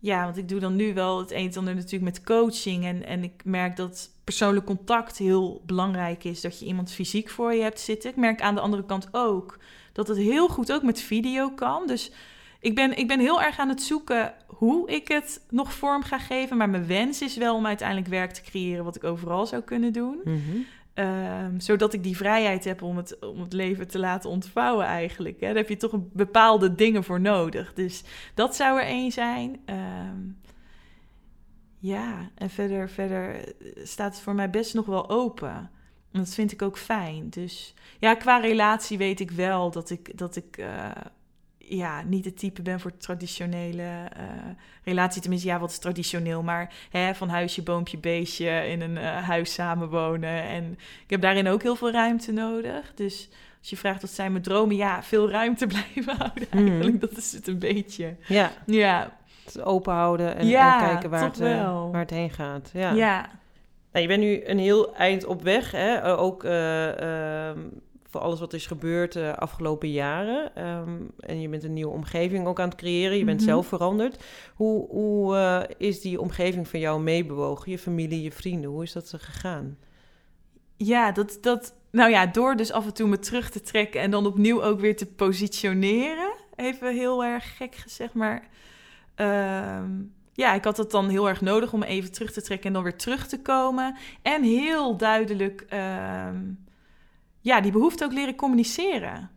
ja, 0.00 0.24
want 0.24 0.36
ik 0.36 0.48
doe 0.48 0.60
dan 0.60 0.76
nu 0.76 0.94
wel 0.94 1.18
het 1.18 1.30
een 1.30 1.50
en 1.50 1.56
ander 1.56 1.74
natuurlijk 1.74 2.02
met 2.02 2.24
coaching. 2.24 2.84
En, 2.84 3.06
en 3.06 3.22
ik 3.22 3.44
merk 3.44 3.76
dat 3.76 4.10
persoonlijk 4.24 4.66
contact 4.66 5.18
heel 5.18 5.62
belangrijk 5.66 6.24
is. 6.24 6.40
Dat 6.40 6.58
je 6.58 6.66
iemand 6.66 6.92
fysiek 6.92 7.30
voor 7.30 7.54
je 7.54 7.62
hebt 7.62 7.80
zitten. 7.80 8.10
Ik 8.10 8.16
merk 8.16 8.40
aan 8.40 8.54
de 8.54 8.60
andere 8.60 8.84
kant 8.84 9.08
ook 9.12 9.58
dat 9.92 10.08
het 10.08 10.16
heel 10.16 10.48
goed 10.48 10.72
ook 10.72 10.82
met 10.82 11.00
video 11.00 11.50
kan. 11.50 11.86
Dus 11.86 12.12
ik 12.60 12.74
ben, 12.74 12.96
ik 12.98 13.08
ben 13.08 13.20
heel 13.20 13.42
erg 13.42 13.58
aan 13.58 13.68
het 13.68 13.82
zoeken 13.82 14.34
hoe 14.46 14.90
ik 14.90 15.08
het 15.08 15.44
nog 15.50 15.72
vorm 15.72 16.02
ga 16.02 16.18
geven. 16.18 16.56
Maar 16.56 16.70
mijn 16.70 16.86
wens 16.86 17.22
is 17.22 17.36
wel 17.36 17.54
om 17.54 17.66
uiteindelijk 17.66 18.08
werk 18.08 18.32
te 18.32 18.42
creëren 18.42 18.84
wat 18.84 18.96
ik 18.96 19.04
overal 19.04 19.46
zou 19.46 19.62
kunnen 19.62 19.92
doen. 19.92 20.20
Mhm. 20.24 20.56
Ehm, 20.94 21.58
zodat 21.58 21.92
ik 21.92 22.02
die 22.02 22.16
vrijheid 22.16 22.64
heb 22.64 22.82
om 22.82 22.96
het, 22.96 23.18
om 23.18 23.40
het 23.40 23.52
leven 23.52 23.88
te 23.88 23.98
laten 23.98 24.30
ontvouwen 24.30 24.86
eigenlijk. 24.86 25.40
Hè. 25.40 25.46
Daar 25.46 25.56
heb 25.56 25.68
je 25.68 25.76
toch 25.76 25.92
bepaalde 26.12 26.74
dingen 26.74 27.04
voor 27.04 27.20
nodig. 27.20 27.72
Dus 27.74 28.02
dat 28.34 28.56
zou 28.56 28.78
er 28.78 28.86
één 28.86 29.12
zijn. 29.12 29.60
Ehm, 29.64 30.18
ja, 31.78 32.30
en 32.34 32.50
verder, 32.50 32.88
verder 32.88 33.54
staat 33.82 34.14
het 34.14 34.22
voor 34.22 34.34
mij 34.34 34.50
best 34.50 34.74
nog 34.74 34.86
wel 34.86 35.10
open. 35.10 35.70
En 36.12 36.18
dat 36.18 36.34
vind 36.34 36.52
ik 36.52 36.62
ook 36.62 36.78
fijn. 36.78 37.30
Dus 37.30 37.74
ja, 37.98 38.14
qua 38.14 38.38
relatie 38.38 38.98
weet 38.98 39.20
ik 39.20 39.30
wel 39.30 39.70
dat 39.70 39.90
ik, 39.90 40.18
dat 40.18 40.36
ik 40.36 40.58
uh, 40.58 40.90
ja, 41.76 42.02
niet 42.02 42.24
het 42.24 42.38
type 42.38 42.62
ben 42.62 42.80
voor 42.80 42.96
traditionele 42.96 43.82
uh, 43.82 44.24
relatie. 44.84 45.20
Tenminste, 45.20 45.48
ja, 45.48 45.58
wat 45.58 45.70
is 45.70 45.78
traditioneel, 45.78 46.42
maar 46.42 46.72
hè, 46.90 47.14
van 47.14 47.28
huisje, 47.28 47.62
boompje, 47.62 47.98
beestje 47.98 48.66
in 48.66 48.80
een 48.80 48.96
uh, 48.96 49.16
huis 49.16 49.52
samenwonen. 49.52 50.42
En 50.42 50.72
ik 51.02 51.10
heb 51.10 51.20
daarin 51.20 51.48
ook 51.48 51.62
heel 51.62 51.76
veel 51.76 51.90
ruimte 51.90 52.32
nodig. 52.32 52.92
Dus 52.94 53.28
als 53.58 53.70
je 53.70 53.76
vraagt 53.76 54.00
wat 54.02 54.10
zijn 54.10 54.32
mijn 54.32 54.44
dromen, 54.44 54.76
ja, 54.76 55.02
veel 55.02 55.30
ruimte 55.30 55.66
blijven 55.92 56.16
houden. 56.16 56.46
Mhm. 56.50 56.66
Eigenlijk, 56.66 57.00
dat 57.00 57.16
is 57.16 57.32
het 57.32 57.46
een 57.46 57.58
beetje. 57.58 58.16
Ja. 58.26 58.50
Ja. 58.66 59.18
Het 59.44 59.62
open 59.62 59.92
houden 59.92 60.36
en, 60.36 60.46
ja, 60.46 60.82
en 60.82 60.88
kijken 60.88 61.10
waar 61.10 61.24
het, 61.24 61.40
uh, 61.40 61.90
waar 61.90 62.00
het 62.00 62.10
heen 62.10 62.30
gaat. 62.30 62.70
Ja. 62.72 62.92
ja. 62.92 63.28
Nou, 63.92 64.02
je 64.02 64.06
bent 64.06 64.22
nu 64.22 64.44
een 64.44 64.58
heel 64.58 64.94
eind 64.94 65.24
op 65.24 65.42
weg, 65.42 65.70
hè? 65.70 66.16
Ook 66.16 66.44
uh, 66.44 66.50
voor 68.10 68.20
alles 68.20 68.40
wat 68.40 68.52
is 68.52 68.66
gebeurd 68.66 69.12
de 69.12 69.36
afgelopen 69.36 69.90
jaren. 69.90 70.54
Ehm, 70.54 70.96
en 71.18 71.40
je 71.40 71.48
bent 71.48 71.64
een 71.64 71.72
nieuwe 71.72 71.92
omgeving 71.92 72.46
ook 72.46 72.60
aan 72.60 72.68
het 72.68 72.78
creëren. 72.78 73.18
Je 73.18 73.24
bent 73.24 73.40
mhm. 73.40 73.48
zelf 73.48 73.66
veranderd. 73.66 74.24
Hoe, 74.54 74.88
hoe 74.88 75.34
uh, 75.34 75.60
is 75.88 76.00
die 76.00 76.20
omgeving 76.20 76.68
van 76.68 76.80
jou 76.80 77.02
meebewogen? 77.02 77.70
Je 77.70 77.78
familie, 77.78 78.22
je 78.22 78.32
vrienden, 78.32 78.70
hoe 78.70 78.82
is 78.82 78.92
dat 78.92 79.12
gegaan? 79.16 79.78
Ja, 80.76 81.12
dat, 81.12 81.38
dat, 81.40 81.74
nou 81.90 82.10
ja, 82.10 82.26
door 82.26 82.56
dus 82.56 82.72
af 82.72 82.86
en 82.86 82.94
toe 82.94 83.08
me 83.08 83.18
terug 83.18 83.50
te 83.50 83.60
trekken 83.60 84.00
en 84.00 84.10
dan 84.10 84.26
opnieuw 84.26 84.62
ook 84.62 84.80
weer 84.80 84.96
te 84.96 85.06
positioneren. 85.06 86.32
Even 86.56 86.94
heel 86.94 87.24
erg 87.24 87.56
gek 87.56 87.74
gezegd, 87.74 88.14
maar 88.14 88.48
uh, 89.16 89.82
ja, 90.32 90.54
ik 90.54 90.64
had 90.64 90.76
het 90.76 90.90
dan 90.90 91.08
heel 91.08 91.28
erg 91.28 91.40
nodig 91.40 91.72
om 91.72 91.82
even 91.82 92.12
terug 92.12 92.32
te 92.32 92.42
trekken 92.42 92.66
en 92.66 92.72
dan 92.72 92.82
weer 92.82 92.96
terug 92.96 93.26
te 93.26 93.40
komen. 93.40 93.96
En 94.22 94.42
heel 94.42 94.96
duidelijk 94.96 95.66
uh, 95.72 96.28
ja, 97.40 97.60
die 97.60 97.72
behoefte 97.72 98.04
ook 98.04 98.12
leren 98.12 98.34
communiceren. 98.34 99.30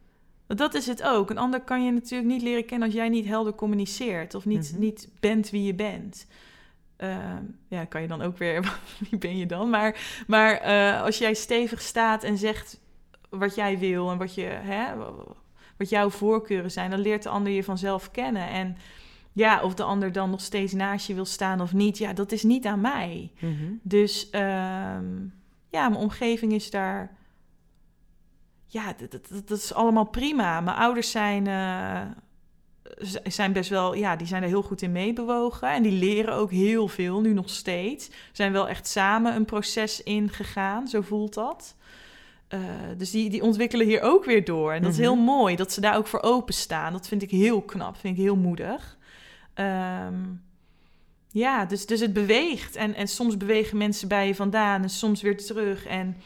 Want 0.47 0.59
dat 0.59 0.73
is 0.73 0.87
het 0.87 1.03
ook. 1.03 1.29
Een 1.29 1.37
ander 1.37 1.61
kan 1.61 1.85
je 1.85 1.91
natuurlijk 1.91 2.29
niet 2.29 2.41
leren 2.41 2.65
kennen 2.65 2.87
als 2.87 2.97
jij 2.97 3.09
niet 3.09 3.25
helder 3.25 3.55
communiceert 3.55 4.35
of 4.35 4.45
niet, 4.45 4.71
mhm. 4.71 4.79
niet 4.79 5.09
bent 5.19 5.49
wie 5.49 5.63
je 5.63 5.73
bent. 5.73 6.27
Uh, 6.97 7.35
ja, 7.67 7.85
kan 7.85 8.01
je 8.01 8.07
dan 8.07 8.21
ook 8.21 8.37
weer, 8.37 8.79
wie 9.09 9.19
ben 9.19 9.37
je 9.37 9.45
dan? 9.45 9.69
Maar, 9.69 10.23
maar 10.27 10.67
uh, 10.67 11.01
als 11.01 11.17
jij 11.17 11.33
stevig 11.33 11.81
staat 11.81 12.23
en 12.23 12.37
zegt 12.37 12.79
wat 13.29 13.55
jij 13.55 13.79
wil 13.79 14.11
en 14.11 14.17
wat, 14.17 14.35
je, 14.35 14.43
hè, 14.43 14.95
wat 15.77 15.89
jouw 15.89 16.09
voorkeuren 16.09 16.71
zijn, 16.71 16.89
dan 16.89 16.99
leert 16.99 17.23
de 17.23 17.29
ander 17.29 17.51
je 17.51 17.63
vanzelf 17.63 18.11
kennen. 18.11 18.47
En 18.47 18.77
ja, 19.33 19.61
of 19.61 19.73
de 19.73 19.83
ander 19.83 20.11
dan 20.11 20.29
nog 20.29 20.41
steeds 20.41 20.73
naast 20.73 21.07
je 21.07 21.13
wil 21.13 21.25
staan 21.25 21.61
of 21.61 21.73
niet, 21.73 21.97
ja, 21.97 22.13
dat 22.13 22.31
is 22.31 22.43
niet 22.43 22.65
aan 22.65 22.81
mij. 22.81 23.31
Mm 23.39 23.57
-hmm. 23.57 23.79
Dus 23.83 24.25
uh, 24.31 24.41
ja, 25.69 25.89
mijn 25.89 25.95
omgeving 25.95 26.53
is 26.53 26.69
daar 26.69 27.17
ja, 28.73 28.93
dat, 28.97 29.11
dat, 29.11 29.47
dat, 29.47 29.57
is 29.57 29.73
allemaal 29.73 30.05
prima. 30.05 30.61
Mijn 30.61 30.77
ouders 30.77 31.11
zijn, 31.11 31.47
uh, 31.47 32.01
zijn 33.23 33.53
best 33.53 33.69
wel, 33.69 33.93
ja, 33.93 34.15
die 34.15 34.27
zijn 34.27 34.43
er 34.43 34.47
heel 34.49 34.61
goed 34.61 34.81
in 34.81 34.91
meebewogen. 34.91 35.71
En 35.71 35.83
die 35.83 35.91
leren 35.91 36.33
ook 36.33 36.51
heel 36.51 36.87
veel, 36.87 37.21
nu 37.21 37.33
nog 37.33 37.49
steeds. 37.49 38.09
Zijn 38.31 38.51
wel 38.51 38.67
echt 38.67 38.87
samen 38.87 39.35
een 39.35 39.45
proces 39.45 40.03
ingegaan, 40.03 40.87
zo 40.87 41.01
voelt 41.01 41.33
dat. 41.33 41.75
Uh, 42.49 42.59
dus 42.97 43.11
die, 43.11 43.29
die 43.29 43.43
ontwikkelen 43.43 43.87
hier 43.87 44.01
ook 44.01 44.25
weer 44.25 44.45
door. 44.45 44.73
En 44.73 44.81
dat 44.81 44.91
is 44.91 44.97
heel 44.97 45.15
mhm. 45.15 45.25
mooi, 45.25 45.55
dat 45.55 45.71
ze 45.71 45.81
daar 45.81 45.97
ook 45.97 46.07
voor 46.07 46.21
openstaan. 46.21 46.93
Dat 46.93 47.07
vind 47.07 47.21
ik 47.21 47.31
heel 47.31 47.61
knap, 47.61 47.97
vind 47.97 48.17
ik 48.17 48.23
heel 48.23 48.35
moedig. 48.35 48.97
Um, 49.55 50.43
ja, 51.29 51.65
dus, 51.65 51.85
dus 51.85 51.99
het 51.99 52.13
beweegt. 52.13 52.75
En, 52.75 52.95
en 52.95 53.07
soms 53.07 53.37
bewegen 53.37 53.77
mensen 53.77 54.07
bij 54.07 54.27
je 54.27 54.35
vandaan 54.35 54.81
en 54.81 54.89
soms 54.89 55.21
weer 55.21 55.37
terug. 55.37 55.85
En 55.85 56.17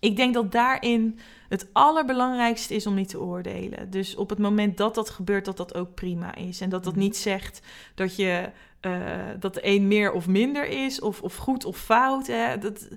ik 0.00 0.16
denk 0.16 0.34
dat 0.34 0.52
daarin 0.52 1.18
het 1.50 1.68
allerbelangrijkste 1.72 2.74
is 2.74 2.86
om 2.86 2.94
niet 2.94 3.08
te 3.08 3.20
oordelen. 3.20 3.90
Dus 3.90 4.14
op 4.16 4.30
het 4.30 4.38
moment 4.38 4.76
dat 4.76 4.94
dat 4.94 5.10
gebeurt, 5.10 5.44
dat 5.44 5.56
dat 5.56 5.74
ook 5.74 5.94
prima 5.94 6.34
is. 6.34 6.60
En 6.60 6.68
dat 6.68 6.84
dat 6.84 6.92
mhm. 6.94 7.02
niet 7.02 7.16
zegt 7.16 7.60
dat 7.94 8.16
je 8.16 8.50
uh, 8.80 8.92
dat 9.40 9.54
de 9.54 9.66
een 9.66 9.88
meer 9.88 10.12
of 10.12 10.26
minder 10.26 10.68
is, 10.68 11.00
of, 11.00 11.22
of 11.22 11.36
goed 11.36 11.64
of 11.64 11.76
fout. 11.76 12.26
Hè. 12.26 12.58
Dat, 12.58 12.88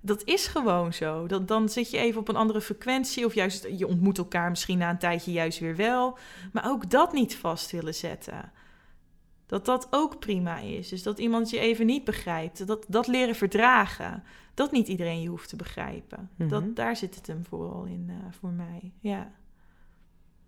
dat 0.00 0.24
is 0.24 0.46
gewoon 0.46 0.92
zo. 0.92 1.26
Dat, 1.26 1.48
dan 1.48 1.68
zit 1.68 1.90
je 1.90 1.98
even 1.98 2.20
op 2.20 2.28
een 2.28 2.36
andere 2.36 2.60
frequentie, 2.60 3.24
of 3.24 3.34
juist 3.34 3.66
je 3.76 3.86
ontmoet 3.86 4.18
elkaar 4.18 4.50
misschien 4.50 4.78
na 4.78 4.90
een 4.90 4.98
tijdje 4.98 5.32
juist 5.32 5.58
weer 5.58 5.76
wel. 5.76 6.18
Maar 6.52 6.70
ook 6.70 6.90
dat 6.90 7.12
niet 7.12 7.36
vast 7.36 7.70
willen 7.70 7.94
zetten. 7.94 8.52
Dat 9.50 9.64
dat 9.64 9.86
ook 9.90 10.18
prima 10.18 10.58
is. 10.58 10.88
Dus 10.88 11.02
dat 11.02 11.18
iemand 11.18 11.50
je 11.50 11.58
even 11.58 11.86
niet 11.86 12.04
begrijpt. 12.04 12.66
Dat, 12.66 12.84
dat 12.88 13.06
leren 13.06 13.34
verdragen 13.34 14.22
dat 14.54 14.72
niet 14.72 14.88
iedereen 14.88 15.20
je 15.20 15.28
hoeft 15.28 15.48
te 15.48 15.56
begrijpen. 15.56 16.30
dat, 16.36 16.62
mhm. 16.62 16.74
daar 16.74 16.96
zit 16.96 17.14
het 17.14 17.26
hem 17.26 17.44
vooral 17.44 17.84
in 17.84 18.06
uh, 18.08 18.16
voor 18.30 18.50
mij. 18.50 18.92
Ja. 19.00 19.32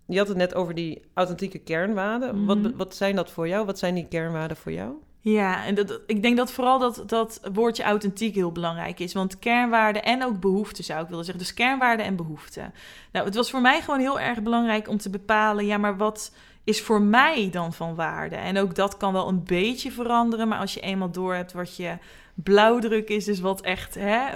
Je 0.06 0.18
had 0.18 0.28
het 0.28 0.36
net 0.36 0.54
over 0.54 0.74
die 0.74 1.02
authentieke 1.14 1.58
kernwaarden. 1.58 2.46
wat, 2.46 2.58
mhm. 2.58 2.76
wat 2.76 2.94
zijn 2.94 3.16
dat 3.16 3.30
voor 3.30 3.48
jou? 3.48 3.66
Wat 3.66 3.78
zijn 3.78 3.94
die 3.94 4.08
kernwaarden 4.08 4.56
voor 4.56 4.72
jou? 4.72 4.94
Ja, 5.20 5.64
en 5.64 5.74
dat, 5.74 6.00
ik 6.06 6.22
denk 6.22 6.36
dat 6.36 6.52
vooral 6.52 6.78
dat, 6.78 7.02
dat 7.06 7.40
woordje 7.52 7.82
authentiek 7.82 8.34
heel 8.34 8.52
belangrijk 8.52 9.00
is. 9.00 9.12
Want 9.12 9.38
kernwaarden 9.38 10.02
en 10.02 10.24
ook 10.24 10.40
behoeften 10.40 10.84
zou 10.84 11.02
ik 11.02 11.08
willen 11.08 11.24
zeggen. 11.24 11.44
Dus 11.44 11.54
kernwaarden 11.54 12.06
en 12.06 12.16
behoeften. 12.16 12.72
Nou, 13.12 13.26
het 13.26 13.34
was 13.34 13.50
voor 13.50 13.60
mij 13.60 13.80
gewoon 13.80 14.00
heel 14.00 14.20
erg 14.20 14.42
belangrijk 14.42 14.88
om 14.88 14.98
te 14.98 15.10
bepalen... 15.10 15.66
ja, 15.66 15.78
maar 15.78 15.96
wat 15.96 16.32
is 16.64 16.82
voor 16.82 17.02
mij 17.02 17.48
dan 17.50 17.72
van 17.72 17.94
waarde? 17.94 18.36
En 18.36 18.58
ook 18.58 18.74
dat 18.74 18.96
kan 18.96 19.12
wel 19.12 19.28
een 19.28 19.44
beetje 19.44 19.90
veranderen. 19.90 20.48
Maar 20.48 20.58
als 20.58 20.74
je 20.74 20.80
eenmaal 20.80 21.10
door 21.10 21.34
hebt 21.34 21.52
wat 21.52 21.76
je 21.76 21.98
blauwdruk 22.34 23.08
is... 23.08 23.24
dus 23.24 23.40
wat 23.40 23.60
echt, 23.60 23.94
hè, 23.94 24.28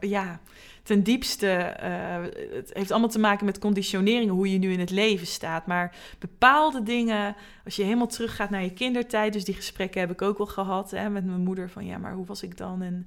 ja 0.00 0.40
ten 0.82 1.02
diepste, 1.02 1.76
uh, 1.82 2.56
het 2.56 2.70
heeft 2.72 2.90
allemaal 2.90 3.08
te 3.08 3.18
maken 3.18 3.46
met 3.46 3.58
conditioneringen, 3.58 4.34
hoe 4.34 4.52
je 4.52 4.58
nu 4.58 4.72
in 4.72 4.80
het 4.80 4.90
leven 4.90 5.26
staat. 5.26 5.66
Maar 5.66 5.96
bepaalde 6.18 6.82
dingen, 6.82 7.36
als 7.64 7.76
je 7.76 7.82
helemaal 7.82 8.06
teruggaat 8.06 8.50
naar 8.50 8.62
je 8.62 8.72
kindertijd, 8.72 9.32
dus 9.32 9.44
die 9.44 9.54
gesprekken 9.54 10.00
heb 10.00 10.10
ik 10.10 10.22
ook 10.22 10.38
wel 10.38 10.46
gehad 10.46 10.90
hè, 10.90 11.10
met 11.10 11.24
mijn 11.24 11.40
moeder, 11.40 11.70
van 11.70 11.86
ja, 11.86 11.98
maar 11.98 12.12
hoe 12.12 12.26
was 12.26 12.42
ik 12.42 12.56
dan? 12.56 12.82
En 12.82 13.06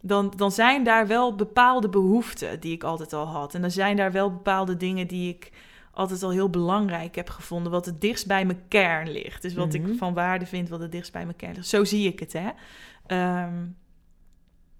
dan, 0.00 0.32
dan 0.36 0.52
zijn 0.52 0.84
daar 0.84 1.06
wel 1.06 1.34
bepaalde 1.34 1.88
behoeften 1.88 2.60
die 2.60 2.72
ik 2.72 2.84
altijd 2.84 3.12
al 3.12 3.26
had. 3.26 3.54
En 3.54 3.60
dan 3.60 3.70
zijn 3.70 3.96
daar 3.96 4.12
wel 4.12 4.30
bepaalde 4.30 4.76
dingen 4.76 5.06
die 5.06 5.34
ik 5.34 5.50
altijd 5.96 6.22
al 6.22 6.30
heel 6.30 6.50
belangrijk 6.50 7.14
heb 7.14 7.28
gevonden, 7.28 7.72
wat 7.72 7.86
het 7.86 8.00
dichtst 8.00 8.26
bij 8.26 8.44
mijn 8.44 8.62
kern 8.68 9.10
ligt. 9.10 9.42
Dus 9.42 9.54
wat 9.54 9.74
ik 9.74 9.82
mhm. 9.82 9.96
van 9.96 10.14
waarde 10.14 10.46
vind, 10.46 10.68
wat 10.68 10.80
het 10.80 10.92
dichtst 10.92 11.12
bij 11.12 11.24
mijn 11.24 11.36
kern 11.36 11.54
ligt. 11.54 11.68
Zo 11.68 11.84
zie 11.84 12.08
ik 12.08 12.20
het, 12.20 12.32
hè. 12.32 12.48
Um, 13.44 13.76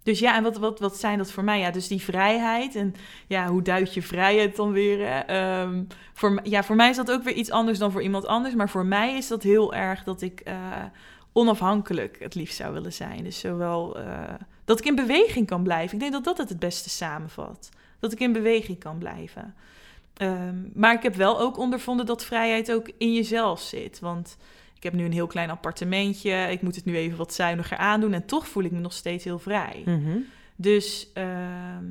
dus 0.03 0.19
ja, 0.19 0.37
en 0.37 0.43
wat, 0.43 0.57
wat, 0.57 0.79
wat 0.79 0.97
zijn 0.97 1.19
dat 1.19 1.31
voor 1.31 1.45
mij? 1.45 1.59
Ja, 1.59 1.71
dus 1.71 1.89
die 1.89 2.03
vrijheid. 2.03 2.75
En 2.75 2.95
ja, 3.27 3.47
hoe 3.47 3.62
duid 3.62 3.95
je 3.95 4.03
vrijheid 4.03 4.57
dan 4.57 4.73
weer? 4.73 5.09
Hè? 5.09 5.61
Um, 5.62 5.87
voor, 6.12 6.41
ja, 6.43 6.62
voor 6.62 6.77
mij 6.77 6.91
is 6.91 6.97
dat 6.97 7.11
ook 7.11 7.23
weer 7.23 7.35
iets 7.35 7.51
anders 7.51 7.79
dan 7.79 7.93
voor 7.93 8.03
iemand 8.03 8.27
anders. 8.27 8.55
Maar 8.55 8.69
voor 8.69 8.87
mij 8.87 9.17
is 9.17 9.29
dat 9.29 9.43
heel 9.43 9.75
erg 9.75 10.05
dat 10.05 10.23
ik 10.23 10.43
uh, 10.49 10.55
onafhankelijk 11.33 12.17
het 12.19 12.35
liefst 12.35 12.57
zou 12.57 12.73
willen 12.73 12.93
zijn. 12.93 13.25
Dus 13.25 13.39
zowel 13.39 14.01
uh, 14.01 14.35
dat 14.64 14.79
ik 14.79 14.87
in 14.87 14.95
beweging 14.95 15.47
kan 15.47 15.62
blijven. 15.62 15.95
Ik 15.95 16.01
denk 16.01 16.12
dat 16.12 16.25
dat 16.25 16.39
het 16.39 16.49
het 16.49 16.59
beste 16.59 16.91
samenvat. 16.91 17.69
Dat 17.99 18.12
ik 18.12 18.21
in 18.21 18.33
beweging 18.33 18.79
kan 18.79 18.99
blijven. 18.99 19.55
Um, 20.23 20.71
maar 20.75 20.95
ik 20.95 21.03
heb 21.03 21.14
wel 21.14 21.41
ook 21.41 21.59
ondervonden 21.59 22.07
dat 22.07 22.25
vrijheid 22.25 22.73
ook 22.73 22.91
in 22.99 23.14
jezelf 23.14 23.61
zit. 23.61 24.01
Want 24.01 24.37
ik 24.77 24.83
heb 24.83 24.93
nu 24.93 25.05
een 25.05 25.12
heel 25.12 25.27
klein 25.27 25.51
appartementje. 25.51 26.33
Ik 26.51 26.62
moet 26.62 26.75
het 26.75 26.85
nu 26.85 26.97
even 26.97 27.19
wat 27.19 27.35
zuiniger 27.35 27.77
aandoen. 27.77 28.12
En 28.12 28.27
toch 28.27 28.49
voel 28.49 28.62
ik 28.62 28.71
me 28.71 28.79
nog 28.79 28.93
steeds 28.93 29.25
heel 29.25 29.39
vrij. 29.39 29.83
Mhm. 29.85 30.19
Dus 30.57 31.11
ehm, 31.14 31.85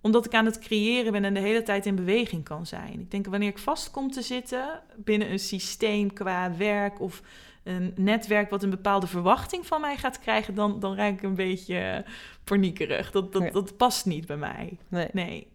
omdat 0.00 0.26
ik 0.26 0.34
aan 0.34 0.44
het 0.44 0.58
creëren 0.58 1.12
ben 1.12 1.24
en 1.24 1.34
de 1.34 1.40
hele 1.40 1.62
tijd 1.62 1.86
in 1.86 1.94
beweging 1.94 2.44
kan 2.44 2.66
zijn. 2.66 3.00
Ik 3.00 3.10
denk 3.10 3.26
wanneer 3.26 3.48
ik 3.48 3.58
vast 3.58 3.90
kom 3.90 4.10
te 4.10 4.22
zitten 4.22 4.82
binnen 4.96 5.30
een 5.30 5.38
systeem 5.38 6.12
qua 6.12 6.56
werk 6.56 7.00
of 7.00 7.22
een 7.62 7.92
netwerk 7.96 8.50
wat 8.50 8.62
een 8.62 8.70
bepaalde 8.70 9.06
verwachting 9.06 9.66
van 9.66 9.80
mij 9.80 9.96
gaat 9.96 10.18
krijgen, 10.18 10.54
dan, 10.54 10.80
dan 10.80 10.94
raak 10.94 11.12
ik 11.12 11.22
een 11.22 11.34
beetje 11.34 12.04
paniekerig. 12.44 13.10
Dat, 13.10 13.32
dat, 13.32 13.52
dat 13.52 13.76
past 13.76 14.06
niet 14.06 14.26
bij 14.26 14.36
mij. 14.36 14.78
Nee. 14.88 15.08
nee. 15.12 15.46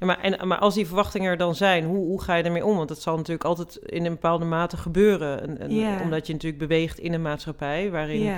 Maar, 0.00 0.20
en, 0.20 0.48
maar 0.48 0.58
als 0.58 0.74
die 0.74 0.86
verwachtingen 0.86 1.30
er 1.30 1.36
dan 1.36 1.54
zijn, 1.54 1.84
hoe, 1.84 2.06
hoe 2.06 2.22
ga 2.22 2.34
je 2.34 2.42
ermee 2.42 2.64
om? 2.64 2.76
Want 2.76 2.88
dat 2.88 3.02
zal 3.02 3.16
natuurlijk 3.16 3.44
altijd 3.44 3.76
in 3.76 4.04
een 4.04 4.12
bepaalde 4.12 4.44
mate 4.44 4.76
gebeuren. 4.76 5.58
En, 5.58 6.00
Omdat 6.02 6.26
je 6.26 6.32
natuurlijk 6.32 6.62
beweegt 6.62 6.98
in 6.98 7.12
een 7.12 7.22
maatschappij 7.22 7.90
waarin 7.90 8.22
uh, 8.22 8.32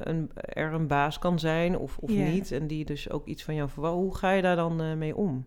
een, 0.00 0.30
er 0.34 0.72
een 0.72 0.86
baas 0.86 1.18
kan 1.18 1.38
zijn 1.38 1.78
of, 1.78 1.98
of 1.98 2.10
niet. 2.10 2.52
En 2.52 2.66
die 2.66 2.84
dus 2.84 3.10
ook 3.10 3.26
iets 3.26 3.42
van 3.42 3.54
jou 3.54 3.68
verwacht. 3.68 3.94
Hoe 3.94 4.16
ga 4.16 4.30
je 4.30 4.42
daar 4.42 4.56
dan 4.56 4.82
uh, 4.82 4.94
mee 4.94 5.16
om? 5.16 5.46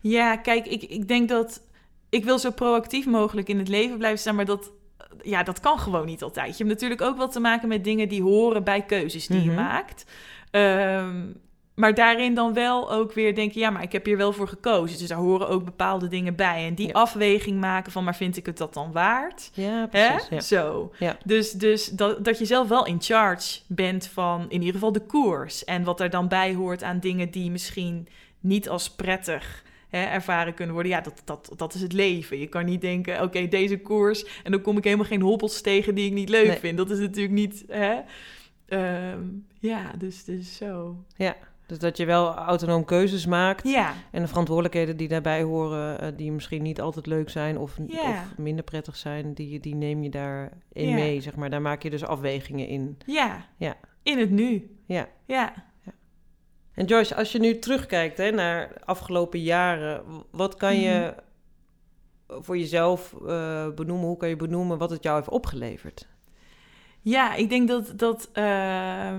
Ja, 0.00 0.36
kijk, 0.36 0.66
ik, 0.66 0.82
ik 0.82 1.08
denk 1.08 1.28
dat 1.28 1.62
ik 2.08 2.24
wil 2.24 2.38
zo 2.38 2.50
proactief 2.50 3.06
mogelijk 3.06 3.48
in 3.48 3.58
het 3.58 3.68
leven 3.68 3.98
blijven 3.98 4.18
staan, 4.18 4.34
maar 4.34 4.44
dat, 4.44 4.72
ja, 5.22 5.42
dat 5.42 5.60
kan 5.60 5.78
gewoon 5.78 6.06
niet 6.06 6.22
altijd. 6.22 6.58
Je 6.58 6.64
hebt 6.64 6.74
natuurlijk 6.74 7.00
ook 7.00 7.16
wat 7.16 7.32
te 7.32 7.40
maken 7.40 7.68
met 7.68 7.84
dingen 7.84 8.08
die 8.08 8.22
horen 8.22 8.64
bij 8.64 8.82
keuzes 8.82 9.26
die 9.26 9.42
je 9.42 9.50
mhm. 9.50 9.60
maakt. 9.62 10.04
Um, 10.50 11.40
maar 11.74 11.94
daarin 11.94 12.34
dan 12.34 12.54
wel 12.54 12.92
ook 12.92 13.12
weer 13.12 13.34
denken, 13.34 13.60
ja, 13.60 13.70
maar 13.70 13.82
ik 13.82 13.92
heb 13.92 14.04
hier 14.04 14.16
wel 14.16 14.32
voor 14.32 14.48
gekozen. 14.48 14.98
Dus 14.98 15.08
daar 15.08 15.18
horen 15.18 15.48
ook 15.48 15.64
bepaalde 15.64 16.08
dingen 16.08 16.34
bij. 16.34 16.66
En 16.66 16.74
die 16.74 16.94
afweging 16.94 17.60
maken 17.60 17.92
van, 17.92 18.04
maar 18.04 18.16
vind 18.16 18.36
ik 18.36 18.46
het 18.46 18.56
dat 18.56 18.74
dan 18.74 18.92
waard? 18.92 19.50
Ja, 19.52 19.86
precies. 19.86 20.28
Ja. 20.28 20.40
Zo. 20.40 20.92
Ja. 20.98 21.16
Dus, 21.24 21.52
dus 21.52 21.88
dat, 21.88 22.24
dat 22.24 22.38
je 22.38 22.44
zelf 22.44 22.68
wel 22.68 22.86
in 22.86 23.00
charge 23.00 23.60
bent 23.66 24.06
van 24.06 24.44
in 24.48 24.58
ieder 24.58 24.74
geval 24.74 24.92
de 24.92 25.06
koers. 25.06 25.64
En 25.64 25.84
wat 25.84 26.00
er 26.00 26.10
dan 26.10 26.28
bij 26.28 26.54
hoort 26.54 26.82
aan 26.82 27.00
dingen 27.00 27.30
die 27.30 27.50
misschien 27.50 28.08
niet 28.40 28.68
als 28.68 28.90
prettig 28.90 29.64
hè, 29.88 30.04
ervaren 30.04 30.54
kunnen 30.54 30.74
worden. 30.74 30.92
Ja, 30.92 31.00
dat, 31.00 31.22
dat, 31.24 31.52
dat 31.56 31.74
is 31.74 31.80
het 31.80 31.92
leven. 31.92 32.38
Je 32.38 32.46
kan 32.46 32.64
niet 32.64 32.80
denken, 32.80 33.22
oké, 33.22 33.48
deze 33.48 33.78
koers... 33.78 34.24
en 34.42 34.52
dan 34.52 34.60
kom 34.60 34.76
ik 34.76 34.84
helemaal 34.84 35.06
geen 35.06 35.20
hobbels 35.20 35.60
tegen 35.60 35.94
die 35.94 36.06
ik 36.06 36.12
niet 36.12 36.28
leuk 36.28 36.58
vind. 36.58 36.76
Dat 36.76 36.90
is 36.90 36.98
natuurlijk 36.98 37.34
niet... 37.34 37.64
Hè? 37.68 38.00
Ehm, 38.68 39.20
ja, 39.58 39.92
dus, 39.98 40.24
dus 40.24 40.56
zo. 40.56 40.96
Ja. 41.16 41.36
Dus 41.70 41.78
dat 41.78 41.96
je 41.96 42.04
wel 42.04 42.34
autonoom 42.34 42.84
keuzes 42.84 43.26
maakt. 43.26 43.68
Ja. 43.68 43.94
En 44.10 44.22
de 44.22 44.28
verantwoordelijkheden 44.28 44.96
die 44.96 45.08
daarbij 45.08 45.42
horen, 45.42 46.04
uh, 46.04 46.08
die 46.16 46.32
misschien 46.32 46.62
niet 46.62 46.80
altijd 46.80 47.06
leuk 47.06 47.30
zijn 47.30 47.58
of, 47.58 47.78
of, 47.78 48.36
minder 48.36 48.64
prettig 48.64 48.96
zijn, 48.96 49.34
die, 49.34 49.60
die 49.60 49.74
neem 49.74 50.02
je 50.02 50.10
daarin 50.10 50.88
ja. 50.88 50.94
mee, 50.94 51.20
zeg 51.20 51.36
maar. 51.36 51.50
Daar 51.50 51.62
maak 51.62 51.82
je 51.82 51.90
dus 51.90 52.04
afwegingen 52.04 52.66
in. 52.66 52.98
Ja. 53.06 53.46
ja. 53.56 53.76
In 54.02 54.18
het 54.18 54.30
nu. 54.30 54.76
Ja. 54.86 55.08
Ja. 55.26 55.52
En 56.74 56.86
Joyce, 56.86 57.14
als 57.14 57.32
je 57.32 57.38
nu 57.38 57.58
terugkijkt 57.58 58.18
hè, 58.18 58.30
naar 58.30 58.72
afgelopen 58.84 59.40
jaren, 59.40 60.02
wat 60.30 60.54
kan 60.54 60.76
je 60.76 61.14
mhm. 62.26 62.42
voor 62.42 62.58
jezelf 62.58 63.14
uh, 63.22 63.68
benoemen? 63.74 64.06
Hoe 64.06 64.16
kan 64.16 64.28
je 64.28 64.36
benoemen 64.36 64.78
wat 64.78 64.90
het 64.90 65.02
jou 65.02 65.16
heeft 65.16 65.28
opgeleverd? 65.28 66.08
Ja, 67.00 67.34
ik 67.34 67.48
denk 67.48 67.68
dat, 67.68 67.92
dat 67.96 68.30
uh, 68.34 69.14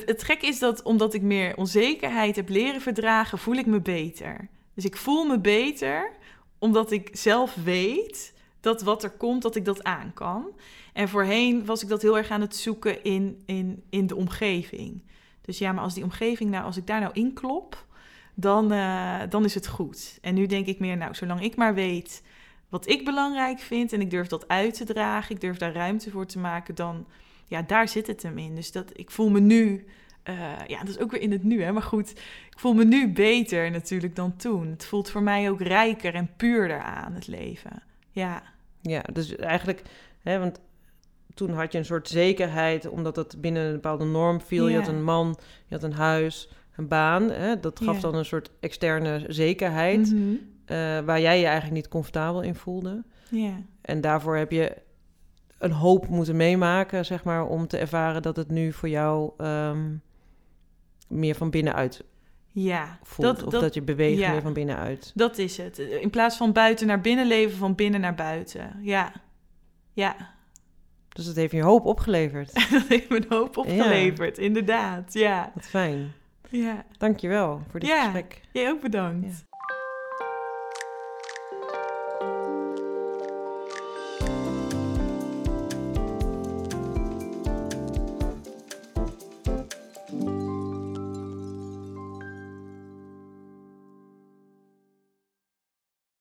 het, 0.00 0.22
het 0.26 0.42
is 0.42 0.58
dat 0.58 0.82
omdat 0.82 1.14
ik 1.14 1.22
meer 1.22 1.56
onzekerheid 1.56 2.36
heb 2.36 2.48
leren 2.48 2.80
verdragen, 2.80 3.38
voel 3.38 3.54
ik 3.54 3.66
me 3.66 3.80
beter. 3.80 4.48
Dus 4.74 4.84
ik 4.84 4.96
voel 4.96 5.24
me 5.24 5.38
beter 5.38 6.10
omdat 6.58 6.90
ik 6.90 7.08
zelf 7.12 7.54
weet 7.54 8.34
dat 8.60 8.82
wat 8.82 9.02
er 9.02 9.10
komt, 9.10 9.42
dat 9.42 9.56
ik 9.56 9.64
dat 9.64 9.84
aan 9.84 10.10
kan. 10.14 10.46
En 10.92 11.08
voorheen 11.08 11.64
was 11.64 11.82
ik 11.82 11.88
dat 11.88 12.02
heel 12.02 12.16
erg 12.16 12.30
aan 12.30 12.40
het 12.40 12.56
zoeken 12.56 13.04
in, 13.04 13.42
in, 13.46 13.82
in 13.90 14.06
de 14.06 14.16
omgeving. 14.16 15.02
Dus 15.40 15.58
ja, 15.58 15.72
maar 15.72 15.84
als 15.84 15.94
die 15.94 16.04
omgeving, 16.04 16.50
nou, 16.50 16.64
als 16.64 16.76
ik 16.76 16.86
daar 16.86 17.00
nou 17.00 17.12
in 17.12 17.32
klop, 17.32 17.86
dan, 18.34 18.72
uh, 18.72 19.20
dan 19.28 19.44
is 19.44 19.54
het 19.54 19.66
goed. 19.66 20.18
En 20.20 20.34
nu 20.34 20.46
denk 20.46 20.66
ik 20.66 20.78
meer, 20.78 20.96
nou, 20.96 21.14
zolang 21.14 21.42
ik 21.42 21.56
maar 21.56 21.74
weet 21.74 22.22
wat 22.68 22.88
ik 22.88 23.04
belangrijk 23.04 23.58
vind 23.58 23.92
en 23.92 24.00
ik 24.00 24.10
durf 24.10 24.26
dat 24.26 24.48
uit 24.48 24.74
te 24.74 24.84
dragen, 24.84 25.34
ik 25.34 25.40
durf 25.40 25.56
daar 25.56 25.72
ruimte 25.72 26.10
voor 26.10 26.26
te 26.26 26.38
maken, 26.38 26.74
dan, 26.74 27.06
ja, 27.52 27.62
daar 27.62 27.88
zit 27.88 28.06
het 28.06 28.22
hem 28.22 28.38
in. 28.38 28.54
Dus 28.54 28.72
dat, 28.72 28.90
ik 28.92 29.10
voel 29.10 29.30
me 29.30 29.40
nu, 29.40 29.86
uh, 30.28 30.36
ja, 30.66 30.78
dat 30.78 30.88
is 30.88 30.98
ook 30.98 31.10
weer 31.10 31.20
in 31.20 31.32
het 31.32 31.42
nu, 31.42 31.62
hè, 31.62 31.72
maar 31.72 31.82
goed, 31.82 32.10
ik 32.50 32.58
voel 32.58 32.74
me 32.74 32.84
nu 32.84 33.12
beter 33.12 33.70
natuurlijk 33.70 34.16
dan 34.16 34.36
toen. 34.36 34.70
Het 34.70 34.84
voelt 34.84 35.10
voor 35.10 35.22
mij 35.22 35.50
ook 35.50 35.60
rijker 35.60 36.14
en 36.14 36.30
puurder 36.36 36.80
aan, 36.80 37.12
het 37.14 37.26
leven. 37.26 37.82
Ja. 38.10 38.42
Ja, 38.80 39.02
dus 39.12 39.36
eigenlijk, 39.36 39.82
hè, 40.22 40.38
want 40.38 40.60
toen 41.34 41.50
had 41.50 41.72
je 41.72 41.78
een 41.78 41.84
soort 41.84 42.08
zekerheid, 42.08 42.88
omdat 42.88 43.16
het 43.16 43.40
binnen 43.40 43.66
een 43.66 43.72
bepaalde 43.72 44.04
norm 44.04 44.40
viel. 44.40 44.68
Je 44.68 44.78
had 44.78 44.88
een 44.88 45.04
man, 45.04 45.38
je 45.66 45.74
had 45.74 45.84
een 45.84 45.92
huis, 45.92 46.52
een 46.76 46.88
baan. 46.88 47.30
Hè? 47.30 47.60
Dat 47.60 47.80
gaf 47.80 48.00
dan 48.00 48.14
een 48.14 48.24
soort 48.24 48.50
externe 48.60 49.24
zekerheid, 49.28 50.12
mm 50.12 50.50
waar 51.04 51.20
jij 51.20 51.38
je 51.38 51.44
eigenlijk 51.44 51.74
niet 51.74 51.88
comfortabel 51.88 52.42
in 52.42 52.54
voelde. 52.54 53.02
Ja. 53.30 53.62
En 53.80 54.00
daarvoor 54.00 54.36
heb 54.36 54.50
je 54.50 54.76
een 55.62 55.72
hoop 55.72 56.08
moeten 56.08 56.36
meemaken, 56.36 57.04
zeg 57.04 57.24
maar, 57.24 57.46
om 57.46 57.66
te 57.66 57.78
ervaren 57.78 58.22
dat 58.22 58.36
het 58.36 58.50
nu 58.50 58.72
voor 58.72 58.88
jou 58.88 59.32
um, 59.38 60.02
meer 61.08 61.34
van 61.34 61.50
binnenuit 61.50 62.04
ja, 62.52 62.98
voelt. 63.02 63.36
Dat, 63.36 63.54
of 63.54 63.60
dat, 63.60 63.74
je 63.74 63.82
beweegt 63.82 64.30
meer 64.30 64.42
van 64.42 64.52
binnenuit. 64.52 65.12
Dat 65.14 65.38
is 65.38 65.56
het. 65.56 65.78
In 65.78 66.10
plaats 66.10 66.36
van 66.36 66.52
buiten 66.52 66.86
naar 66.86 67.00
binnen 67.00 67.26
leven, 67.26 67.58
van 67.58 67.74
binnen 67.74 68.00
naar 68.00 68.14
buiten. 68.14 68.78
Ja, 68.80 69.12
ja. 69.92 70.16
Dus 71.08 71.24
dat 71.24 71.36
heeft 71.36 71.52
je 71.52 71.62
hoop 71.62 71.84
opgeleverd. 71.84 72.54
dat 72.70 72.86
heeft 72.88 73.08
me 73.08 73.16
een 73.16 73.26
hoop 73.28 73.56
opgeleverd, 73.56 74.38
inderdaad. 74.38 75.12
Ja. 75.12 75.50
Wat 75.54 75.66
fijn. 75.66 76.12
Ja. 76.48 76.84
Dankjewel 76.98 77.62
voor 77.70 77.80
dit 77.80 77.90
gesprek. 77.90 78.40
Jij 78.52 78.70
ook 78.70 78.80
bedankt. 78.80 79.44